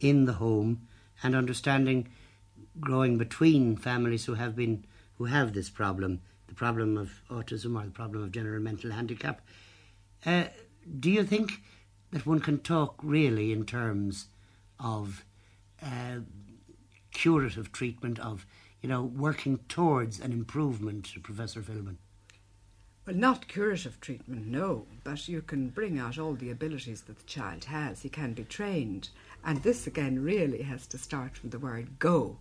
in 0.00 0.24
the 0.24 0.34
home, 0.34 0.88
and 1.22 1.34
understanding 1.34 2.08
growing 2.80 3.18
between 3.18 3.76
families 3.76 4.24
who 4.24 4.34
have 4.34 4.56
been 4.56 4.84
who 5.18 5.26
have 5.26 5.52
this 5.52 5.68
problem, 5.68 6.20
the 6.48 6.54
problem 6.54 6.96
of 6.96 7.22
autism 7.30 7.78
or 7.78 7.84
the 7.84 7.90
problem 7.90 8.22
of 8.22 8.32
general 8.32 8.62
mental 8.62 8.90
handicap. 8.90 9.42
Uh, 10.24 10.44
do 10.98 11.10
you 11.10 11.24
think 11.24 11.60
that 12.10 12.26
one 12.26 12.40
can 12.40 12.58
talk 12.58 12.94
really 13.02 13.52
in 13.52 13.66
terms 13.66 14.28
of 14.78 15.24
uh, 15.82 16.20
curative 17.12 17.70
treatment 17.72 18.18
of 18.18 18.46
you 18.80 18.88
know 18.88 19.02
working 19.02 19.58
towards 19.68 20.20
an 20.20 20.32
improvement, 20.32 21.12
Professor 21.22 21.60
Philbin? 21.60 21.96
Well, 23.06 23.16
not 23.16 23.48
curative 23.48 24.00
treatment, 24.00 24.46
no, 24.46 24.86
but 25.04 25.26
you 25.26 25.42
can 25.42 25.70
bring 25.70 25.98
out 25.98 26.18
all 26.18 26.34
the 26.34 26.50
abilities 26.50 27.02
that 27.02 27.18
the 27.18 27.24
child 27.24 27.64
has. 27.64 28.02
He 28.02 28.08
can 28.08 28.34
be 28.34 28.44
trained. 28.44 29.08
And 29.44 29.62
this, 29.62 29.86
again, 29.86 30.22
really 30.22 30.62
has 30.62 30.86
to 30.88 30.98
start 30.98 31.36
from 31.36 31.50
the 31.50 31.58
word 31.58 31.98
go. 31.98 32.36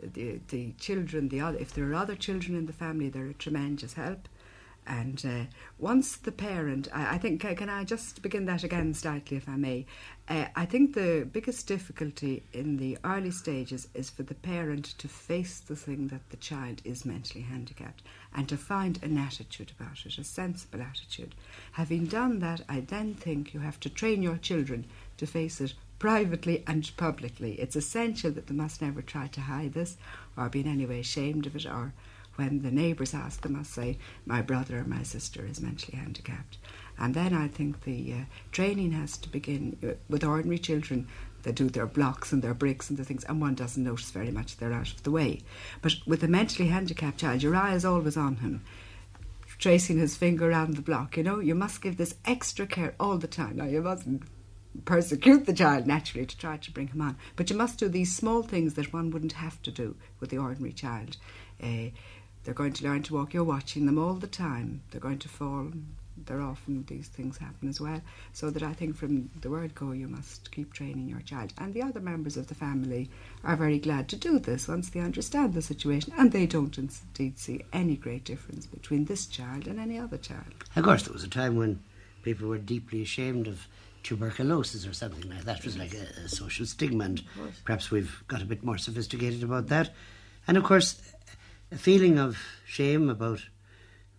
The, 0.00 0.40
the 0.48 0.72
children, 0.78 1.28
the 1.28 1.40
other, 1.40 1.58
if 1.58 1.72
there 1.72 1.88
are 1.90 1.94
other 1.94 2.16
children 2.16 2.56
in 2.56 2.66
the 2.66 2.72
family, 2.72 3.08
they're 3.08 3.26
a 3.26 3.34
tremendous 3.34 3.94
help. 3.94 4.28
And 4.86 5.24
uh, 5.24 5.50
once 5.78 6.16
the 6.16 6.32
parent, 6.32 6.88
I, 6.92 7.14
I 7.14 7.18
think, 7.18 7.40
can 7.40 7.70
I 7.70 7.84
just 7.84 8.20
begin 8.20 8.44
that 8.46 8.64
again 8.64 8.92
slightly, 8.92 9.38
if 9.38 9.48
I 9.48 9.56
may? 9.56 9.86
Uh, 10.28 10.46
I 10.54 10.66
think 10.66 10.92
the 10.92 11.26
biggest 11.30 11.66
difficulty 11.66 12.42
in 12.52 12.76
the 12.76 12.98
early 13.02 13.30
stages 13.30 13.88
is 13.94 14.10
for 14.10 14.24
the 14.24 14.34
parent 14.34 14.84
to 14.98 15.08
face 15.08 15.58
the 15.60 15.76
thing 15.76 16.08
that 16.08 16.28
the 16.28 16.36
child 16.36 16.82
is 16.84 17.06
mentally 17.06 17.44
handicapped 17.44 18.02
and 18.34 18.46
to 18.48 18.58
find 18.58 19.02
an 19.02 19.16
attitude 19.16 19.72
about 19.78 20.04
it, 20.04 20.18
a 20.18 20.24
sensible 20.24 20.82
attitude. 20.82 21.34
Having 21.72 22.06
done 22.06 22.40
that, 22.40 22.60
I 22.68 22.80
then 22.80 23.14
think 23.14 23.54
you 23.54 23.60
have 23.60 23.80
to 23.80 23.88
train 23.88 24.22
your 24.22 24.36
children 24.36 24.84
to 25.16 25.26
face 25.26 25.60
it 25.62 25.72
privately 26.04 26.62
and 26.66 26.94
publicly. 26.98 27.52
It's 27.52 27.76
essential 27.76 28.30
that 28.32 28.46
they 28.46 28.54
must 28.54 28.82
never 28.82 29.00
try 29.00 29.26
to 29.28 29.40
hide 29.40 29.72
this 29.72 29.96
or 30.36 30.50
be 30.50 30.60
in 30.60 30.66
any 30.66 30.84
way 30.84 31.00
ashamed 31.00 31.46
of 31.46 31.56
it 31.56 31.64
or 31.64 31.94
when 32.36 32.60
the 32.60 32.70
neighbours 32.70 33.14
ask 33.14 33.40
them, 33.40 33.54
must 33.54 33.72
say, 33.72 33.96
My 34.26 34.42
brother 34.42 34.80
or 34.80 34.84
my 34.84 35.02
sister 35.02 35.46
is 35.46 35.62
mentally 35.62 35.96
handicapped. 35.96 36.58
And 36.98 37.14
then 37.14 37.32
I 37.32 37.48
think 37.48 37.84
the 37.84 38.12
uh, 38.12 38.16
training 38.52 38.92
has 38.92 39.16
to 39.16 39.30
begin 39.30 39.78
uh, 39.82 39.94
with 40.10 40.24
ordinary 40.24 40.58
children. 40.58 41.08
They 41.42 41.52
do 41.52 41.70
their 41.70 41.86
blocks 41.86 42.32
and 42.32 42.42
their 42.42 42.52
bricks 42.52 42.90
and 42.90 42.98
the 42.98 43.04
things, 43.06 43.24
and 43.24 43.40
one 43.40 43.54
doesn't 43.54 43.82
notice 43.82 44.10
very 44.10 44.30
much 44.30 44.58
they're 44.58 44.74
out 44.74 44.92
of 44.92 45.04
the 45.04 45.10
way. 45.10 45.40
But 45.80 45.94
with 46.06 46.22
a 46.22 46.28
mentally 46.28 46.68
handicapped 46.68 47.16
child, 47.16 47.42
your 47.42 47.56
eye 47.56 47.72
is 47.72 47.86
always 47.86 48.18
on 48.18 48.36
him, 48.36 48.62
tracing 49.56 49.96
his 49.96 50.18
finger 50.18 50.50
around 50.50 50.76
the 50.76 50.82
block. 50.82 51.16
You 51.16 51.22
know, 51.22 51.40
you 51.40 51.54
must 51.54 51.80
give 51.80 51.96
this 51.96 52.16
extra 52.26 52.66
care 52.66 52.94
all 53.00 53.16
the 53.16 53.26
time. 53.26 53.56
Now, 53.56 53.64
you 53.64 53.80
mustn't 53.80 54.24
persecute 54.84 55.46
the 55.46 55.52
child 55.52 55.86
naturally 55.86 56.26
to 56.26 56.36
try 56.36 56.56
to 56.56 56.70
bring 56.70 56.88
him 56.88 57.00
on, 57.00 57.16
but 57.36 57.50
you 57.50 57.56
must 57.56 57.78
do 57.78 57.88
these 57.88 58.14
small 58.14 58.42
things 58.42 58.74
that 58.74 58.92
one 58.92 59.10
wouldn't 59.10 59.34
have 59.34 59.62
to 59.62 59.70
do 59.70 59.96
with 60.20 60.30
the 60.30 60.38
ordinary 60.38 60.72
child. 60.72 61.16
Uh, 61.62 61.90
they're 62.44 62.54
going 62.54 62.72
to 62.74 62.84
learn 62.84 63.02
to 63.04 63.14
walk. 63.14 63.32
You're 63.32 63.44
watching 63.44 63.86
them 63.86 63.98
all 63.98 64.14
the 64.14 64.26
time. 64.26 64.82
They're 64.90 65.00
going 65.00 65.18
to 65.20 65.28
fall. 65.28 65.72
They're 66.26 66.42
often 66.42 66.84
these 66.86 67.08
things 67.08 67.38
happen 67.38 67.68
as 67.68 67.80
well. 67.80 68.02
So 68.32 68.50
that 68.50 68.62
I 68.62 68.72
think 68.72 68.96
from 68.96 69.30
the 69.40 69.50
word 69.50 69.74
go, 69.74 69.92
you 69.92 70.06
must 70.06 70.52
keep 70.52 70.72
training 70.72 71.08
your 71.08 71.20
child. 71.20 71.54
And 71.58 71.72
the 71.72 71.82
other 71.82 72.00
members 72.00 72.36
of 72.36 72.46
the 72.48 72.54
family 72.54 73.10
are 73.42 73.56
very 73.56 73.78
glad 73.78 74.08
to 74.10 74.16
do 74.16 74.38
this 74.38 74.68
once 74.68 74.90
they 74.90 75.00
understand 75.00 75.54
the 75.54 75.62
situation, 75.62 76.12
and 76.18 76.30
they 76.30 76.46
don't 76.46 76.76
indeed 76.78 77.38
see 77.38 77.64
any 77.72 77.96
great 77.96 78.24
difference 78.24 78.66
between 78.66 79.06
this 79.06 79.26
child 79.26 79.66
and 79.66 79.80
any 79.80 79.98
other 79.98 80.18
child. 80.18 80.44
Of 80.76 80.84
course, 80.84 81.04
there 81.04 81.12
was 81.12 81.24
a 81.24 81.28
time 81.28 81.56
when 81.56 81.80
people 82.22 82.48
were 82.48 82.58
deeply 82.58 83.02
ashamed 83.02 83.48
of 83.48 83.66
tuberculosis 84.04 84.86
or 84.86 84.92
something 84.92 85.28
like 85.28 85.44
that. 85.44 85.58
It 85.58 85.64
was 85.64 85.76
like 85.76 85.94
a, 85.94 86.24
a 86.24 86.28
social 86.28 86.66
stigma, 86.66 87.04
and 87.04 87.22
perhaps 87.64 87.90
we've 87.90 88.22
got 88.28 88.42
a 88.42 88.44
bit 88.44 88.62
more 88.62 88.78
sophisticated 88.78 89.42
about 89.42 89.66
that. 89.68 89.90
And 90.46 90.56
of 90.56 90.62
course, 90.62 91.00
a 91.72 91.76
feeling 91.76 92.18
of 92.18 92.38
shame 92.66 93.10
about 93.10 93.40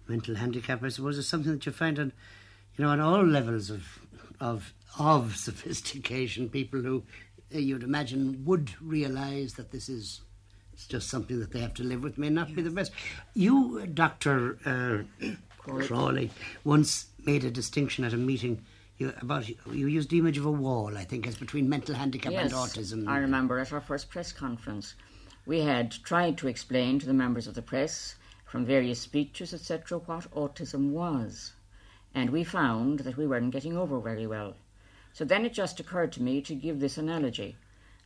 mental 0.08 0.36
handicap, 0.36 0.84
I 0.84 0.90
suppose, 0.90 1.18
is 1.18 1.28
something 1.28 1.54
that 1.54 1.66
you 1.66 1.72
find 1.72 1.98
on, 2.00 2.12
you 2.76 2.84
know, 2.84 2.92
on 2.92 3.00
all 3.00 3.26
levels 3.26 3.70
of 3.70 4.00
of 4.42 4.74
of 5.00 5.38
sophistication. 5.48 6.50
People 6.50 6.82
who 6.82 7.04
uh, 7.54 7.60
you'd 7.60 7.84
imagine 7.84 8.44
would 8.46 8.72
realise 8.82 9.54
that 9.54 9.72
this 9.72 9.88
is 9.88 10.22
it's 10.74 10.88
just 10.88 11.10
something 11.10 11.40
that 11.40 11.52
they 11.52 11.60
have 11.60 11.74
to 11.76 11.84
live 11.84 12.04
with 12.04 12.18
may 12.18 12.30
not 12.30 12.50
yes. 12.50 12.56
be 12.58 12.62
the 12.62 12.70
best. 12.70 12.92
You, 13.34 13.80
uh, 13.82 13.86
Doctor 13.94 14.58
uh, 14.66 15.28
Crawley, 15.58 16.32
once 16.66 17.08
made 17.26 17.46
a 17.46 17.52
distinction 17.52 18.04
at 18.04 18.12
a 18.12 18.18
meeting. 18.18 18.66
You, 18.98 19.14
about 19.22 19.50
you 19.50 19.88
used 19.88 20.10
the 20.10 20.20
image 20.20 20.38
of 20.38 20.46
a 20.46 20.52
wall, 20.52 20.98
I 20.98 21.04
think, 21.04 21.28
as 21.28 21.36
between 21.36 21.68
mental 21.68 21.96
handicap 21.96 22.32
yes, 22.32 22.44
and 22.44 22.54
autism. 22.54 23.10
I 23.10 23.18
remember 23.18 23.60
at 23.60 23.74
our 23.74 23.82
first 23.82 24.10
press 24.10 24.32
conference 24.32 24.96
we 25.46 25.60
had 25.60 25.92
tried 25.92 26.38
to 26.40 26.48
explain 26.48 26.98
to 27.00 27.06
the 27.06 27.14
members 27.14 27.46
of 27.46 27.54
the 27.54 27.62
press 27.62 28.16
from 28.46 28.66
various 28.66 29.00
speeches, 29.00 29.54
etc., 29.54 30.00
what 30.00 30.32
autism 30.32 30.90
was, 30.90 31.54
and 32.16 32.30
we 32.30 32.44
found 32.44 33.00
that 33.00 33.18
we 33.18 33.28
weren't 33.28 33.52
getting 33.52 33.78
over 33.78 34.00
very 34.00 34.26
well. 34.26 34.56
So 35.14 35.24
then 35.24 35.46
it 35.46 35.54
just 35.54 35.80
occurred 35.80 36.12
to 36.14 36.24
me 36.24 36.42
to 36.42 36.56
give 36.56 36.80
this 36.80 36.98
analogy. 36.98 37.58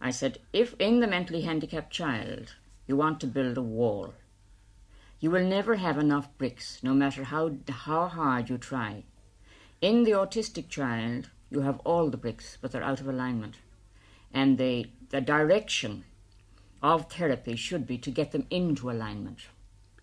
I 0.01 0.11
said, 0.11 0.39
if 0.51 0.73
in 0.79 0.99
the 0.99 1.07
mentally 1.07 1.41
handicapped 1.41 1.91
child 1.93 2.55
you 2.87 2.97
want 2.97 3.19
to 3.21 3.27
build 3.27 3.57
a 3.57 3.61
wall, 3.61 4.13
you 5.19 5.31
will 5.31 5.45
never 5.45 5.75
have 5.75 5.97
enough 5.97 6.35
bricks, 6.37 6.83
no 6.83 6.93
matter 6.93 7.25
how, 7.25 7.55
how 7.69 8.07
hard 8.07 8.49
you 8.49 8.57
try. 8.57 9.03
In 9.81 10.03
the 10.03 10.11
autistic 10.11 10.67
child, 10.67 11.29
you 11.49 11.61
have 11.61 11.79
all 11.85 12.09
the 12.09 12.17
bricks, 12.17 12.57
but 12.61 12.71
they're 12.71 12.83
out 12.83 12.99
of 12.99 13.07
alignment. 13.07 13.55
And 14.33 14.57
the, 14.57 14.87
the 15.09 15.21
direction 15.21 16.03
of 16.81 17.11
therapy 17.11 17.55
should 17.55 17.87
be 17.87 17.97
to 17.99 18.11
get 18.11 18.31
them 18.31 18.45
into 18.49 18.91
alignment. 18.91 19.39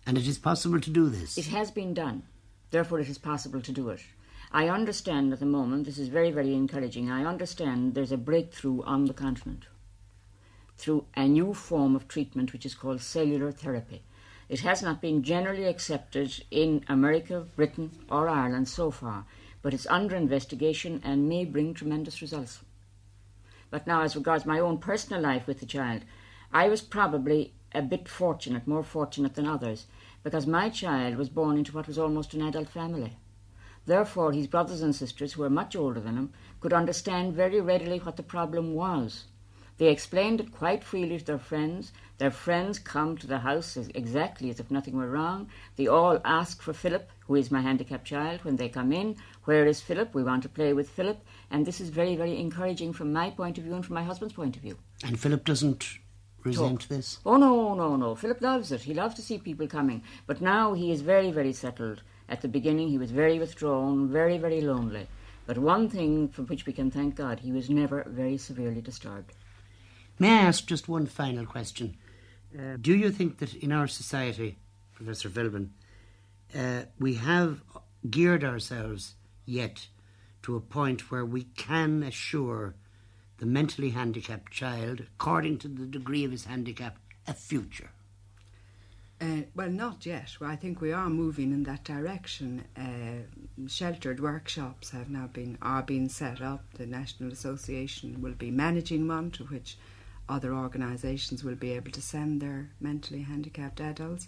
And 0.05 0.17
it 0.17 0.27
is 0.27 0.39
possible 0.39 0.79
to 0.79 0.89
do 0.89 1.09
this? 1.09 1.37
It 1.37 1.47
has 1.47 1.69
been 1.69 1.93
done. 1.93 2.23
Therefore, 2.71 2.99
it 2.99 3.09
is 3.09 3.17
possible 3.17 3.61
to 3.61 3.71
do 3.71 3.89
it. 3.89 4.01
I 4.51 4.67
understand 4.67 5.31
at 5.31 5.39
the 5.39 5.45
moment, 5.45 5.85
this 5.85 5.99
is 5.99 6.07
very, 6.07 6.31
very 6.31 6.53
encouraging. 6.53 7.11
I 7.11 7.25
understand 7.25 7.93
there's 7.93 8.11
a 8.11 8.17
breakthrough 8.17 8.81
on 8.83 9.05
the 9.05 9.13
continent 9.13 9.65
through 10.77 11.05
a 11.15 11.27
new 11.27 11.53
form 11.53 11.95
of 11.95 12.07
treatment 12.07 12.53
which 12.53 12.65
is 12.65 12.75
called 12.75 13.01
cellular 13.01 13.51
therapy. 13.51 14.03
It 14.47 14.61
has 14.61 14.81
not 14.81 15.01
been 15.01 15.23
generally 15.23 15.65
accepted 15.65 16.43
in 16.49 16.85
America, 16.87 17.45
Britain, 17.55 17.91
or 18.09 18.29
Ireland 18.29 18.69
so 18.69 18.91
far, 18.91 19.25
but 19.61 19.73
it's 19.73 19.87
under 19.87 20.15
investigation 20.15 21.01
and 21.03 21.27
may 21.27 21.45
bring 21.45 21.73
tremendous 21.73 22.21
results. 22.21 22.59
But 23.69 23.85
now, 23.85 24.03
as 24.03 24.15
regards 24.15 24.45
my 24.45 24.59
own 24.59 24.77
personal 24.77 25.21
life 25.21 25.47
with 25.47 25.59
the 25.59 25.65
child, 25.65 26.03
I 26.53 26.69
was 26.69 26.81
probably 26.81 27.53
a 27.73 27.81
bit 27.81 28.07
fortunate, 28.07 28.65
more 28.65 28.83
fortunate 28.83 29.35
than 29.35 29.45
others, 29.45 29.87
because 30.23 30.47
my 30.47 30.69
child 30.69 31.15
was 31.15 31.29
born 31.29 31.57
into 31.57 31.73
what 31.73 31.87
was 31.87 31.97
almost 31.97 32.33
an 32.33 32.41
adult 32.41 32.69
family. 32.69 33.17
Therefore, 33.85 34.31
his 34.31 34.47
brothers 34.47 34.81
and 34.81 34.95
sisters, 34.95 35.33
who 35.33 35.41
were 35.41 35.49
much 35.49 35.75
older 35.75 35.99
than 35.99 36.17
him, 36.17 36.33
could 36.59 36.73
understand 36.73 37.33
very 37.33 37.61
readily 37.61 37.99
what 37.99 38.17
the 38.17 38.23
problem 38.23 38.73
was. 38.73 39.25
They 39.77 39.89
explained 39.89 40.39
it 40.39 40.51
quite 40.51 40.83
freely 40.83 41.19
to 41.19 41.25
their 41.25 41.37
friends. 41.37 41.91
Their 42.17 42.31
friends 42.31 42.79
come 42.79 43.15
to 43.17 43.27
the 43.27 43.37
house 43.37 43.77
as 43.77 43.89
exactly 43.93 44.49
as 44.49 44.59
if 44.59 44.71
nothing 44.71 44.97
were 44.97 45.09
wrong. 45.09 45.49
They 45.75 45.85
all 45.85 46.19
ask 46.25 46.63
for 46.63 46.73
Philip, 46.73 47.11
who 47.27 47.35
is 47.35 47.51
my 47.51 47.61
handicapped 47.61 48.05
child, 48.05 48.43
when 48.43 48.55
they 48.55 48.69
come 48.69 48.91
in. 48.91 49.17
Where 49.43 49.67
is 49.67 49.81
Philip? 49.81 50.15
We 50.15 50.23
want 50.23 50.41
to 50.43 50.49
play 50.49 50.73
with 50.73 50.89
Philip. 50.89 51.19
And 51.51 51.63
this 51.63 51.79
is 51.79 51.89
very, 51.89 52.15
very 52.15 52.39
encouraging 52.39 52.93
from 52.93 53.13
my 53.13 53.29
point 53.29 53.59
of 53.59 53.65
view 53.65 53.75
and 53.75 53.85
from 53.85 53.93
my 53.93 54.03
husband's 54.03 54.33
point 54.33 54.55
of 54.55 54.63
view. 54.63 54.77
And 55.03 55.19
Philip 55.19 55.45
doesn't 55.45 55.99
resent 56.43 56.89
this? 56.89 57.19
Oh, 57.23 57.37
no, 57.37 57.75
no, 57.75 57.95
no. 57.95 58.15
Philip 58.15 58.41
loves 58.41 58.71
it. 58.71 58.81
He 58.81 58.95
loves 58.95 59.13
to 59.15 59.21
see 59.21 59.37
people 59.37 59.67
coming. 59.67 60.01
But 60.25 60.41
now 60.41 60.73
he 60.73 60.91
is 60.91 61.01
very, 61.01 61.29
very 61.31 61.53
settled. 61.53 62.01
At 62.29 62.41
the 62.41 62.47
beginning, 62.47 62.89
he 62.89 62.97
was 62.97 63.11
very 63.11 63.37
withdrawn, 63.37 64.09
very, 64.09 64.39
very 64.39 64.61
lonely. 64.61 65.07
But 65.45 65.59
one 65.59 65.87
thing 65.87 66.29
for 66.29 66.41
which 66.41 66.65
we 66.65 66.73
can 66.73 66.89
thank 66.89 67.15
God, 67.15 67.39
he 67.39 67.51
was 67.51 67.69
never 67.69 68.03
very 68.07 68.37
severely 68.37 68.81
disturbed. 68.81 69.33
May 70.19 70.29
I 70.29 70.41
ask 70.41 70.65
just 70.65 70.89
one 70.89 71.05
final 71.05 71.45
question? 71.45 71.95
Uh, 72.57 72.77
do 72.81 72.95
you 72.95 73.11
think 73.11 73.37
that 73.37 73.53
in 73.53 73.71
our 73.71 73.87
society, 73.87 74.57
Professor 74.95 75.29
Philbin, 75.29 75.69
uh, 76.55 76.83
we 76.99 77.15
have 77.15 77.61
geared 78.09 78.43
ourselves 78.43 79.13
yet 79.45 79.87
to 80.41 80.55
a 80.55 80.61
point 80.61 81.11
where 81.11 81.25
we 81.25 81.43
can 81.43 82.01
assure 82.01 82.75
the 83.37 83.45
mentally 83.45 83.91
handicapped 83.91 84.51
child, 84.51 85.01
according 85.01 85.59
to 85.59 85.67
the 85.67 85.85
degree 85.85 86.23
of 86.23 86.31
his 86.31 86.45
handicap, 86.45 86.97
a 87.27 87.33
future? 87.33 87.91
Uh, 89.19 89.41
well, 89.55 89.69
not 89.69 90.05
yet. 90.05 90.37
Well, 90.39 90.49
I 90.49 90.55
think 90.55 90.79
we 90.79 90.91
are 90.91 91.09
moving 91.09 91.51
in 91.51 91.63
that 91.63 91.83
direction. 91.83 92.63
Uh, 92.75 93.67
sheltered 93.67 94.19
workshops 94.19 94.91
have 94.91 95.09
now 95.09 95.27
been 95.27 95.57
are 95.61 95.83
being 95.83 96.09
set 96.09 96.41
up. 96.41 96.63
The 96.73 96.85
National 96.85 97.31
Association 97.31 98.21
will 98.21 98.33
be 98.33 98.51
managing 98.51 99.07
one 99.07 99.31
to 99.31 99.43
which 99.45 99.77
other 100.29 100.53
organisations 100.53 101.43
will 101.43 101.55
be 101.55 101.71
able 101.71 101.91
to 101.91 102.01
send 102.01 102.41
their 102.41 102.69
mentally 102.79 103.21
handicapped 103.21 103.79
adults. 103.79 104.27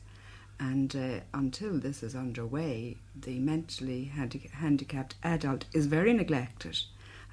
And 0.60 0.93
uh, 0.95 1.20
until 1.34 1.80
this 1.80 2.04
is 2.04 2.16
underway, 2.16 2.97
the 3.16 3.39
mentally 3.39 4.06
handi- 4.06 4.50
handicapped 4.54 5.16
adult 5.24 5.66
is 5.74 5.86
very 5.86 6.14
neglected. 6.14 6.80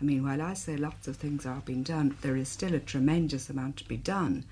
I 0.00 0.04
mean, 0.04 0.22
while 0.22 0.42
I 0.42 0.54
say 0.54 0.76
lots 0.76 1.08
of 1.08 1.16
things 1.16 1.46
are 1.46 1.62
being 1.64 1.82
done, 1.82 2.16
there 2.20 2.36
is 2.36 2.48
still 2.48 2.74
a 2.74 2.78
tremendous 2.80 3.50
amount 3.50 3.78
to 3.78 3.88
be 3.88 3.96
done. 3.96 4.44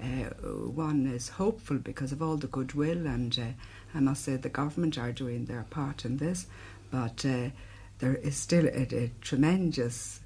Uh, 0.00 0.30
one 0.54 1.06
is 1.06 1.28
hopeful 1.30 1.78
because 1.78 2.12
of 2.12 2.22
all 2.22 2.36
the 2.36 2.46
goodwill, 2.46 3.06
and 3.06 3.38
uh, 3.38 3.96
I 3.96 4.00
must 4.00 4.24
say 4.24 4.36
the 4.36 4.48
government 4.48 4.96
are 4.98 5.12
doing 5.12 5.44
their 5.46 5.66
part 5.68 6.04
in 6.04 6.18
this, 6.18 6.46
but 6.90 7.24
uh, 7.24 7.50
there 7.98 8.14
is 8.14 8.36
still 8.36 8.66
a, 8.66 8.86
a, 8.94 9.10
tremendous 9.20 10.20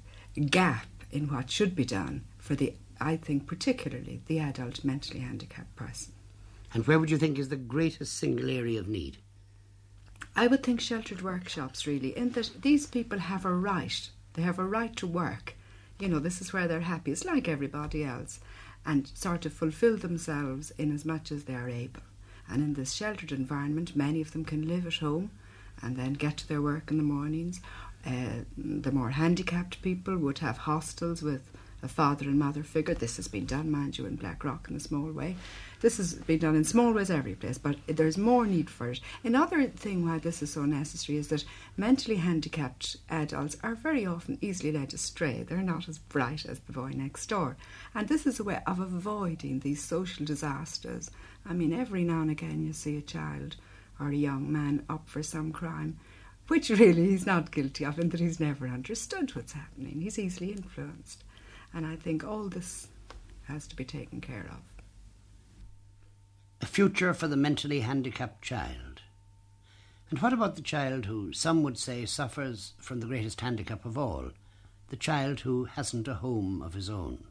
gap 0.49 0.87
in 1.11 1.27
what 1.27 1.51
should 1.51 1.75
be 1.75 1.85
done 1.85 2.23
for 2.37 2.55
the, 2.55 2.73
I 2.99 3.17
think, 3.17 3.47
particularly 3.47 4.21
the 4.27 4.39
adult 4.39 4.83
mentally 4.83 5.19
handicapped 5.19 5.75
person. 5.75 6.13
And 6.73 6.85
where 6.87 6.99
would 6.99 7.11
you 7.11 7.17
think 7.17 7.37
is 7.37 7.49
the 7.49 7.55
greatest 7.55 8.17
single 8.17 8.49
area 8.49 8.79
of 8.79 8.87
need? 8.87 9.17
I 10.35 10.47
would 10.47 10.63
think 10.63 10.81
sheltered 10.81 11.21
workshops, 11.21 11.87
really, 11.87 12.17
in 12.17 12.31
that 12.31 12.61
these 12.61 12.87
people 12.87 13.19
have 13.19 13.45
a 13.45 13.53
right 13.53 14.09
they 14.35 14.41
have 14.41 14.59
a 14.59 14.65
right 14.65 14.95
to 14.97 15.07
work. 15.07 15.55
You 15.99 16.09
know, 16.09 16.19
this 16.19 16.41
is 16.41 16.53
where 16.53 16.67
they're 16.67 16.81
happy. 16.81 17.11
It's 17.11 17.25
like 17.25 17.47
everybody 17.47 18.03
else. 18.03 18.39
And 18.85 19.09
sort 19.15 19.45
of 19.45 19.53
fulfill 19.53 19.97
themselves 19.97 20.71
in 20.77 20.93
as 20.93 21.05
much 21.05 21.31
as 21.31 21.45
they 21.45 21.55
are 21.55 21.69
able. 21.69 22.01
And 22.47 22.61
in 22.61 22.73
this 22.75 22.91
sheltered 22.91 23.31
environment, 23.31 23.95
many 23.95 24.21
of 24.21 24.31
them 24.31 24.45
can 24.45 24.67
live 24.67 24.85
at 24.85 24.95
home 24.95 25.31
and 25.81 25.95
then 25.95 26.13
get 26.13 26.37
to 26.37 26.47
their 26.47 26.61
work 26.61 26.91
in 26.91 26.97
the 26.97 27.03
mornings. 27.03 27.61
Uh, 28.05 28.43
the 28.55 28.91
more 28.91 29.09
handicapped 29.11 29.81
people 29.81 30.17
would 30.17 30.39
have 30.39 30.57
hostels 30.59 31.23
with 31.23 31.49
a 31.85 31.87
father 31.87 32.25
and 32.25 32.39
mother 32.39 32.63
figure. 32.63 32.93
This 32.93 33.15
has 33.15 33.27
been 33.27 33.45
done, 33.45 33.71
mind 33.71 33.97
you, 33.97 34.05
in 34.05 34.15
Blackrock 34.15 34.67
in 34.69 34.75
a 34.75 34.79
small 34.79 35.11
way. 35.11 35.35
This 35.81 35.97
has 35.97 36.15
been 36.15 36.39
done 36.39 36.55
in 36.55 36.63
small 36.63 36.91
ways 36.91 37.11
every 37.11 37.35
place, 37.35 37.57
but 37.59 37.77
there's 37.87 38.17
more 38.17 38.45
need 38.45 38.69
for 38.69 38.89
it. 38.89 38.99
Another 39.23 39.65
thing 39.67 40.05
why 40.05 40.17
this 40.17 40.41
is 40.41 40.51
so 40.51 40.65
necessary 40.65 41.17
is 41.17 41.27
that 41.27 41.45
mentally 41.77 42.17
handicapped 42.17 42.97
adults 43.09 43.55
are 43.63 43.75
very 43.75 44.05
often 44.05 44.39
easily 44.41 44.71
led 44.71 44.93
astray. 44.93 45.43
They're 45.43 45.59
not 45.59 45.87
as 45.87 45.99
bright 45.99 46.45
as 46.45 46.59
the 46.59 46.73
boy 46.73 46.91
next 46.95 47.27
door. 47.27 47.55
And 47.93 48.07
this 48.07 48.25
is 48.25 48.39
a 48.39 48.43
way 48.43 48.61
of 48.65 48.79
avoiding 48.79 49.59
these 49.59 49.83
social 49.83 50.25
disasters. 50.25 51.11
I 51.45 51.53
mean, 51.53 51.71
every 51.71 52.03
now 52.03 52.21
and 52.21 52.31
again 52.31 52.65
you 52.65 52.73
see 52.73 52.97
a 52.97 53.01
child 53.01 53.55
or 53.99 54.09
a 54.09 54.15
young 54.15 54.51
man 54.51 54.83
up 54.89 55.07
for 55.07 55.21
some 55.21 55.51
crime 55.51 55.97
which 56.47 56.69
really 56.69 57.09
he's 57.09 57.25
not 57.25 57.51
guilty 57.51 57.83
of, 57.85 57.99
in 57.99 58.09
that 58.09 58.19
he's 58.19 58.39
never 58.39 58.67
understood 58.67 59.35
what's 59.35 59.53
happening. 59.53 60.01
He's 60.01 60.19
easily 60.19 60.51
influenced. 60.51 61.23
And 61.75 61.85
I 61.85 61.97
think 61.97 62.23
all 62.23 62.47
this 62.47 62.87
has 63.47 63.67
to 63.67 63.75
be 63.75 63.83
taken 63.83 64.21
care 64.21 64.49
of. 64.49 64.61
A 66.61 66.65
future 66.65 67.13
for 67.13 67.27
the 67.27 67.35
mentally 67.35 67.81
handicapped 67.81 68.41
child. 68.41 69.01
And 70.09 70.19
what 70.19 70.31
about 70.31 70.55
the 70.55 70.61
child 70.61 71.05
who 71.05 71.33
some 71.33 71.63
would 71.63 71.77
say 71.77 72.05
suffers 72.05 72.73
from 72.79 73.01
the 73.01 73.07
greatest 73.07 73.41
handicap 73.41 73.83
of 73.83 73.97
all? 73.97 74.31
The 74.87 74.95
child 74.95 75.41
who 75.41 75.65
hasn't 75.65 76.07
a 76.07 76.15
home 76.15 76.61
of 76.61 76.75
his 76.75 76.89
own. 76.89 77.25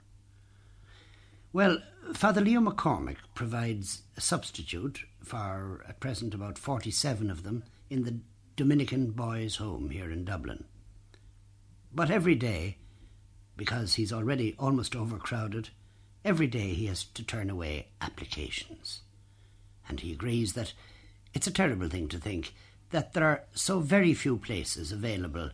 Well, 1.55 1.79
Father 2.13 2.43
Leo 2.43 2.61
McCormick 2.61 3.17
provides 3.35 4.03
a 4.17 4.21
substitute 4.21 5.07
for, 5.23 5.83
at 5.89 6.01
present, 6.01 6.35
about 6.35 6.59
47 6.59 7.31
of 7.31 7.45
them 7.45 7.65
in 7.89 8.05
the 8.05 8.19
Dominican 8.57 9.13
Boys' 9.13 9.57
Home 9.57 9.89
here 9.89 10.11
in 10.11 10.25
Dublin. 10.25 10.65
But 11.95 12.11
every 12.11 12.35
day, 12.35 12.77
because 13.57 13.95
he's 13.95 14.13
already 14.13 14.55
almost 14.59 14.97
overcrowded, 14.97 15.71
every 16.25 16.47
day 16.47 16.75
he 16.75 16.87
has 16.87 17.05
to 17.05 17.23
turn 17.23 17.51
away 17.51 17.89
applications. 18.01 19.01
And 19.89 20.01
he 20.01 20.13
agrees 20.13 20.55
that 20.55 20.73
it's 21.33 21.47
a 21.47 21.53
terrible 21.53 21.89
thing 21.89 22.09
to 22.09 22.19
think 22.19 22.55
that 22.91 23.13
there 23.13 23.25
are 23.25 23.43
so 23.53 23.81
very 23.81 24.15
few 24.15 24.37
places 24.37 24.93
available 24.93 25.51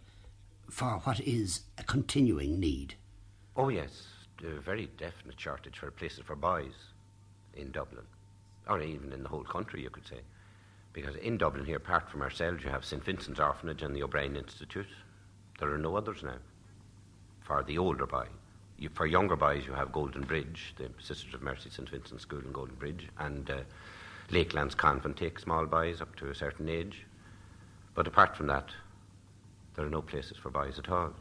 for 0.68 1.00
what 1.04 1.20
is 1.20 1.62
a 1.78 1.82
continuing 1.82 2.60
need. 2.60 2.94
Oh, 3.56 3.68
yes 3.68 4.06
a 4.44 4.60
very 4.60 4.88
definite 4.98 5.38
shortage 5.38 5.78
for 5.78 5.90
places 5.90 6.22
for 6.24 6.36
boys 6.36 6.72
in 7.54 7.70
Dublin, 7.70 8.04
or 8.68 8.80
even 8.80 9.12
in 9.12 9.22
the 9.22 9.28
whole 9.28 9.44
country, 9.44 9.82
you 9.82 9.90
could 9.90 10.06
say. 10.06 10.20
Because 10.92 11.14
in 11.16 11.38
Dublin 11.38 11.64
here, 11.64 11.76
apart 11.76 12.10
from 12.10 12.22
ourselves, 12.22 12.64
you 12.64 12.70
have 12.70 12.84
St 12.84 13.04
Vincent's 13.04 13.40
Orphanage 13.40 13.82
and 13.82 13.94
the 13.94 14.02
O'Brien 14.02 14.36
Institute. 14.36 14.88
There 15.58 15.72
are 15.72 15.78
no 15.78 15.96
others 15.96 16.22
now 16.22 16.38
for 17.50 17.64
the 17.64 17.78
older 17.78 18.06
boy. 18.06 18.26
You, 18.78 18.90
for 18.90 19.06
younger 19.06 19.34
boys, 19.34 19.66
you 19.66 19.72
have 19.72 19.90
Golden 19.90 20.22
Bridge, 20.22 20.72
the 20.76 20.88
Sisters 21.02 21.34
of 21.34 21.42
Mercy 21.42 21.68
St 21.68 21.88
Vincent's 21.90 22.22
School 22.22 22.38
in 22.38 22.52
Golden 22.52 22.76
Bridge, 22.76 23.08
and 23.18 23.50
uh, 23.50 23.56
Lakelands 24.30 24.76
Convent 24.76 25.16
takes 25.16 25.42
small 25.42 25.66
boys 25.66 26.00
up 26.00 26.14
to 26.16 26.30
a 26.30 26.34
certain 26.34 26.68
age. 26.68 27.04
But 27.96 28.06
apart 28.06 28.36
from 28.36 28.46
that, 28.46 28.68
there 29.74 29.84
are 29.84 29.90
no 29.90 30.00
places 30.00 30.36
for 30.36 30.48
boys 30.48 30.78
at 30.78 30.88
all. 30.90 31.12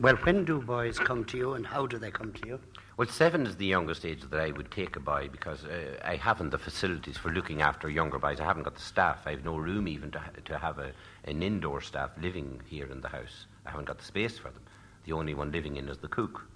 Well, 0.00 0.16
when 0.16 0.44
do 0.44 0.60
boys 0.60 0.98
come 0.98 1.24
to 1.24 1.38
you 1.38 1.54
and 1.54 1.66
how 1.66 1.86
do 1.86 1.96
they 1.96 2.10
come 2.10 2.34
to 2.34 2.46
you? 2.46 2.60
Well, 2.98 3.08
seven 3.08 3.46
is 3.46 3.56
the 3.56 3.64
youngest 3.64 4.04
age 4.04 4.20
that 4.28 4.38
I 4.38 4.50
would 4.50 4.70
take 4.70 4.96
a 4.96 5.00
boy 5.00 5.30
because 5.32 5.64
uh, 5.64 5.98
I 6.04 6.16
haven't 6.16 6.50
the 6.50 6.58
facilities 6.58 7.16
for 7.16 7.30
looking 7.30 7.62
after 7.62 7.88
younger 7.88 8.18
boys. 8.18 8.38
I 8.38 8.44
haven't 8.44 8.64
got 8.64 8.74
the 8.74 8.82
staff. 8.82 9.20
I 9.24 9.30
have 9.30 9.46
no 9.46 9.56
room 9.56 9.88
even 9.88 10.10
to, 10.10 10.18
ha- 10.18 10.30
to 10.44 10.58
have 10.58 10.78
a, 10.78 10.92
an 11.24 11.42
indoor 11.42 11.80
staff 11.80 12.10
living 12.20 12.60
here 12.66 12.90
in 12.92 13.00
the 13.00 13.08
house. 13.08 13.46
I 13.64 13.70
haven't 13.70 13.86
got 13.86 13.96
the 13.96 14.04
space 14.04 14.36
for 14.36 14.50
them. 14.50 14.60
The 15.04 15.12
only 15.12 15.34
one 15.34 15.52
living 15.52 15.76
in 15.76 15.88
is 15.88 15.98
the 15.98 16.08
cook. 16.08 16.46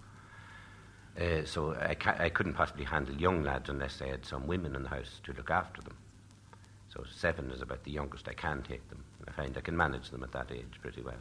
Uh, 1.18 1.44
so 1.44 1.74
I, 1.80 1.94
ca- 1.94 2.16
I 2.18 2.28
couldn't 2.28 2.55
possibly 2.55 2.84
handle 2.84 3.14
young 3.14 3.42
lads 3.42 3.68
unless 3.68 4.01
I 4.01 4.07
had 4.07 4.24
some 4.24 4.46
women 4.46 4.74
in 4.74 4.84
the 4.84 4.88
house 4.88 5.20
to 5.24 5.32
look 5.32 5.51
after 5.51 5.82
them. 5.82 5.96
So 6.94 7.05
seven 7.12 7.51
is 7.51 7.61
about 7.61 7.84
the 7.84 7.90
youngest 7.90 8.28
I 8.28 8.34
can 8.34 8.62
take 8.62 8.88
them. 8.88 9.05
I 9.26 9.32
find 9.32 9.57
I 9.57 9.61
can 9.61 9.76
manage 9.76 10.11
them 10.11 10.22
at 10.22 10.32
that 10.32 10.51
age 10.53 10.78
pretty 10.80 11.03
well. 11.03 11.20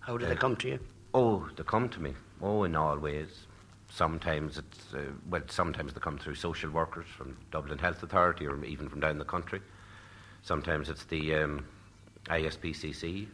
How 0.00 0.16
do 0.16 0.26
they 0.26 0.36
come 0.36 0.56
to 0.56 0.68
you? 0.68 0.78
Oh, 1.14 1.48
they 1.56 1.62
come 1.62 1.88
to 1.90 2.00
me. 2.00 2.14
Oh, 2.40 2.64
in 2.64 2.76
all 2.76 2.98
ways. 2.98 3.46
Sometimes 3.88 4.58
it's, 4.58 4.94
uh, 4.94 5.00
well, 5.28 5.42
sometimes 5.48 5.92
they 5.92 6.00
come 6.00 6.18
through 6.18 6.34
social 6.34 6.70
workers 6.70 7.06
from 7.16 7.36
Dublin 7.50 7.78
Health 7.78 8.02
Authority 8.02 8.46
or 8.46 8.64
even 8.64 8.88
from 8.88 9.00
down 9.00 9.18
the 9.18 9.24
country. 9.24 9.60
Sometimes 10.42 10.88
it's 10.88 11.04
the 11.04 11.34
um, 11.36 11.64
ISPCC 12.26 13.28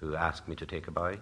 who 0.00 0.14
ask 0.14 0.46
me 0.48 0.54
to 0.56 0.66
take 0.66 0.88
a 0.88 0.90
boy. 0.90 1.18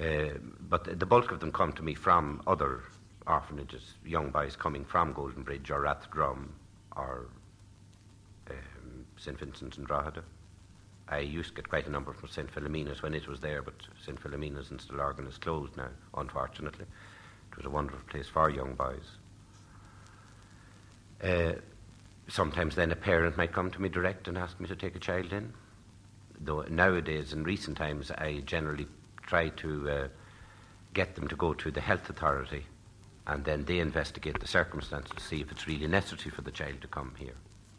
Uh, 0.00 0.38
but 0.68 0.98
the 0.98 1.06
bulk 1.06 1.30
of 1.30 1.40
them 1.40 1.52
come 1.52 1.72
to 1.72 1.82
me 1.82 1.94
from 1.94 2.42
other 2.46 2.82
orphanages, 3.26 3.94
young 4.04 4.30
boys 4.30 4.56
coming 4.56 4.84
from 4.84 5.12
Golden 5.12 5.42
Bridge 5.42 5.70
or 5.70 5.82
Rathdrum 5.82 6.48
or 6.96 7.28
um, 8.50 9.06
St 9.16 9.38
Vincent's 9.38 9.76
and 9.76 9.86
Drogheda. 9.86 10.22
I 11.08 11.18
used 11.18 11.50
to 11.50 11.54
get 11.56 11.68
quite 11.68 11.86
a 11.86 11.90
number 11.90 12.12
from 12.12 12.28
St. 12.28 12.50
Philomena's 12.50 13.02
when 13.02 13.14
it 13.14 13.28
was 13.28 13.40
there, 13.40 13.60
but 13.62 13.74
St. 14.02 14.18
Philomena's 14.18 14.70
in 14.70 14.78
Stillorgan 14.78 15.28
is 15.28 15.36
closed 15.36 15.76
now, 15.76 15.90
unfortunately. 16.16 16.86
It 17.50 17.56
was 17.56 17.66
a 17.66 17.70
wonderful 17.70 18.00
place 18.08 18.28
for 18.28 18.48
young 18.48 18.74
boys. 18.74 19.18
Uh, 21.22 21.52
sometimes 22.28 22.74
then 22.74 22.90
a 22.92 22.96
parent 22.96 23.36
might 23.36 23.52
come 23.52 23.70
to 23.70 23.82
me 23.82 23.88
direct 23.88 24.26
and 24.26 24.38
ask 24.38 24.58
me 24.58 24.66
to 24.68 24.76
take 24.76 24.96
a 24.96 24.98
child 24.98 25.32
in. 25.32 25.52
Though 26.44 26.62
nowadays, 26.62 27.32
in 27.32 27.44
recent 27.44 27.76
times, 27.76 28.10
I 28.10 28.42
generally 28.44 28.86
try 29.26 29.50
to 29.50 29.90
uh, 29.90 30.08
get 30.94 31.14
them 31.14 31.28
to 31.28 31.36
go 31.36 31.54
to 31.54 31.70
the 31.70 31.80
health 31.80 32.10
authority 32.10 32.66
and 33.26 33.44
then 33.44 33.64
they 33.64 33.78
investigate 33.78 34.40
the 34.40 34.46
circumstances 34.46 35.12
to 35.16 35.22
see 35.22 35.40
if 35.40 35.52
it's 35.52 35.66
really 35.66 35.86
necessary 35.86 36.30
for 36.30 36.42
the 36.42 36.50
child 36.50 36.80
to 36.80 36.88
come 36.88 37.14
here. 37.16 37.34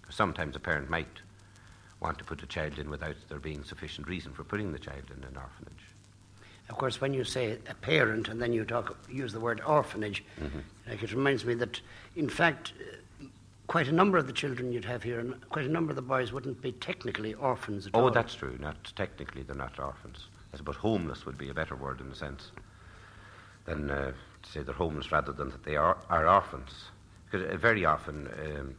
Sometimes 0.10 0.56
a 0.56 0.60
parent 0.60 0.90
might 0.90 1.20
want 2.00 2.18
to 2.18 2.24
put 2.24 2.44
a 2.44 2.46
child 2.46 2.80
in 2.80 2.90
without 2.90 3.16
there 3.30 3.40
being 3.40 3.64
sufficient 3.64 4.08
reason 4.08 4.34
for 4.34 4.44
putting 4.44 4.72
the 4.72 4.80
child 4.80 5.04
in 5.16 5.24
an 5.24 5.36
orphanage. 5.36 5.84
Of 6.70 6.78
course, 6.78 7.02
when 7.02 7.14
you 7.14 7.26
say 7.26 7.58
a 7.70 7.74
parent 7.74 8.30
and 8.30 8.42
then 8.42 8.54
you 8.54 8.64
talk, 8.64 8.98
use 9.10 9.34
the 9.34 9.40
word 9.40 9.62
orphanage, 9.66 10.24
mm-hmm. 10.42 10.60
like 10.90 11.04
it 11.04 11.12
reminds 11.12 11.44
me 11.44 11.56
that, 11.56 11.82
in 12.16 12.30
fact, 12.30 12.74
quite 13.74 13.88
a 13.88 13.92
number 13.92 14.20
of 14.20 14.28
the 14.28 14.34
children 14.34 14.72
you'd 14.72 14.86
have 14.86 15.02
here, 15.02 15.20
and 15.20 15.34
quite 15.50 15.66
a 15.66 15.68
number 15.68 15.90
of 15.90 15.96
the 15.96 16.02
boys 16.04 16.32
wouldn't 16.32 16.62
be 16.62 16.72
technically 16.74 17.34
orphans 17.34 17.88
at 17.88 17.92
oh, 17.96 18.02
all. 18.02 18.06
Oh, 18.06 18.10
that's 18.12 18.36
true. 18.36 18.56
Not 18.60 18.94
technically, 18.96 19.42
they're 19.42 19.56
not 19.56 19.80
orphans. 19.80 20.28
I 20.54 20.58
suppose 20.58 20.76
homeless 20.76 21.26
would 21.26 21.40
be 21.40 21.50
a 21.50 21.56
better 21.56 21.76
word 21.76 22.00
in 22.00 22.06
a 22.12 22.16
sense 22.16 22.52
than 23.66 23.90
uh, 23.90 24.12
to 24.44 24.50
say 24.52 24.62
they're 24.62 24.76
homeless 24.76 25.12
rather 25.12 25.32
than 25.32 25.50
that 25.50 25.64
they 25.64 25.76
are, 25.76 25.98
are 26.12 26.28
orphans. 26.28 26.70
Because 27.26 27.52
uh, 27.52 27.58
very 27.58 27.84
often 27.84 28.30
um, 28.46 28.76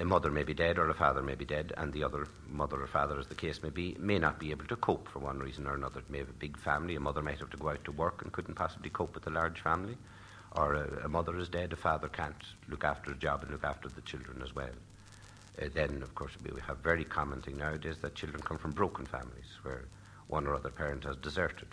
a 0.00 0.04
mother 0.06 0.30
may 0.30 0.44
be 0.44 0.54
dead 0.54 0.78
or 0.78 0.88
a 0.88 0.94
father 0.94 1.20
may 1.20 1.34
be 1.34 1.44
dead, 1.44 1.74
and 1.76 1.92
the 1.92 2.02
other 2.02 2.26
mother 2.48 2.80
or 2.80 2.86
father, 2.86 3.18
as 3.18 3.26
the 3.26 3.34
case 3.34 3.62
may 3.62 3.68
be, 3.68 3.98
may 4.00 4.18
not 4.18 4.38
be 4.38 4.50
able 4.50 4.64
to 4.64 4.76
cope 4.76 5.08
for 5.08 5.18
one 5.18 5.40
reason 5.40 5.66
or 5.66 5.74
another. 5.74 6.00
It 6.00 6.08
may 6.08 6.20
have 6.20 6.30
a 6.30 6.32
big 6.32 6.58
family. 6.58 6.96
A 6.96 7.00
mother 7.00 7.20
might 7.20 7.40
have 7.40 7.50
to 7.50 7.58
go 7.58 7.68
out 7.68 7.84
to 7.84 7.92
work 7.92 8.22
and 8.22 8.32
couldn't 8.32 8.54
possibly 8.54 8.88
cope 8.88 9.14
with 9.14 9.26
a 9.26 9.30
large 9.30 9.60
family. 9.60 9.98
Or 10.56 10.74
a, 10.74 11.04
a 11.04 11.08
mother 11.08 11.38
is 11.38 11.48
dead, 11.48 11.72
a 11.72 11.76
father 11.76 12.08
can't 12.08 12.42
look 12.68 12.84
after 12.84 13.12
a 13.12 13.16
job 13.16 13.42
and 13.42 13.52
look 13.52 13.64
after 13.64 13.88
the 13.88 14.00
children 14.02 14.42
as 14.42 14.54
well. 14.54 14.70
Uh, 15.60 15.66
then, 15.72 16.02
of 16.02 16.14
course, 16.14 16.32
we 16.42 16.50
have 16.66 16.78
very 16.78 17.04
common 17.04 17.42
thing 17.42 17.56
nowadays 17.56 17.98
that 18.02 18.14
children 18.14 18.42
come 18.42 18.58
from 18.58 18.72
broken 18.72 19.06
families 19.06 19.58
where 19.62 19.84
one 20.28 20.46
or 20.46 20.54
other 20.54 20.70
parent 20.70 21.04
has 21.04 21.16
deserted, 21.16 21.68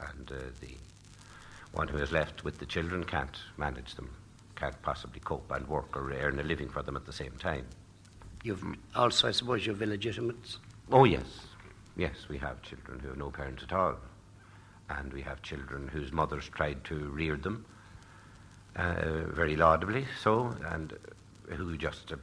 and 0.00 0.30
uh, 0.30 0.36
the 0.60 0.74
one 1.72 1.88
who 1.88 1.98
is 1.98 2.12
left 2.12 2.44
with 2.44 2.58
the 2.58 2.66
children 2.66 3.04
can't 3.04 3.38
manage 3.56 3.94
them 3.94 4.10
can't 4.62 4.80
possibly 4.82 5.18
cope 5.18 5.50
and 5.50 5.66
work 5.66 5.96
or 5.96 6.12
earn 6.12 6.38
a 6.38 6.42
living 6.44 6.68
for 6.68 6.82
them 6.82 6.96
at 6.96 7.04
the 7.04 7.12
same 7.12 7.32
time. 7.40 7.66
You've 8.44 8.64
also, 8.94 9.26
I 9.26 9.32
suppose, 9.32 9.66
you've 9.66 9.82
illegitimates? 9.82 10.58
Oh, 10.92 11.04
yes. 11.04 11.24
Yes, 11.96 12.14
we 12.28 12.38
have 12.38 12.62
children 12.62 13.00
who 13.00 13.08
have 13.08 13.18
no 13.18 13.30
parents 13.30 13.64
at 13.64 13.72
all. 13.72 13.96
And 14.88 15.12
we 15.12 15.22
have 15.22 15.42
children 15.42 15.88
whose 15.88 16.12
mothers 16.12 16.48
tried 16.48 16.84
to 16.84 16.94
rear 16.94 17.36
them 17.36 17.64
uh, 18.76 19.24
very 19.26 19.56
laudably 19.56 20.06
so, 20.22 20.54
and 20.70 20.96
who 21.48 21.76
just 21.76 22.12
uh, 22.12 22.16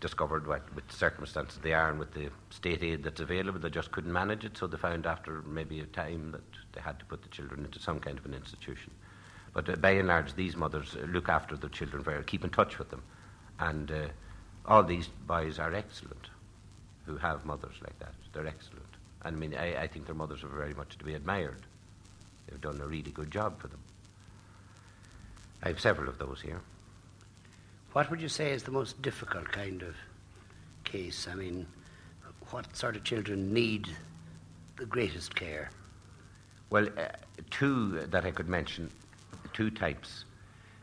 discovered 0.00 0.46
what, 0.46 0.62
with 0.74 0.90
circumstances 0.92 1.58
they 1.62 1.72
are 1.72 1.90
and 1.90 1.98
with 1.98 2.12
the 2.12 2.28
state 2.50 2.82
aid 2.82 3.02
that's 3.02 3.20
available, 3.20 3.58
they 3.58 3.70
just 3.70 3.92
couldn't 3.92 4.12
manage 4.12 4.44
it, 4.44 4.56
so 4.56 4.66
they 4.66 4.76
found 4.76 5.06
after 5.06 5.42
maybe 5.42 5.80
a 5.80 5.86
time 5.86 6.32
that 6.32 6.42
they 6.72 6.80
had 6.80 6.98
to 6.98 7.04
put 7.06 7.22
the 7.22 7.28
children 7.28 7.64
into 7.64 7.78
some 7.78 7.98
kind 7.98 8.18
of 8.18 8.26
an 8.26 8.34
institution. 8.34 8.92
But 9.54 9.68
uh, 9.70 9.76
by 9.76 9.92
and 9.92 10.08
large, 10.08 10.34
these 10.34 10.56
mothers 10.56 10.96
uh, 10.96 11.06
look 11.06 11.28
after 11.28 11.56
their 11.56 11.70
children 11.70 12.02
very, 12.02 12.22
keep 12.24 12.44
in 12.44 12.50
touch 12.50 12.78
with 12.78 12.90
them. 12.90 13.02
And 13.58 13.90
uh, 13.90 14.08
all 14.66 14.82
these 14.82 15.08
boys 15.26 15.58
are 15.58 15.74
excellent 15.74 16.28
who 17.06 17.16
have 17.16 17.46
mothers 17.46 17.76
like 17.82 17.98
that. 18.00 18.12
They're 18.32 18.46
excellent. 18.46 18.84
And 19.24 19.36
I 19.36 19.38
mean, 19.38 19.54
I, 19.54 19.82
I 19.82 19.86
think 19.86 20.06
their 20.06 20.14
mothers 20.14 20.44
are 20.44 20.48
very 20.48 20.74
much 20.74 20.98
to 20.98 21.04
be 21.04 21.14
admired. 21.14 21.62
They've 22.48 22.60
done 22.60 22.80
a 22.82 22.86
really 22.86 23.12
good 23.12 23.30
job 23.30 23.58
for 23.60 23.68
them. 23.68 23.80
I 25.62 25.68
have 25.68 25.80
several 25.80 26.08
of 26.08 26.18
those 26.18 26.40
here. 26.40 26.60
What 27.92 28.10
would 28.10 28.20
you 28.20 28.28
say 28.28 28.52
is 28.52 28.62
the 28.62 28.70
most 28.70 29.00
difficult 29.00 29.50
kind 29.50 29.82
of 29.82 29.94
case? 30.84 31.26
I 31.30 31.34
mean, 31.34 31.66
what 32.50 32.76
sort 32.76 32.96
of 32.96 33.04
children 33.04 33.52
need 33.52 33.88
the 34.76 34.86
greatest 34.86 35.34
care? 35.34 35.70
Well, 36.70 36.88
uh, 36.98 37.08
two 37.50 38.00
that 38.06 38.24
I 38.24 38.30
could 38.30 38.48
mention 38.48 38.90
two 39.52 39.70
types. 39.70 40.24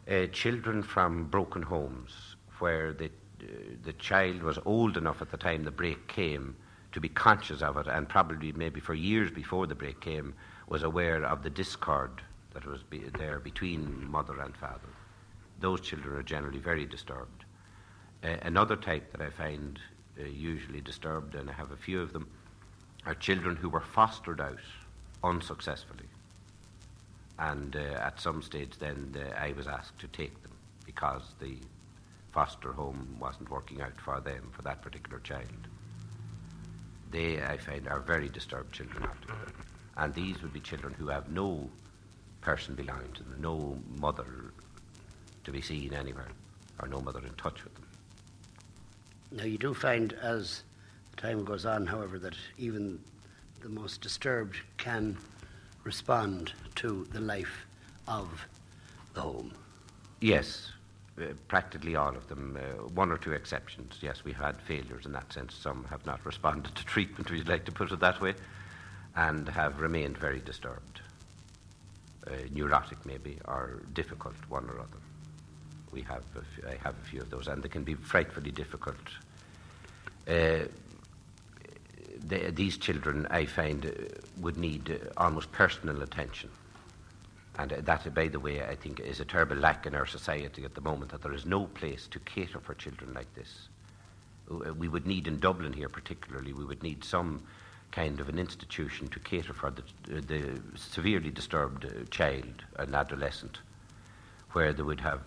Uh, 0.10 0.26
children 0.28 0.82
from 0.82 1.26
broken 1.26 1.62
homes, 1.62 2.36
where 2.60 2.94
the, 2.94 3.06
uh, 3.06 3.46
the 3.84 3.94
child 3.94 4.42
was 4.42 4.58
old 4.66 4.98
enough 4.98 5.22
at 5.22 5.32
the 5.32 5.38
time 5.38 5.64
the 5.64 5.72
break 5.72 6.08
came 6.08 6.56
to 6.92 7.00
be 7.00 7.10
conscious 7.10 7.62
of 7.62 7.78
it, 7.78 7.88
and 7.88 8.10
probably 8.10 8.52
maybe 8.52 8.80
for 8.80 8.94
years 8.94 9.32
before 9.32 9.68
the 9.68 9.76
break 9.76 10.00
came, 10.02 10.34
was 10.68 10.84
aware 10.84 11.24
of 11.24 11.44
the 11.44 11.50
discord 11.50 12.22
that 12.54 12.66
was 12.66 12.84
be 12.84 13.00
there 13.18 13.40
between 13.40 14.10
mother 14.10 14.40
and 14.40 14.56
father. 14.56 14.90
Those 15.60 15.82
children 15.82 16.16
are 16.16 16.24
generally 16.24 16.60
very 16.60 16.86
disturbed. 16.86 17.46
Uh, 18.24 18.36
another 18.42 18.76
type 18.76 19.12
that 19.12 19.22
I 19.22 19.30
find 19.30 19.80
uh, 20.20 20.26
usually 20.26 20.82
disturbed, 20.82 21.36
and 21.36 21.50
I 21.50 21.54
have 21.54 21.72
a 21.72 21.78
few 21.78 22.02
of 22.02 22.14
them, 22.14 22.30
are 23.06 23.16
children 23.16 23.56
who 23.56 23.70
were 23.70 23.82
fostered 23.82 24.40
out 24.40 24.60
unsuccessfully. 25.24 26.06
And 27.40 27.76
uh, 27.76 27.80
at 27.80 28.22
some 28.22 28.42
stage, 28.42 28.78
then 28.80 29.16
uh, 29.18 29.36
I 29.38 29.54
was 29.54 29.68
asked 29.68 30.00
to 30.00 30.08
take 30.08 30.42
them 30.44 30.52
because 30.86 31.24
the 31.40 31.58
foster 32.32 32.72
home 32.72 33.18
wasn't 33.20 33.50
working 33.50 33.82
out 33.82 34.00
for 34.00 34.20
them, 34.20 34.52
for 34.56 34.62
that 34.64 34.82
particular 34.82 35.20
child. 35.20 35.68
They, 37.12 37.42
I 37.42 37.58
find, 37.58 37.88
are 37.88 38.00
very 38.00 38.30
disturbed 38.30 38.74
children. 38.74 39.08
And 39.98 40.14
these 40.14 40.42
would 40.42 40.54
be 40.54 40.60
children 40.60 40.94
who 40.94 41.08
have 41.10 41.30
no 41.30 41.70
person 42.44 42.76
belonging 42.76 43.12
to 43.14 43.24
them, 43.24 43.38
no 43.40 43.78
mother 44.00 44.52
to 45.46 45.52
be 45.52 45.62
seen 45.62 45.94
anywhere, 45.94 46.28
or 46.80 46.88
no 46.88 47.00
mother 47.00 47.20
in 47.20 47.34
touch 47.36 47.64
with 47.64 47.74
them. 47.76 47.88
Now, 49.32 49.46
you 49.46 49.58
do 49.58 49.74
find 49.74 50.14
as 50.14 50.64
time 51.18 51.44
goes 51.46 51.66
on, 51.66 51.88
however, 51.88 52.20
that 52.20 52.36
even 52.58 53.00
the 53.62 53.70
most 53.70 54.02
disturbed 54.02 54.58
can 54.78 55.18
respond 55.84 56.54
to 56.76 57.08
the 57.12 57.22
life 57.22 57.66
of 58.08 58.46
the 59.14 59.22
home. 59.22 59.54
Yes, 60.20 60.72
uh, 61.20 61.26
practically 61.48 61.96
all 61.96 62.16
of 62.16 62.28
them. 62.28 62.58
Uh, 62.58 62.84
one 62.90 63.12
or 63.12 63.18
two 63.18 63.32
exceptions. 63.32 63.98
Yes, 64.02 64.24
we've 64.24 64.36
had 64.36 64.60
failures 64.62 65.06
in 65.06 65.14
that 65.14 65.32
sense. 65.32 65.54
Some 65.56 65.86
have 65.90 66.06
not 66.06 66.26
responded 66.26 66.76
to 66.76 66.86
treatment, 66.86 67.30
you 67.30 67.44
like 67.44 67.66
to 67.66 67.72
put 67.72 67.92
it 67.92 68.00
that 68.02 68.22
way, 68.22 68.34
and 69.16 69.48
have 69.48 69.80
remained 69.80 70.18
very 70.18 70.40
disturbed. 70.40 71.02
Neurotic, 72.52 73.06
maybe, 73.06 73.38
or 73.46 73.82
difficult, 73.94 74.36
one 74.50 74.70
or 74.70 74.80
other. 74.80 75.02
We 75.92 76.02
have, 76.02 76.24
a 76.36 76.40
f- 76.40 76.72
I 76.74 76.84
have 76.84 76.96
a 76.96 77.06
few 77.06 77.22
of 77.22 77.30
those, 77.30 77.48
and 77.48 77.62
they 77.62 77.70
can 77.70 77.84
be 77.84 77.94
frightfully 77.96 78.52
difficult. 78.52 78.96
Uh, 80.28 80.66
the, 82.28 82.52
these 82.52 82.78
children, 82.78 83.28
I 83.30 83.46
find, 83.46 83.86
uh, 83.86 83.90
would 84.40 84.58
need 84.58 84.90
uh, 84.90 85.12
almost 85.18 85.52
personal 85.52 86.02
attention. 86.02 86.50
And 87.60 87.72
that, 87.72 88.14
by 88.16 88.30
the 88.30 88.40
way, 88.40 88.64
I 88.64 88.76
think 88.76 89.00
is 89.00 89.20
a 89.20 89.26
terrible 89.26 89.58
lack 89.58 89.86
in 89.86 89.94
our 89.94 90.08
society 90.08 90.64
at 90.64 90.74
the 90.74 90.82
moment 90.82 91.12
that 91.12 91.22
there 91.22 91.34
is 91.34 91.46
no 91.46 91.66
place 91.66 92.08
to 92.08 92.20
cater 92.20 92.60
for 92.60 92.74
children 92.74 93.14
like 93.14 93.32
this. 93.36 93.68
We 94.76 94.88
would 94.88 95.06
need 95.06 95.28
in 95.28 95.40
Dublin 95.40 95.72
here, 95.74 95.90
particularly, 95.90 96.54
we 96.54 96.66
would 96.66 96.82
need 96.82 97.04
some 97.04 97.44
kind 97.94 98.20
of 98.20 98.28
an 98.28 98.40
institution 98.40 99.08
to 99.08 99.20
cater 99.20 99.54
for 99.54 99.72
the, 99.72 99.84
the 100.22 100.60
severely 100.76 101.30
disturbed 101.30 101.86
child, 102.10 102.64
an 102.78 102.96
adolescent, 102.96 103.60
where 104.54 104.74
they 104.74 104.82
would 104.82 105.00
have 105.00 105.22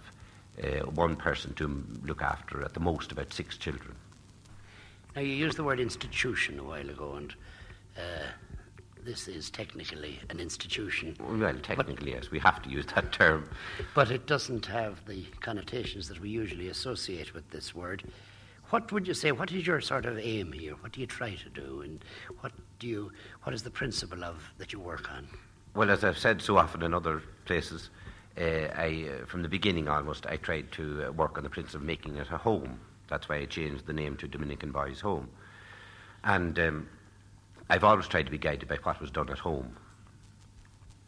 uh, 0.63 0.85
one 0.87 1.15
person 1.15 1.55
to 1.55 1.85
look 2.05 2.21
after 2.23 2.65
at 2.65 2.75
the 2.75 2.81
most 2.81 3.13
about 3.13 3.33
six 3.33 3.57
children. 3.57 3.95
Now, 5.15 5.23
you 5.23 5.33
used 5.33 5.57
the 5.57 5.65
word 5.65 5.79
institution 5.79 6.59
a 6.59 6.65
while 6.65 6.91
ago, 6.91 7.15
and 7.15 7.35
uh, 7.97 8.27
this 9.05 9.29
is 9.29 9.49
technically 9.49 10.19
an 10.31 10.41
institution. 10.41 11.17
Well, 11.21 11.55
technically, 11.63 12.13
yes, 12.13 12.33
we 12.33 12.41
have 12.41 12.61
to 12.65 12.69
use 12.69 12.87
that 12.97 13.13
term. 13.13 13.49
But 13.95 14.11
it 14.11 14.27
doesn't 14.27 14.67
have 14.67 15.07
the 15.07 15.25
connotations 15.41 16.09
that 16.09 16.21
we 16.21 16.31
usually 16.31 16.69
associate 16.69 17.33
with 17.33 17.49
this 17.51 17.77
word. 17.77 18.03
What 18.71 18.91
would 18.91 19.07
you 19.07 19.15
say? 19.15 19.31
What 19.31 19.53
is 19.53 19.65
your 19.65 19.81
sort 19.81 20.07
of 20.07 20.19
aim 20.19 20.51
here? 20.51 20.75
What 20.81 20.93
do 20.93 21.01
you 21.01 21.07
try 21.07 21.35
to 21.37 21.49
do, 21.49 21.83
and 21.83 22.05
what 22.41 22.51
do 22.81 22.89
you? 22.89 23.13
What 23.45 23.55
is 23.55 23.63
the 23.63 23.71
principle 23.71 24.25
of 24.25 24.43
that 24.59 24.73
you 24.73 24.81
work 24.81 25.11
on? 25.13 25.29
Well, 25.75 25.91
as 25.91 26.03
I've 26.03 26.19
said 26.19 26.43
so 26.43 26.59
often 26.59 26.83
in 26.83 26.93
other 26.93 27.23
places, 27.45 27.91
uh, 28.37 28.43
I, 28.75 29.09
uh, 29.09 29.27
from 29.27 29.43
the 29.43 29.49
beginning 29.49 29.89
almost, 29.89 30.27
I 30.27 30.37
tried 30.37 30.73
to 30.73 31.07
uh, 31.07 31.13
work 31.13 31.39
on 31.39 31.45
the 31.45 31.51
principle 31.51 31.81
of 31.81 31.87
making 31.87 32.17
it 32.17 32.31
a 32.33 32.39
home. 32.39 32.81
That's 33.09 33.29
why 33.29 33.37
I 33.37 33.45
changed 33.45 33.87
the 33.87 33.93
name 33.93 34.17
to 34.17 34.27
Dominican 34.27 34.73
Boys 34.73 35.01
Home. 35.01 35.29
And 36.25 36.59
um, 36.59 36.89
I've 37.71 37.85
always 37.85 38.09
tried 38.09 38.25
to 38.25 38.33
be 38.33 38.39
guided 38.39 38.69
by 38.69 38.79
what 38.83 39.01
was 39.01 39.13
done 39.13 39.31
at 39.31 39.39
home. 39.39 39.77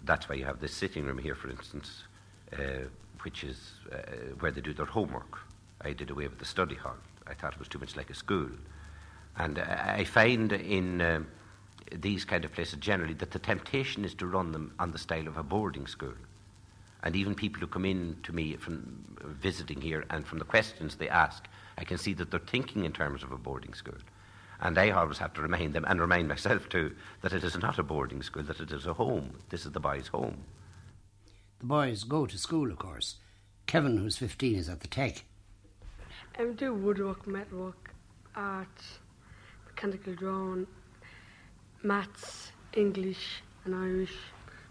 That's 0.04 0.28
why 0.28 0.36
you 0.36 0.44
have 0.44 0.60
this 0.60 0.72
sitting 0.72 1.04
room 1.04 1.18
here, 1.18 1.34
for 1.34 1.50
instance, 1.50 2.04
uh, 2.52 2.86
which 3.22 3.42
is 3.42 3.72
uh, 3.92 3.96
where 4.38 4.52
they 4.52 4.60
do 4.60 4.72
their 4.72 4.86
homework. 4.86 5.40
I 5.80 5.92
did 5.92 6.10
away 6.10 6.28
with 6.28 6.38
the 6.38 6.44
study 6.44 6.76
hall. 6.76 6.96
I 7.28 7.34
thought 7.34 7.54
it 7.54 7.58
was 7.58 7.68
too 7.68 7.78
much 7.78 7.96
like 7.96 8.10
a 8.10 8.14
school. 8.14 8.50
And 9.36 9.58
I 9.58 9.96
I 9.98 10.04
find 10.04 10.52
in 10.52 11.00
um, 11.00 11.26
these 11.92 12.24
kind 12.24 12.44
of 12.44 12.52
places 12.52 12.78
generally 12.78 13.14
that 13.14 13.30
the 13.30 13.38
temptation 13.38 14.04
is 14.04 14.14
to 14.14 14.26
run 14.26 14.52
them 14.52 14.74
on 14.78 14.92
the 14.92 14.98
style 14.98 15.26
of 15.26 15.36
a 15.36 15.42
boarding 15.42 15.86
school. 15.86 16.14
And 17.02 17.14
even 17.14 17.34
people 17.34 17.60
who 17.60 17.66
come 17.66 17.84
in 17.84 18.16
to 18.24 18.32
me 18.32 18.56
from 18.56 19.16
visiting 19.22 19.80
here 19.80 20.04
and 20.10 20.26
from 20.26 20.38
the 20.38 20.44
questions 20.44 20.96
they 20.96 21.08
ask, 21.08 21.46
I 21.76 21.84
can 21.84 21.98
see 21.98 22.12
that 22.14 22.30
they're 22.30 22.40
thinking 22.40 22.84
in 22.84 22.92
terms 22.92 23.22
of 23.22 23.30
a 23.30 23.38
boarding 23.38 23.74
school. 23.74 23.98
And 24.60 24.76
I 24.76 24.90
always 24.90 25.18
have 25.18 25.32
to 25.34 25.42
remind 25.42 25.74
them, 25.74 25.84
and 25.86 26.00
remind 26.00 26.26
myself 26.26 26.68
too, 26.68 26.96
that 27.22 27.32
it 27.32 27.44
is 27.44 27.56
not 27.56 27.78
a 27.78 27.84
boarding 27.84 28.22
school, 28.22 28.42
that 28.42 28.58
it 28.58 28.72
is 28.72 28.86
a 28.86 28.94
home. 28.94 29.38
This 29.50 29.64
is 29.64 29.70
the 29.70 29.80
boys' 29.80 30.08
home. 30.08 30.44
The 31.60 31.66
boys 31.66 32.02
go 32.02 32.26
to 32.26 32.36
school, 32.36 32.70
of 32.72 32.78
course. 32.78 33.16
Kevin, 33.66 33.98
who's 33.98 34.18
15, 34.18 34.56
is 34.56 34.68
at 34.68 34.80
the 34.80 34.88
tech. 34.88 35.24
I 36.38 36.44
do 36.44 36.72
woodwork, 36.72 37.26
metalwork, 37.26 37.90
art, 38.36 38.68
mechanical 39.66 40.14
drawing, 40.14 40.66
maths, 41.82 42.52
English, 42.74 43.42
and 43.64 43.74
Irish. 43.74 44.14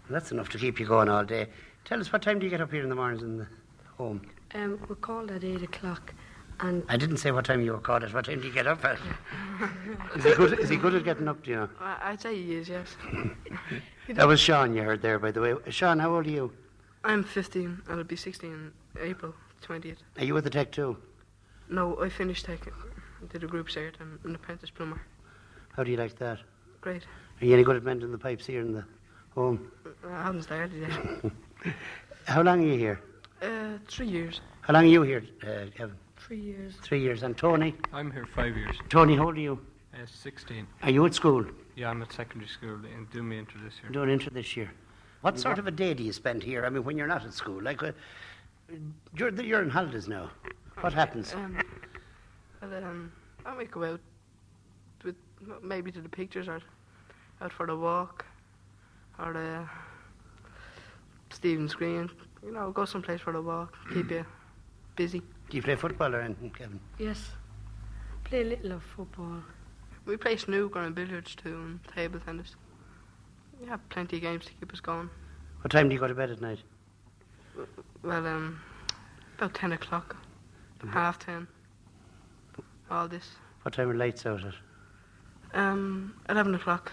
That's 0.08 0.32
enough 0.32 0.48
to 0.50 0.58
keep 0.58 0.80
you 0.80 0.86
going 0.86 1.10
all 1.10 1.24
day. 1.24 1.48
Tell 1.84 2.00
us, 2.00 2.10
what 2.10 2.22
time 2.22 2.38
do 2.38 2.46
you 2.46 2.50
get 2.50 2.62
up 2.62 2.72
here 2.72 2.82
in 2.82 2.88
the 2.88 2.94
mornings 2.94 3.22
in 3.22 3.36
the 3.36 3.46
home? 3.98 4.22
Um, 4.54 4.80
we're 4.88 4.94
called 4.96 5.30
at 5.30 5.44
8 5.44 5.62
o'clock, 5.62 6.14
and 6.60 6.82
I 6.88 6.96
didn't 6.96 7.18
say 7.18 7.32
what 7.32 7.44
time 7.44 7.60
you 7.60 7.72
were 7.72 7.80
called 7.80 8.02
at. 8.02 8.14
What 8.14 8.24
time 8.24 8.40
do 8.40 8.46
you 8.46 8.54
get 8.54 8.66
up 8.66 8.82
at? 8.86 8.98
is, 10.16 10.24
he 10.24 10.34
good, 10.34 10.58
is 10.58 10.68
he 10.70 10.76
good 10.76 10.94
at 10.94 11.04
getting 11.04 11.28
up, 11.28 11.42
do 11.44 11.50
you 11.50 11.56
know? 11.56 11.68
I- 11.78 11.98
I'd 12.12 12.20
say 12.22 12.34
he 12.34 12.54
is, 12.54 12.68
yes. 12.68 12.96
That 14.08 14.26
was 14.26 14.40
Sean 14.40 14.74
you 14.74 14.80
heard 14.82 15.02
there, 15.02 15.18
by 15.18 15.32
the 15.32 15.42
way. 15.42 15.54
Sean, 15.68 15.98
how 15.98 16.14
old 16.14 16.26
are 16.26 16.30
you? 16.30 16.50
I'm 17.04 17.22
15, 17.22 17.82
I'll 17.90 18.04
be 18.04 18.16
16 18.16 18.50
in 18.50 18.72
April 18.98 19.34
20th. 19.62 19.98
Are 20.16 20.24
you 20.24 20.32
with 20.32 20.44
the 20.44 20.50
tech 20.50 20.72
too? 20.72 20.96
No, 21.70 22.00
I 22.00 22.08
finished 22.08 22.44
taking, 22.46 22.72
I 23.22 23.26
did 23.32 23.44
a 23.44 23.46
group 23.46 23.68
cert, 23.68 23.94
I'm 24.00 24.18
an 24.24 24.34
apprentice 24.34 24.70
plumber. 24.70 25.00
How 25.76 25.84
do 25.84 25.90
you 25.90 25.96
like 25.96 26.16
that? 26.18 26.38
Great. 26.80 27.02
Are 27.40 27.44
you 27.44 27.54
any 27.54 27.62
good 27.62 27.76
at 27.76 27.82
mending 27.84 28.10
the 28.10 28.18
pipes 28.18 28.46
here 28.46 28.60
in 28.60 28.72
the 28.72 28.84
home? 29.34 29.70
I 30.06 30.22
haven't 30.22 30.42
started 30.42 30.72
yet. 30.80 31.72
How 32.26 32.42
long 32.42 32.62
are 32.62 32.66
you 32.66 32.78
here? 32.78 33.00
uh, 33.42 33.78
three 33.86 34.06
years. 34.08 34.40
How 34.62 34.74
long 34.74 34.84
are 34.84 34.88
you 34.88 35.02
here, 35.02 35.22
uh, 35.42 35.70
Kevin? 35.76 35.94
Three 36.16 36.40
years. 36.40 36.74
Three 36.82 37.00
years. 37.00 37.22
And 37.22 37.36
Tony? 37.36 37.74
I'm 37.92 38.10
here 38.10 38.26
five 38.26 38.56
years. 38.56 38.76
Tony, 38.88 39.16
how 39.16 39.26
old 39.26 39.36
are 39.36 39.40
you? 39.40 39.60
Uh, 39.94 39.98
16. 40.04 40.66
Are 40.82 40.90
you 40.90 41.06
at 41.06 41.14
school? 41.14 41.44
Yeah, 41.76 41.90
I'm 41.90 42.02
at 42.02 42.12
secondary 42.12 42.48
school 42.48 42.74
in 42.84 43.06
doing 43.12 43.28
me 43.28 43.38
Inter 43.38 43.58
this 43.64 43.74
year. 43.82 43.92
Doing 43.92 44.10
Inter 44.10 44.30
this 44.30 44.56
year. 44.56 44.70
What 45.20 45.38
sort 45.38 45.58
of 45.58 45.66
a 45.66 45.70
day 45.70 45.94
do 45.94 46.02
you 46.02 46.12
spend 46.12 46.42
here? 46.42 46.66
I 46.66 46.70
mean, 46.70 46.84
when 46.84 46.96
you're 46.98 47.06
not 47.06 47.24
at 47.24 47.32
school, 47.32 47.62
like 47.62 47.82
uh, 47.82 47.92
you're 49.14 49.30
you're 49.40 49.62
in 49.62 49.70
holidays 49.70 50.06
now. 50.08 50.30
What 50.80 50.92
happens? 50.92 51.34
Um, 51.34 51.56
well, 52.62 52.84
um, 52.84 53.12
I 53.44 53.54
might 53.54 53.70
go 53.70 53.84
out 53.84 54.00
with 55.04 55.16
maybe 55.62 55.90
to 55.90 56.00
the 56.00 56.08
pictures 56.08 56.48
or 56.48 56.60
out 57.40 57.52
for 57.52 57.66
a 57.66 57.76
walk 57.76 58.24
or 59.18 59.32
the 59.32 59.64
Stephen's 61.34 61.74
Green. 61.74 62.10
You 62.44 62.52
know, 62.52 62.70
go 62.70 62.84
someplace 62.84 63.20
for 63.20 63.34
a 63.34 63.42
walk. 63.42 63.76
Keep 63.92 64.10
you 64.12 64.24
busy. 64.94 65.20
Do 65.50 65.56
you 65.56 65.62
play 65.62 65.74
football 65.74 66.14
or 66.14 66.20
anything, 66.20 66.50
Kevin? 66.50 66.78
Yes. 66.98 67.30
Play 68.24 68.42
a 68.42 68.44
little 68.44 68.72
of 68.72 68.82
football. 68.82 69.42
We 70.06 70.16
play 70.16 70.36
snooker 70.36 70.80
and 70.80 70.94
billiards 70.94 71.34
too 71.34 71.54
and 71.54 71.80
table 71.94 72.20
tennis. 72.20 72.54
We 73.60 73.66
have 73.68 73.86
plenty 73.88 74.16
of 74.16 74.22
games 74.22 74.46
to 74.46 74.52
keep 74.52 74.72
us 74.72 74.80
going. 74.80 75.10
What 75.60 75.72
time 75.72 75.88
do 75.88 75.94
you 75.94 76.00
go 76.00 76.06
to 76.06 76.14
bed 76.14 76.30
at 76.30 76.40
night? 76.40 76.60
Well, 78.02 78.26
um, 78.26 78.60
about 79.36 79.54
10 79.54 79.72
o'clock, 79.72 80.16
half 80.86 81.18
10. 81.18 81.46
All 82.90 83.08
this. 83.08 83.30
What 83.62 83.74
time 83.74 83.90
are 83.90 83.94
lights 83.94 84.24
out 84.26 84.42
at? 84.44 84.54
Um, 85.52 86.14
11 86.28 86.54
o'clock. 86.54 86.92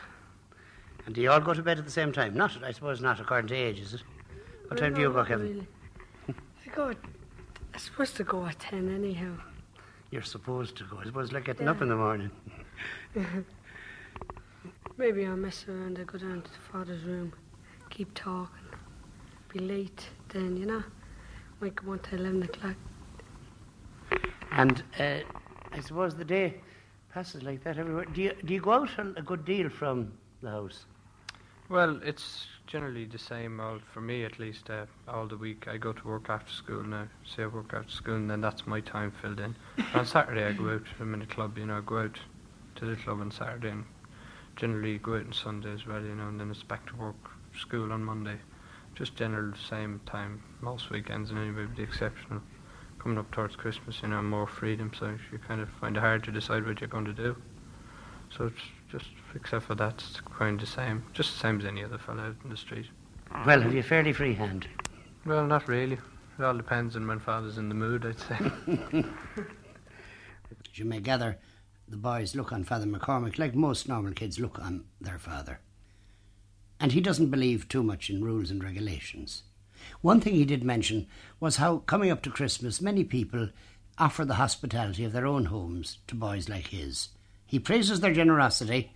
And 1.06 1.14
do 1.14 1.22
you 1.22 1.30
all 1.32 1.40
go 1.40 1.54
to 1.54 1.62
bed 1.62 1.78
at 1.78 1.86
the 1.86 1.92
same 1.92 2.12
time? 2.12 2.36
Not, 2.36 2.64
I 2.64 2.72
suppose, 2.72 3.02
not 3.02 3.20
according 3.20 3.48
to 3.50 3.56
age, 3.56 3.80
is 3.80 3.94
it? 3.94 4.04
What 4.68 4.80
time 4.80 4.96
do 4.96 5.02
you 5.02 5.12
go, 5.12 5.24
Kevin? 5.24 5.68
I 6.28 6.34
go 6.76 6.90
at, 6.90 6.98
I'm 7.74 7.80
supposed 7.80 8.16
to 8.18 8.24
go 8.24 8.46
at 8.46 8.60
10 8.60 8.94
anyhow. 8.94 9.36
You're 10.10 10.24
supposed 10.24 10.76
to 10.78 10.84
go. 10.86 10.98
I 11.00 11.06
suppose, 11.06 11.32
like 11.32 11.46
getting 11.46 11.68
up 11.68 11.82
in 11.82 11.90
the 11.90 11.96
morning. 11.96 12.32
Maybe 14.98 15.26
I'll 15.26 15.36
mess 15.36 15.66
around. 15.68 16.00
I 16.00 16.04
go 16.04 16.18
down 16.18 16.42
to 16.42 16.52
the 16.52 16.58
father's 16.72 17.04
room, 17.04 17.34
keep 17.90 18.14
talking, 18.14 18.64
be 19.52 19.60
late. 19.60 20.08
Then 20.30 20.56
you 20.56 20.66
know, 20.66 20.84
might 21.60 21.76
come 21.76 21.90
on 21.90 22.00
to 22.00 22.16
eleven 22.16 22.44
o'clock. 22.44 22.76
And 24.56 24.84
uh, 25.00 25.20
I 25.74 25.82
suppose 25.82 26.16
the 26.16 26.24
day 26.24 26.56
passes 27.14 27.44
like 27.44 27.64
that 27.66 27.78
everywhere. 27.78 28.06
Do 28.06 28.22
you, 28.22 28.34
do 28.46 28.54
you 28.54 28.62
go 28.62 28.72
out 28.72 28.90
a 28.98 29.14
a 29.18 29.22
good 29.22 29.44
deal 29.44 29.70
from 29.70 30.14
the 30.42 30.50
house? 30.50 30.86
Well, 31.68 32.00
it's 32.04 32.48
generally 32.68 33.06
the 33.06 33.18
same. 33.18 33.60
All 33.60 33.80
for 33.94 34.00
me, 34.00 34.24
at 34.24 34.40
least, 34.40 34.70
uh, 34.70 34.86
all 35.10 35.28
the 35.28 35.36
week. 35.36 35.68
I 35.68 35.76
go 35.78 35.92
to 35.92 36.08
work 36.08 36.30
after 36.30 36.52
school 36.54 36.84
now. 36.84 37.08
Say 37.26 37.44
I 37.44 37.48
work 37.48 37.74
after 37.74 37.92
school, 37.92 38.16
and 38.16 38.30
then 38.30 38.40
that's 38.40 38.66
my 38.66 38.80
time 38.80 39.12
filled 39.22 39.42
in. 39.42 39.56
on 39.94 40.06
Saturday, 40.06 40.46
I 40.46 40.54
go 40.54 40.70
out. 40.70 40.84
I'm 41.02 41.14
in 41.14 41.22
a 41.22 41.26
club. 41.26 41.58
You 41.58 41.66
know, 41.66 41.78
I 41.78 41.82
go 41.82 42.00
out 42.00 42.20
to 42.76 42.86
the 42.86 42.96
club 42.96 43.20
on 43.20 43.32
Saturday, 43.32 43.70
and 43.70 43.84
generally 44.56 45.00
go 45.00 45.16
out 45.16 45.26
on 45.26 45.34
Sunday 45.34 45.74
as 45.74 45.86
well. 45.86 46.02
You 46.02 46.16
know, 46.16 46.28
and 46.30 46.40
then 46.40 46.50
it's 46.50 46.64
back 46.64 46.86
to 46.88 46.96
work, 46.96 47.32
school 47.58 47.92
on 47.92 48.06
Monday. 48.06 48.38
Just 48.94 49.18
general 49.18 49.54
same 49.70 50.00
time 50.06 50.42
most 50.62 50.92
weekends, 50.92 51.32
and 51.32 51.40
anyway, 51.40 51.66
with 51.66 51.76
the 51.76 51.84
exception 51.84 52.38
of 52.38 52.42
coming 53.06 53.20
up 53.20 53.30
towards 53.30 53.56
Christmas. 53.56 54.02
You 54.02 54.08
know, 54.08 54.22
more 54.24 54.48
freedom, 54.48 54.92
so 54.98 55.16
you 55.32 55.38
kind 55.38 55.62
of 55.62 55.70
find 55.80 55.96
it 55.96 56.00
hard 56.00 56.24
to 56.24 56.32
decide 56.32 56.66
what 56.66 56.82
you're 56.82 56.88
going 56.88 57.06
to 57.06 57.14
do. 57.14 57.36
So 58.36 58.48
it's 58.48 58.64
just 58.92 59.06
except 59.36 59.66
for 59.66 59.76
that, 59.76 59.94
it's 59.94 60.22
kind 60.36 60.60
of 60.60 60.68
the 60.68 60.72
same, 60.72 61.04
just 61.14 61.34
the 61.34 61.40
same 61.40 61.60
as 61.60 61.66
any 61.66 61.84
other 61.84 62.00
fellow 62.00 62.24
out 62.24 62.36
in 62.44 62.50
the 62.50 62.58
street. 62.58 62.88
Well, 63.46 63.62
have 63.62 63.72
you 63.72 63.82
a 63.82 63.84
fairly 63.84 64.12
free 64.12 64.34
hand? 64.34 64.68
Well, 65.24 65.46
not 65.46 65.68
really. 65.68 66.00
It 66.40 66.44
all 66.44 66.58
depends 66.58 66.96
on 66.96 67.06
when 67.08 67.20
father's 67.20 67.60
in 67.60 67.70
the 67.70 67.76
mood, 67.76 68.06
I'd 68.08 68.20
say. 68.20 68.38
As 70.50 70.80
you 70.80 70.86
may 70.86 71.00
gather, 71.00 71.38
the 71.88 71.98
boys 71.98 72.34
look 72.34 72.52
on 72.52 72.64
Father 72.64 72.88
McCormick 72.88 73.38
like 73.38 73.54
most 73.54 73.88
normal 73.88 74.14
kids 74.14 74.40
look 74.40 74.58
on 74.58 74.86
their 75.00 75.20
father. 75.20 75.60
And 76.80 76.92
he 76.92 77.02
doesn't 77.02 77.30
believe 77.30 77.70
too 77.70 77.84
much 77.84 78.10
in 78.10 78.24
rules 78.24 78.50
and 78.50 78.64
regulations. 78.64 79.44
One 80.02 80.22
thing 80.22 80.36
he 80.36 80.46
did 80.46 80.64
mention 80.64 81.08
was 81.40 81.58
how, 81.58 81.80
coming 81.80 82.12
up 82.12 82.22
to 82.24 82.30
Christmas, 82.30 82.82
many 82.82 83.04
people 83.04 83.50
offer 83.98 84.26
the 84.26 84.36
hospitality 84.36 85.06
of 85.06 85.14
their 85.14 85.26
own 85.26 85.46
homes 85.46 86.00
to 86.08 86.16
boys 86.16 86.50
like 86.50 86.68
his. 86.68 87.10
He 87.46 87.60
praises 87.60 88.00
their 88.00 88.14
generosity. 88.14 88.92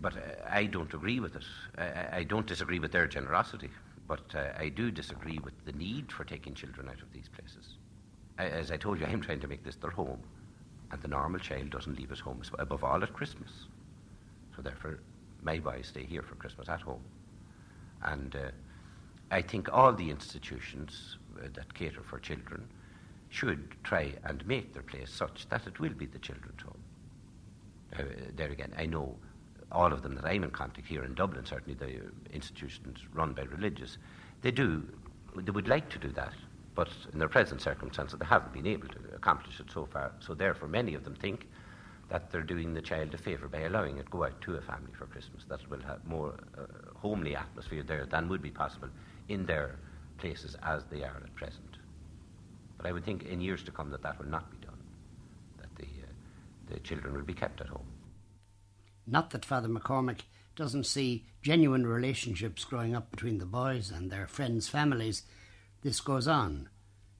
But 0.00 0.16
uh, 0.16 0.20
I 0.48 0.64
don't 0.66 0.92
agree 0.92 1.20
with 1.20 1.36
it. 1.36 1.44
I, 1.78 2.18
I, 2.18 2.22
don't 2.24 2.46
disagree 2.46 2.78
with 2.78 2.92
their 2.92 3.06
generosity, 3.06 3.70
but 4.06 4.34
uh, 4.34 4.52
I 4.58 4.68
do 4.68 4.90
disagree 4.90 5.38
with 5.42 5.54
the 5.64 5.72
need 5.72 6.12
for 6.12 6.24
taking 6.24 6.54
children 6.54 6.88
out 6.88 7.00
of 7.00 7.12
these 7.12 7.28
places. 7.28 7.76
I, 8.38 8.46
as 8.46 8.70
I 8.70 8.76
told 8.76 9.00
you, 9.00 9.06
I'm 9.06 9.20
trying 9.20 9.40
to 9.40 9.48
make 9.48 9.64
this 9.64 9.76
their 9.76 9.90
home, 9.90 10.20
and 10.90 11.00
the 11.00 11.08
normal 11.08 11.40
child 11.40 11.70
doesn't 11.70 11.98
leave 11.98 12.10
his 12.10 12.20
home, 12.20 12.42
above 12.58 12.84
all 12.84 13.02
at 13.02 13.12
Christmas. 13.12 13.50
So 14.54 14.62
therefore, 14.62 14.98
my 15.42 15.58
boys 15.58 15.86
stay 15.88 16.04
here 16.04 16.22
for 16.22 16.34
Christmas 16.34 16.68
at 16.68 16.82
home. 16.82 17.02
And 18.02 18.36
uh, 18.36 18.50
I 19.30 19.42
think 19.42 19.68
all 19.72 19.92
the 19.92 20.10
institutions 20.10 21.18
uh, 21.38 21.48
that 21.54 21.74
cater 21.74 22.02
for 22.02 22.18
children 22.18 22.68
should 23.30 23.74
try 23.82 24.12
and 24.24 24.46
make 24.46 24.74
their 24.74 24.82
place 24.82 25.10
such 25.10 25.48
that 25.48 25.66
it 25.66 25.80
will 25.80 25.94
be 25.94 26.06
the 26.06 26.18
children's 26.18 26.62
home 26.62 26.78
uh, 27.98 28.02
there 28.36 28.50
again, 28.50 28.72
I 28.76 28.86
know 28.86 29.16
all 29.72 29.92
of 29.92 30.02
them 30.02 30.14
that 30.16 30.24
I'm 30.24 30.44
in 30.44 30.50
contact 30.50 30.86
here 30.86 31.04
in 31.04 31.14
Dublin, 31.14 31.44
certainly 31.44 31.74
the 31.74 32.00
institutions 32.34 33.00
run 33.12 33.32
by 33.32 33.42
religious, 33.42 33.98
they 34.42 34.50
do, 34.50 34.82
they 35.36 35.50
would 35.50 35.68
like 35.68 35.88
to 35.90 35.98
do 35.98 36.08
that, 36.10 36.32
but 36.74 36.88
in 37.12 37.18
their 37.18 37.28
present 37.28 37.60
circumstances, 37.60 38.18
they 38.18 38.26
haven't 38.26 38.52
been 38.52 38.66
able 38.66 38.88
to 38.88 38.98
accomplish 39.14 39.60
it 39.60 39.70
so 39.72 39.86
far. 39.86 40.12
So, 40.20 40.34
therefore, 40.34 40.68
many 40.68 40.94
of 40.94 41.04
them 41.04 41.14
think 41.14 41.46
that 42.08 42.30
they're 42.30 42.42
doing 42.42 42.74
the 42.74 42.82
child 42.82 43.14
a 43.14 43.18
favour 43.18 43.48
by 43.48 43.60
allowing 43.60 43.98
it 43.98 44.10
go 44.10 44.24
out 44.24 44.40
to 44.42 44.56
a 44.56 44.60
family 44.60 44.92
for 44.98 45.06
Christmas. 45.06 45.44
That 45.48 45.68
will 45.70 45.80
have 45.82 46.04
more 46.04 46.34
uh, 46.58 46.62
homely 46.96 47.36
atmosphere 47.36 47.82
there 47.82 48.06
than 48.06 48.28
would 48.28 48.42
be 48.42 48.50
possible 48.50 48.88
in 49.28 49.46
their 49.46 49.76
places 50.18 50.56
as 50.62 50.84
they 50.90 51.02
are 51.02 51.22
at 51.24 51.34
present. 51.34 51.78
But 52.76 52.86
I 52.86 52.92
would 52.92 53.04
think 53.04 53.24
in 53.24 53.40
years 53.40 53.62
to 53.64 53.70
come 53.70 53.90
that 53.90 54.02
that 54.02 54.18
will 54.18 54.28
not 54.28 54.50
be 54.50 54.66
done, 54.66 54.82
that 55.58 55.74
the, 55.76 55.84
uh, 55.84 56.72
the 56.74 56.80
children 56.80 57.14
will 57.14 57.22
be 57.22 57.34
kept 57.34 57.60
at 57.60 57.68
home. 57.68 57.86
Not 59.06 59.30
that 59.30 59.44
Father 59.44 59.68
McCormick 59.68 60.20
doesn't 60.56 60.84
see 60.86 61.26
genuine 61.42 61.86
relationships 61.86 62.64
growing 62.64 62.94
up 62.94 63.10
between 63.10 63.38
the 63.38 63.46
boys 63.46 63.90
and 63.90 64.10
their 64.10 64.26
friends' 64.26 64.68
families. 64.68 65.22
This 65.82 66.00
goes 66.00 66.28
on, 66.28 66.68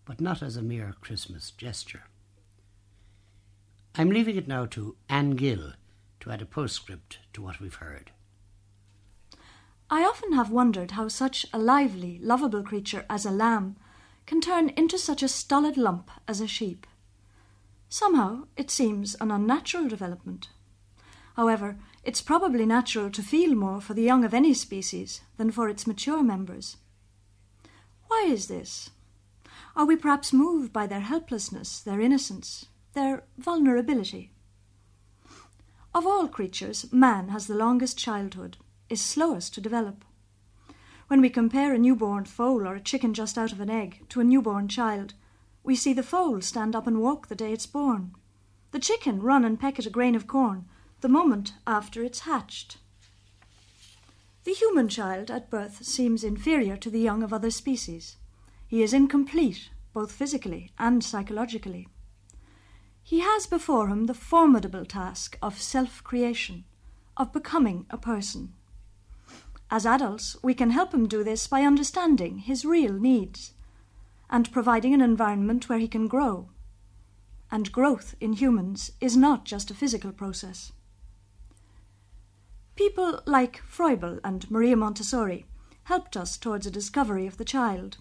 but 0.05 0.21
not 0.21 0.43
as 0.43 0.57
a 0.57 0.63
mere 0.63 0.95
Christmas 1.01 1.51
gesture. 1.51 2.05
I'm 3.97 4.11
leaving 4.11 4.37
it 4.37 4.49
now 4.49 4.67
to 4.67 4.97
Anne 5.09 5.37
Gill 5.37 5.73
to 6.21 6.31
add 6.31 6.43
a 6.43 6.47
postscript 6.47 7.19
to 7.33 7.43
what 7.43 7.61
we've 7.61 7.75
heard. 7.75 8.11
I 9.91 10.03
often 10.05 10.33
have 10.33 10.51
wondered 10.51 10.93
how 10.93 11.09
such 11.09 11.47
a 11.53 11.59
lively, 11.59 12.19
lovable 12.23 12.63
creature 12.63 13.05
as 13.09 13.27
a 13.27 13.31
lamb 13.31 13.77
can 14.27 14.41
turn 14.41 14.71
into 14.71 14.99
such 14.99 15.23
a 15.23 15.29
stolid 15.29 15.77
lump 15.77 16.11
as 16.27 16.41
a 16.41 16.47
sheep. 16.47 16.87
Somehow 17.89 18.45
it 18.57 18.71
seems 18.71 19.15
an 19.21 19.31
unnatural 19.31 19.87
development. 19.89 20.49
However, 21.37 21.79
it's 22.03 22.23
probably 22.23 22.65
natural 22.65 23.11
to 23.11 23.23
feel 23.23 23.55
more 23.55 23.81
for 23.81 23.95
the 23.95 24.03
young 24.03 24.25
of 24.25 24.35
any 24.35 24.55
species 24.55 25.21
than 25.37 25.51
for 25.51 25.69
its 25.69 25.87
mature 25.87 26.23
members. 26.23 26.77
Why 28.09 28.27
is 28.29 28.47
this? 28.47 28.91
Are 29.77 29.85
we 29.85 29.97
perhaps 29.97 30.33
moved 30.33 30.73
by 30.73 30.87
their 30.87 31.01
helplessness, 31.01 31.81
their 31.81 32.01
innocence, 32.01 32.67
their 32.93 33.25
vulnerability? 33.37 34.33
Of 35.95 36.07
all 36.07 36.29
creatures, 36.29 36.93
man 36.93 37.29
has 37.29 37.47
the 37.47 37.55
longest 37.55 37.99
childhood, 37.99 38.57
is 38.89 39.01
slowest 39.01 39.55
to 39.55 39.61
develop. 39.61 40.05
When 41.09 41.21
we 41.21 41.31
compare 41.31 41.75
a 41.75 41.79
newborn 41.79 42.25
foal 42.25 42.67
or 42.67 42.75
a 42.75 42.81
chicken 42.81 43.15
just 43.15 43.37
out 43.37 43.53
of 43.53 43.61
an 43.61 43.71
egg 43.71 44.05
to 44.11 44.21
a 44.21 44.25
newborn 44.25 44.69
child, 44.69 45.15
we 45.63 45.77
see 45.77 45.93
the 45.93 46.03
foal 46.03 46.41
stand 46.41 46.75
up 46.75 46.87
and 46.87 47.01
walk 47.01 47.29
the 47.29 47.35
day 47.35 47.53
it's 47.53 47.67
born, 47.67 48.15
the 48.71 48.79
chicken 48.79 49.23
run 49.23 49.45
and 49.45 49.61
peck 49.61 49.79
at 49.79 49.87
a 49.87 49.91
grain 49.91 50.15
of 50.15 50.27
corn 50.27 50.67
the 51.01 51.09
moment 51.09 51.53
after 51.67 52.03
it's 52.03 52.21
hatched. 52.21 52.79
The 54.45 54.53
human 54.53 54.89
child 54.89 55.31
at 55.31 55.49
birth 55.49 55.85
seems 55.85 56.25
inferior 56.25 56.77
to 56.79 56.91
the 56.91 57.01
young 57.01 57.23
of 57.23 57.33
other 57.33 57.51
species. 57.51 58.17
He 58.67 58.83
is 58.83 58.93
incomplete, 58.93 59.71
both 59.93 60.13
physically 60.13 60.71
and 60.79 61.05
psychologically. 61.05 61.89
He 63.03 63.21
has 63.21 63.47
before 63.47 63.89
him 63.89 64.07
the 64.07 64.15
formidable 64.15 64.85
task 64.85 65.39
of 65.41 65.61
self 65.61 66.03
creation, 66.03 66.65
of 67.17 67.33
becoming 67.33 67.87
a 67.91 67.97
person. 67.97 68.55
As 69.71 69.87
adults, 69.87 70.37
we 70.43 70.55
can 70.55 70.71
help 70.71 70.93
him 70.95 71.09
do 71.09 71.25
this 71.25 71.47
by 71.47 71.63
understanding 71.63 72.39
his 72.39 72.65
real 72.65 72.93
needs 72.93 73.53
and 74.31 74.53
providing 74.53 74.95
an 74.95 75.01
environment 75.01 75.69
where 75.69 75.79
he 75.79 75.89
can 75.89 76.09
grow. 76.09 76.49
And 77.51 77.73
growth 77.73 78.15
in 78.21 78.35
humans 78.35 78.93
is 79.01 79.17
not 79.17 79.45
just 79.45 79.71
a 79.71 79.75
physical 79.75 80.13
process. 80.13 80.73
People 82.77 83.21
like 83.27 83.63
Froebel 83.67 84.19
and 84.25 84.51
Maria 84.51 84.77
Montessori 84.77 85.47
helped 85.85 86.17
us 86.17 86.37
towards 86.37 86.67
a 86.67 86.71
discovery 86.71 87.27
of 87.27 87.37
the 87.37 87.45
child, 87.45 87.99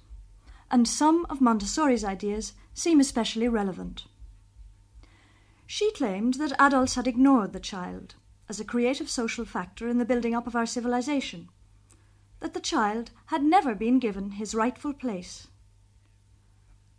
and 0.72 0.88
some 0.88 1.26
of 1.30 1.41
Montessori's 1.41 2.03
ideas 2.03 2.53
seem 2.74 2.99
especially 2.99 3.47
relevant. 3.47 4.05
She 5.68 5.91
claimed 5.91 6.36
that 6.36 6.59
adults 6.59 6.95
had 6.95 7.07
ignored 7.07 7.53
the 7.53 7.59
child 7.59 8.16
as 8.49 8.59
a 8.59 8.65
creative 8.65 9.09
social 9.09 9.45
factor 9.45 9.87
in 9.87 9.97
the 9.97 10.05
building 10.05 10.35
up 10.35 10.47
of 10.47 10.55
our 10.55 10.65
civilization, 10.65 11.49
that 12.39 12.53
the 12.53 12.59
child 12.59 13.11
had 13.27 13.43
never 13.43 13.73
been 13.73 13.99
given 13.99 14.31
his 14.31 14.55
rightful 14.55 14.93
place 14.93 15.47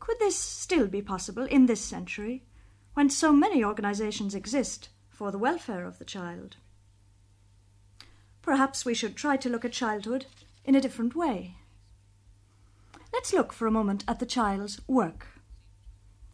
could 0.04 0.18
this 0.18 0.38
still 0.38 0.86
be 0.86 1.00
possible 1.00 1.46
in 1.46 1.64
this 1.64 1.80
century, 1.80 2.44
when 2.92 3.08
so 3.08 3.32
many 3.32 3.64
organizations 3.64 4.34
exist 4.34 4.90
for 5.08 5.32
the 5.32 5.38
welfare 5.38 5.86
of 5.86 5.98
the 5.98 6.04
child? 6.04 6.56
Perhaps 8.42 8.84
we 8.84 8.92
should 8.92 9.16
try 9.16 9.38
to 9.38 9.48
look 9.48 9.64
at 9.64 9.72
childhood 9.72 10.26
in 10.62 10.74
a 10.74 10.80
different 10.82 11.16
way. 11.16 11.56
Let's 13.14 13.32
look 13.32 13.54
for 13.54 13.66
a 13.66 13.70
moment 13.70 14.04
at 14.06 14.18
the 14.18 14.26
child's 14.26 14.78
work. 14.86 15.26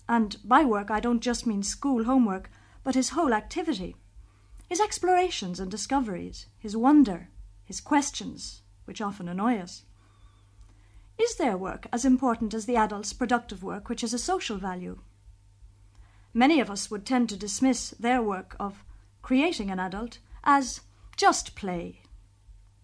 And 0.09 0.37
by 0.43 0.65
work, 0.65 0.91
I 0.91 0.99
don't 0.99 1.21
just 1.21 1.47
mean 1.47 1.63
school 1.63 2.03
homework, 2.03 2.51
but 2.83 2.97
his 2.97 3.11
whole 3.11 3.33
activity. 3.33 3.95
His 4.71 4.79
explorations 4.79 5.59
and 5.59 5.69
discoveries, 5.69 6.47
his 6.57 6.77
wonder, 6.77 7.29
his 7.65 7.81
questions, 7.81 8.63
which 8.85 9.01
often 9.01 9.29
annoy 9.29 9.59
us. 9.59 9.83
Is 11.19 11.35
their 11.35 11.57
work 11.57 11.89
as 11.93 12.05
important 12.05 12.55
as 12.55 12.67
the 12.67 12.77
adult's 12.77 13.13
productive 13.13 13.65
work, 13.65 13.89
which 13.89 14.03
has 14.03 14.15
a 14.15 14.19
social 14.19 14.59
value? 14.59 15.01
Many 16.33 16.61
of 16.61 16.71
us 16.71 16.89
would 16.89 17.05
tend 17.05 17.29
to 17.31 17.37
dismiss 17.37 17.91
their 17.99 18.23
work 18.23 18.55
of 18.61 18.85
creating 19.23 19.73
an 19.73 19.81
adult 19.81 20.21
as 20.45 20.83
just 21.17 21.57
play. 21.57 22.03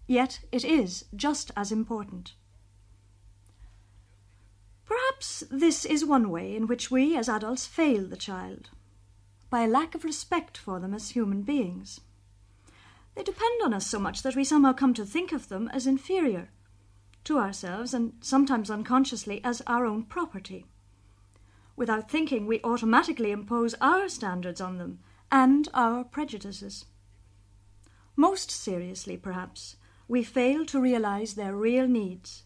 Yet 0.07 0.41
it 0.51 0.65
is 0.65 1.05
just 1.15 1.51
as 1.55 1.71
important. 1.71 2.33
Perhaps 4.83 5.45
this 5.49 5.85
is 5.85 6.03
one 6.03 6.29
way 6.31 6.53
in 6.53 6.67
which 6.67 6.91
we 6.91 7.15
as 7.15 7.29
adults 7.29 7.65
fail 7.65 8.05
the 8.05 8.17
child 8.17 8.71
by 9.49 9.63
a 9.63 9.67
lack 9.67 9.95
of 9.95 10.03
respect 10.03 10.57
for 10.57 10.79
them 10.79 10.93
as 10.93 11.11
human 11.11 11.41
beings. 11.41 12.01
They 13.15 13.23
depend 13.23 13.61
on 13.63 13.73
us 13.73 13.87
so 13.87 13.99
much 13.99 14.21
that 14.23 14.35
we 14.35 14.43
somehow 14.43 14.73
come 14.73 14.93
to 14.93 15.05
think 15.05 15.31
of 15.31 15.49
them 15.49 15.69
as 15.69 15.87
inferior 15.87 16.49
to 17.23 17.39
ourselves 17.39 17.93
and 17.93 18.13
sometimes 18.21 18.69
unconsciously 18.69 19.41
as 19.43 19.61
our 19.67 19.85
own 19.85 20.03
property. 20.03 20.65
Without 21.75 22.09
thinking, 22.09 22.47
we 22.47 22.61
automatically 22.63 23.31
impose 23.31 23.75
our 23.81 24.07
standards 24.07 24.61
on 24.61 24.77
them 24.77 24.99
and 25.31 25.67
our 25.73 26.03
prejudices. 26.03 26.85
Most 28.15 28.49
seriously, 28.49 29.17
perhaps, 29.17 29.75
we 30.07 30.23
fail 30.23 30.65
to 30.65 30.79
realize 30.81 31.33
their 31.33 31.55
real 31.55 31.87
needs, 31.87 32.43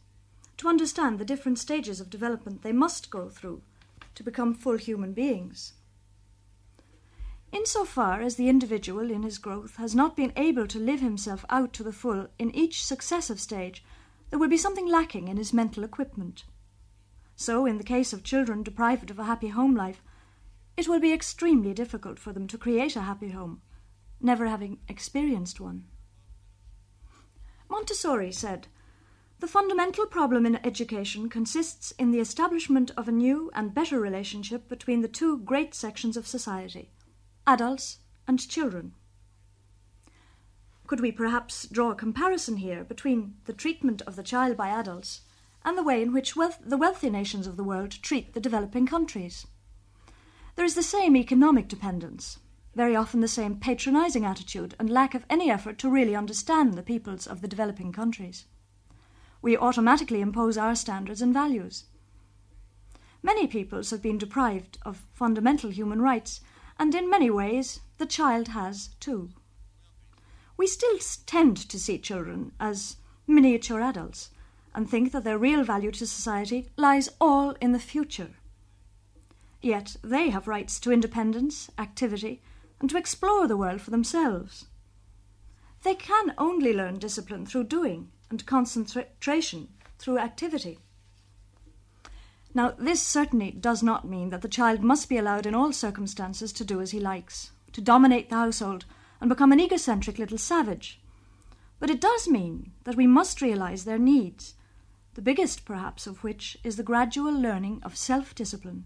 to 0.58 0.68
understand 0.68 1.20
the 1.20 1.26
different 1.26 1.60
stages 1.60 2.02
of 2.02 2.10
development 2.10 2.62
they 2.62 2.74
must 2.74 3.10
go 3.10 3.30
through 3.30 3.62
to 4.16 4.24
become 4.24 4.54
full 4.54 4.78
human 4.78 5.14
beings. 5.14 5.74
Insofar 7.52 8.22
as 8.22 8.38
the 8.38 8.48
individual 8.48 9.12
in 9.12 9.24
his 9.24 9.38
growth 9.38 9.76
has 9.76 9.94
not 9.94 10.16
been 10.16 10.32
able 10.38 10.68
to 10.68 10.80
live 10.80 11.02
himself 11.02 11.44
out 11.50 11.74
to 11.74 11.84
the 11.84 11.92
full 11.92 12.28
in 12.40 12.56
each 12.56 12.86
successive 12.86 13.42
stage, 13.42 13.84
there 14.30 14.40
will 14.40 14.48
be 14.48 14.58
something 14.58 14.88
lacking 14.88 15.28
in 15.28 15.36
his 15.36 15.52
mental 15.52 15.84
equipment. 15.84 16.46
So, 17.36 17.66
in 17.66 17.78
the 17.78 17.84
case 17.84 18.14
of 18.14 18.24
children 18.24 18.64
deprived 18.64 19.12
of 19.12 19.20
a 19.20 19.26
happy 19.26 19.50
home 19.50 19.76
life, 19.76 20.02
it 20.78 20.88
will 20.88 21.02
be 21.02 21.12
extremely 21.12 21.74
difficult 21.74 22.20
for 22.20 22.32
them 22.32 22.48
to 22.48 22.58
create 22.58 22.96
a 22.96 23.02
happy 23.02 23.32
home, 23.32 23.62
never 24.22 24.48
having 24.48 24.80
experienced 24.88 25.60
one. 25.60 25.84
Montessori 27.70 28.32
said, 28.32 28.68
The 29.40 29.48
fundamental 29.48 30.06
problem 30.06 30.46
in 30.46 30.66
education 30.66 31.28
consists 31.28 31.92
in 32.00 32.12
the 32.12 32.22
establishment 32.22 32.92
of 32.96 33.10
a 33.10 33.12
new 33.12 33.52
and 33.54 33.74
better 33.74 34.00
relationship 34.00 34.70
between 34.70 35.02
the 35.02 35.10
two 35.10 35.40
great 35.40 35.76
sections 35.76 36.16
of 36.16 36.26
society 36.26 36.92
adults 37.48 38.00
and 38.28 38.48
children. 38.48 38.94
Could 40.88 41.00
we 41.00 41.12
perhaps 41.12 41.68
draw 41.68 41.92
a 41.92 41.96
comparison 41.96 42.58
here 42.58 42.84
between 42.84 43.36
the 43.46 43.54
treatment 43.54 44.02
of 44.04 44.16
the 44.16 44.24
child 44.24 44.58
by 44.58 44.70
adults 44.70 45.22
and 45.64 45.78
the 45.78 45.84
way 45.84 46.02
in 46.02 46.12
which 46.12 46.36
wealth, 46.36 46.60
the 46.62 46.78
wealthy 46.78 47.10
nations 47.10 47.48
of 47.48 47.56
the 47.58 47.64
world 47.64 47.92
treat 48.02 48.34
the 48.34 48.40
developing 48.40 48.86
countries? 48.86 49.48
There 50.56 50.66
is 50.66 50.76
the 50.76 50.84
same 50.84 51.16
economic 51.16 51.68
dependence, 51.68 52.40
very 52.76 52.96
often 52.96 53.22
the 53.22 53.28
same 53.28 53.56
patronizing 53.56 54.26
attitude 54.26 54.76
and 54.80 54.90
lack 54.90 55.14
of 55.14 55.26
any 55.30 55.50
effort 55.50 55.78
to 55.80 55.90
really 55.90 56.16
understand 56.16 56.74
the 56.74 56.84
peoples 56.84 57.26
of 57.26 57.42
the 57.42 57.48
developing 57.48 57.92
countries. 57.92 58.46
We 59.42 59.58
automatically 59.58 60.22
impose 60.22 60.58
our 60.58 60.76
standards 60.76 61.22
and 61.22 61.34
values. 61.34 61.86
Many 63.24 63.48
peoples 63.48 63.92
have 63.92 64.02
been 64.02 64.18
deprived 64.18 64.78
of 64.84 65.06
fundamental 65.14 65.70
human 65.70 66.02
rights, 66.02 66.42
and 66.82 66.96
in 66.96 67.08
many 67.08 67.30
ways 67.30 67.82
the 68.00 68.08
child 68.08 68.48
has 68.48 68.90
too. 69.00 69.30
We 70.58 70.66
still 70.66 70.98
tend 71.28 71.56
to 71.70 71.80
see 71.80 72.00
children 72.00 72.54
as 72.60 72.96
miniature 73.28 73.80
adults 73.80 74.32
and 74.74 74.90
think 74.90 75.12
that 75.12 75.24
their 75.24 75.38
real 75.38 75.64
value 75.64 75.92
to 75.92 76.08
society 76.08 76.70
lies 76.78 77.08
all 77.22 77.52
in 77.62 77.72
the 77.72 77.78
future. 77.78 78.32
Yet 79.62 79.96
they 80.04 80.32
have 80.32 80.48
rights 80.48 80.80
to 80.80 80.92
independence, 80.92 81.70
activity, 81.78 82.42
and 82.80 82.90
to 82.90 82.98
explore 82.98 83.48
the 83.48 83.58
world 83.58 83.82
for 83.82 83.92
themselves. 83.92 84.66
They 85.84 85.94
can 85.94 86.34
only 86.40 86.74
learn 86.74 86.98
discipline 86.98 87.46
through 87.46 87.66
doing 87.66 88.10
and 88.32 88.44
concentration 88.48 89.68
through 90.00 90.18
activity. 90.18 90.80
Now, 92.54 92.72
this 92.78 93.02
certainly 93.02 93.52
does 93.52 93.82
not 93.82 94.08
mean 94.08 94.30
that 94.30 94.42
the 94.42 94.50
child 94.50 94.82
must 94.82 95.08
be 95.08 95.18
allowed 95.18 95.46
in 95.46 95.56
all 95.56 95.72
circumstances 95.72 96.52
to 96.54 96.66
do 96.66 96.82
as 96.82 96.92
he 96.92 97.00
likes, 97.00 97.52
to 97.72 97.82
dominate 97.82 98.30
the 98.30 98.36
household 98.36 98.86
and 99.22 99.30
become 99.30 99.52
an 99.52 99.60
egocentric 99.60 100.18
little 100.18 100.38
savage. 100.38 101.00
But 101.80 101.90
it 101.90 102.02
does 102.02 102.28
mean 102.28 102.74
that 102.84 102.98
we 102.98 103.08
must 103.08 103.42
realize 103.42 103.86
their 103.86 103.98
needs, 103.98 104.56
the 105.14 105.22
biggest 105.22 105.64
perhaps 105.64 106.08
of 106.08 106.24
which 106.24 106.58
is 106.64 106.76
the 106.76 106.84
gradual 106.84 107.32
learning 107.34 107.82
of 107.84 107.96
self 107.96 108.36
discipline. 108.36 108.86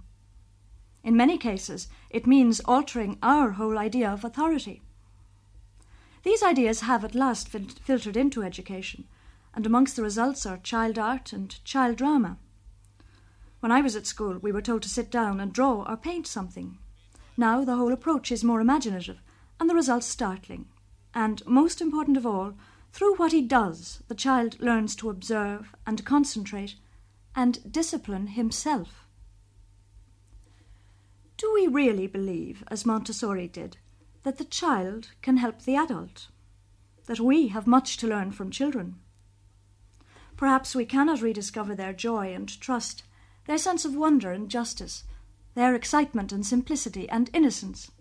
In 1.03 1.17
many 1.17 1.37
cases, 1.37 1.87
it 2.09 2.27
means 2.27 2.59
altering 2.61 3.17
our 3.21 3.51
whole 3.51 3.77
idea 3.77 4.09
of 4.09 4.23
authority. 4.23 4.81
These 6.23 6.41
ideas 6.43 6.81
have 6.81 7.03
at 7.03 7.15
last 7.15 7.49
fil- 7.49 7.67
filtered 7.81 8.17
into 8.17 8.43
education, 8.43 9.05
and 9.53 9.65
amongst 9.65 9.95
the 9.95 10.03
results 10.03 10.45
are 10.45 10.57
child 10.57 10.97
art 10.99 11.33
and 11.33 11.63
child 11.63 11.97
drama. 11.97 12.37
When 13.65 13.71
I 13.71 13.81
was 13.81 13.95
at 13.95 14.05
school, 14.05 14.37
we 14.37 14.51
were 14.51 14.61
told 14.61 14.83
to 14.83 14.89
sit 14.89 15.09
down 15.09 15.39
and 15.39 15.51
draw 15.51 15.85
or 15.89 15.97
paint 15.97 16.27
something. 16.27 16.77
Now 17.35 17.65
the 17.65 17.75
whole 17.75 17.91
approach 17.91 18.31
is 18.31 18.43
more 18.43 18.61
imaginative, 18.61 19.23
and 19.59 19.67
the 19.67 19.73
results 19.73 20.05
startling. 20.05 20.67
And, 21.15 21.43
most 21.47 21.81
important 21.81 22.15
of 22.15 22.27
all, 22.27 22.53
through 22.93 23.15
what 23.15 23.31
he 23.31 23.41
does, 23.41 24.03
the 24.07 24.13
child 24.13 24.59
learns 24.59 24.95
to 24.97 25.09
observe 25.09 25.75
and 25.87 26.05
concentrate 26.05 26.75
and 27.35 27.71
discipline 27.71 28.27
himself. 28.27 29.07
Do 31.35 31.51
we 31.51 31.65
really 31.65 32.05
believe, 32.05 32.63
as 32.67 32.85
Montessori 32.85 33.47
did, 33.47 33.77
that 34.21 34.37
the 34.37 34.45
child 34.45 35.09
can 35.23 35.37
help 35.37 35.63
the 35.63 35.75
adult? 35.75 36.27
That 37.07 37.19
we 37.19 37.47
have 37.47 37.65
much 37.65 37.97
to 37.97 38.07
learn 38.07 38.31
from 38.31 38.51
children? 38.51 38.99
Perhaps 40.37 40.75
we 40.75 40.85
cannot 40.85 41.23
rediscover 41.23 41.73
their 41.73 41.93
joy 41.93 42.31
and 42.31 42.47
trust, 42.61 43.01
their 43.45 43.57
sense 43.57 43.85
of 43.85 43.95
wonder 43.95 44.31
and 44.31 44.49
justice, 44.49 45.03
their 45.53 45.75
excitement 45.75 46.31
and 46.31 46.45
simplicity 46.45 47.07
and 47.09 47.29
innocence. 47.33 47.91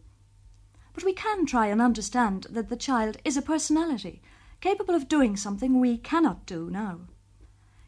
But 0.93 1.05
we 1.05 1.13
can 1.13 1.47
try 1.47 1.67
and 1.67 1.81
understand 1.81 2.47
that 2.51 2.69
the 2.69 2.77
child 2.77 3.17
is 3.25 3.37
a 3.37 3.43
personality 3.43 4.23
capable 4.61 4.95
of 4.95 5.09
doing 5.09 5.37
something 5.37 5.79
we 5.79 5.99
cannot 5.99 6.47
do 6.47 6.71
now. 6.71 7.01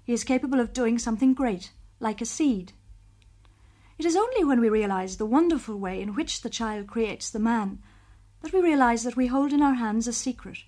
He 0.05 0.13
is 0.13 0.25
capable 0.25 0.61
of 0.61 0.73
doing 0.73 0.99
something 0.99 1.35
great, 1.35 1.73
like 2.01 2.21
a 2.21 2.27
seed. 2.27 2.73
It 3.99 4.05
is 4.05 4.17
only 4.17 4.45
when 4.45 4.61
we 4.61 4.69
realize 4.69 5.17
the 5.17 5.25
wonderful 5.25 5.79
way 5.79 6.03
in 6.03 6.15
which 6.15 6.43
the 6.43 6.51
child 6.51 6.87
creates 6.87 7.31
the 7.31 7.39
man 7.39 7.83
that 8.43 8.53
we 8.53 8.61
realize 8.61 9.03
that 9.05 9.17
we 9.17 9.29
hold 9.29 9.53
in 9.53 9.63
our 9.63 9.75
hands 9.75 10.07
a 10.07 10.13
secret 10.13 10.59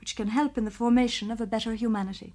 which 0.00 0.14
can 0.14 0.28
help 0.28 0.56
in 0.56 0.64
the 0.64 0.70
formation 0.70 1.30
of 1.30 1.40
a 1.40 1.46
better 1.46 1.74
humanity. 1.74 2.34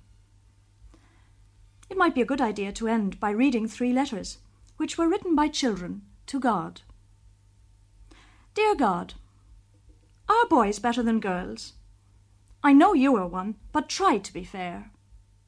It 1.92 1.98
might 1.98 2.16
be 2.16 2.22
a 2.22 2.26
good 2.26 2.40
idea 2.40 2.72
to 2.72 2.88
end 2.88 3.20
by 3.20 3.32
reading 3.32 3.68
three 3.68 3.92
letters 3.92 4.38
which 4.78 4.98
were 4.98 5.10
written 5.10 5.36
by 5.36 5.50
children 5.50 6.04
to 6.28 6.40
God. 6.40 6.80
Dear 8.54 8.76
God, 8.76 9.16
are 10.30 10.48
boys 10.48 10.80
better 10.80 11.04
than 11.04 11.20
girls? 11.20 11.74
I 12.64 12.72
know 12.72 12.94
you 12.94 13.18
are 13.18 13.28
one, 13.28 13.56
but 13.74 13.90
try 13.90 14.20
to 14.20 14.34
be 14.34 14.46
fair. 14.46 14.90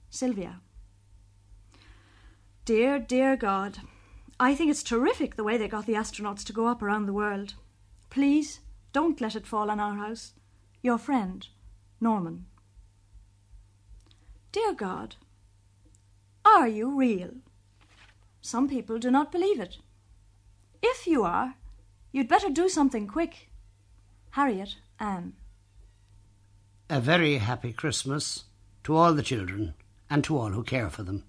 Sylvia. 0.09 0.59
Dear, 2.65 2.99
dear 2.99 3.37
God, 3.37 3.79
I 4.37 4.53
think 4.53 4.69
it's 4.69 4.83
terrific 4.83 5.37
the 5.37 5.45
way 5.45 5.57
they 5.57 5.69
got 5.69 5.85
the 5.85 5.93
astronauts 5.93 6.43
to 6.43 6.53
go 6.53 6.67
up 6.67 6.81
around 6.81 7.05
the 7.05 7.13
world. 7.13 7.53
Please, 8.09 8.59
don't 8.91 9.21
let 9.21 9.37
it 9.37 9.47
fall 9.47 9.71
on 9.71 9.79
our 9.79 9.95
house. 9.95 10.33
Your 10.81 10.97
friend, 10.97 11.47
Norman. 12.01 12.47
Dear 14.51 14.73
God, 14.73 15.15
are 16.45 16.67
you 16.67 16.97
real? 16.97 17.31
Some 18.41 18.67
people 18.67 18.99
do 18.99 19.09
not 19.09 19.31
believe 19.31 19.59
it. 19.59 19.77
If 20.81 21.07
you 21.07 21.23
are, 21.23 21.55
you'd 22.11 22.27
better 22.27 22.49
do 22.49 22.67
something 22.67 23.07
quick. 23.07 23.49
Harriet 24.31 24.75
Ann. 24.99 25.33
A 26.89 26.99
very 26.99 27.37
happy 27.37 27.71
Christmas 27.71 28.45
to 28.83 28.95
all 28.95 29.13
the 29.13 29.23
children 29.23 29.73
and 30.09 30.23
to 30.25 30.37
all 30.37 30.49
who 30.49 30.63
care 30.63 30.89
for 30.89 31.03
them. 31.03 31.23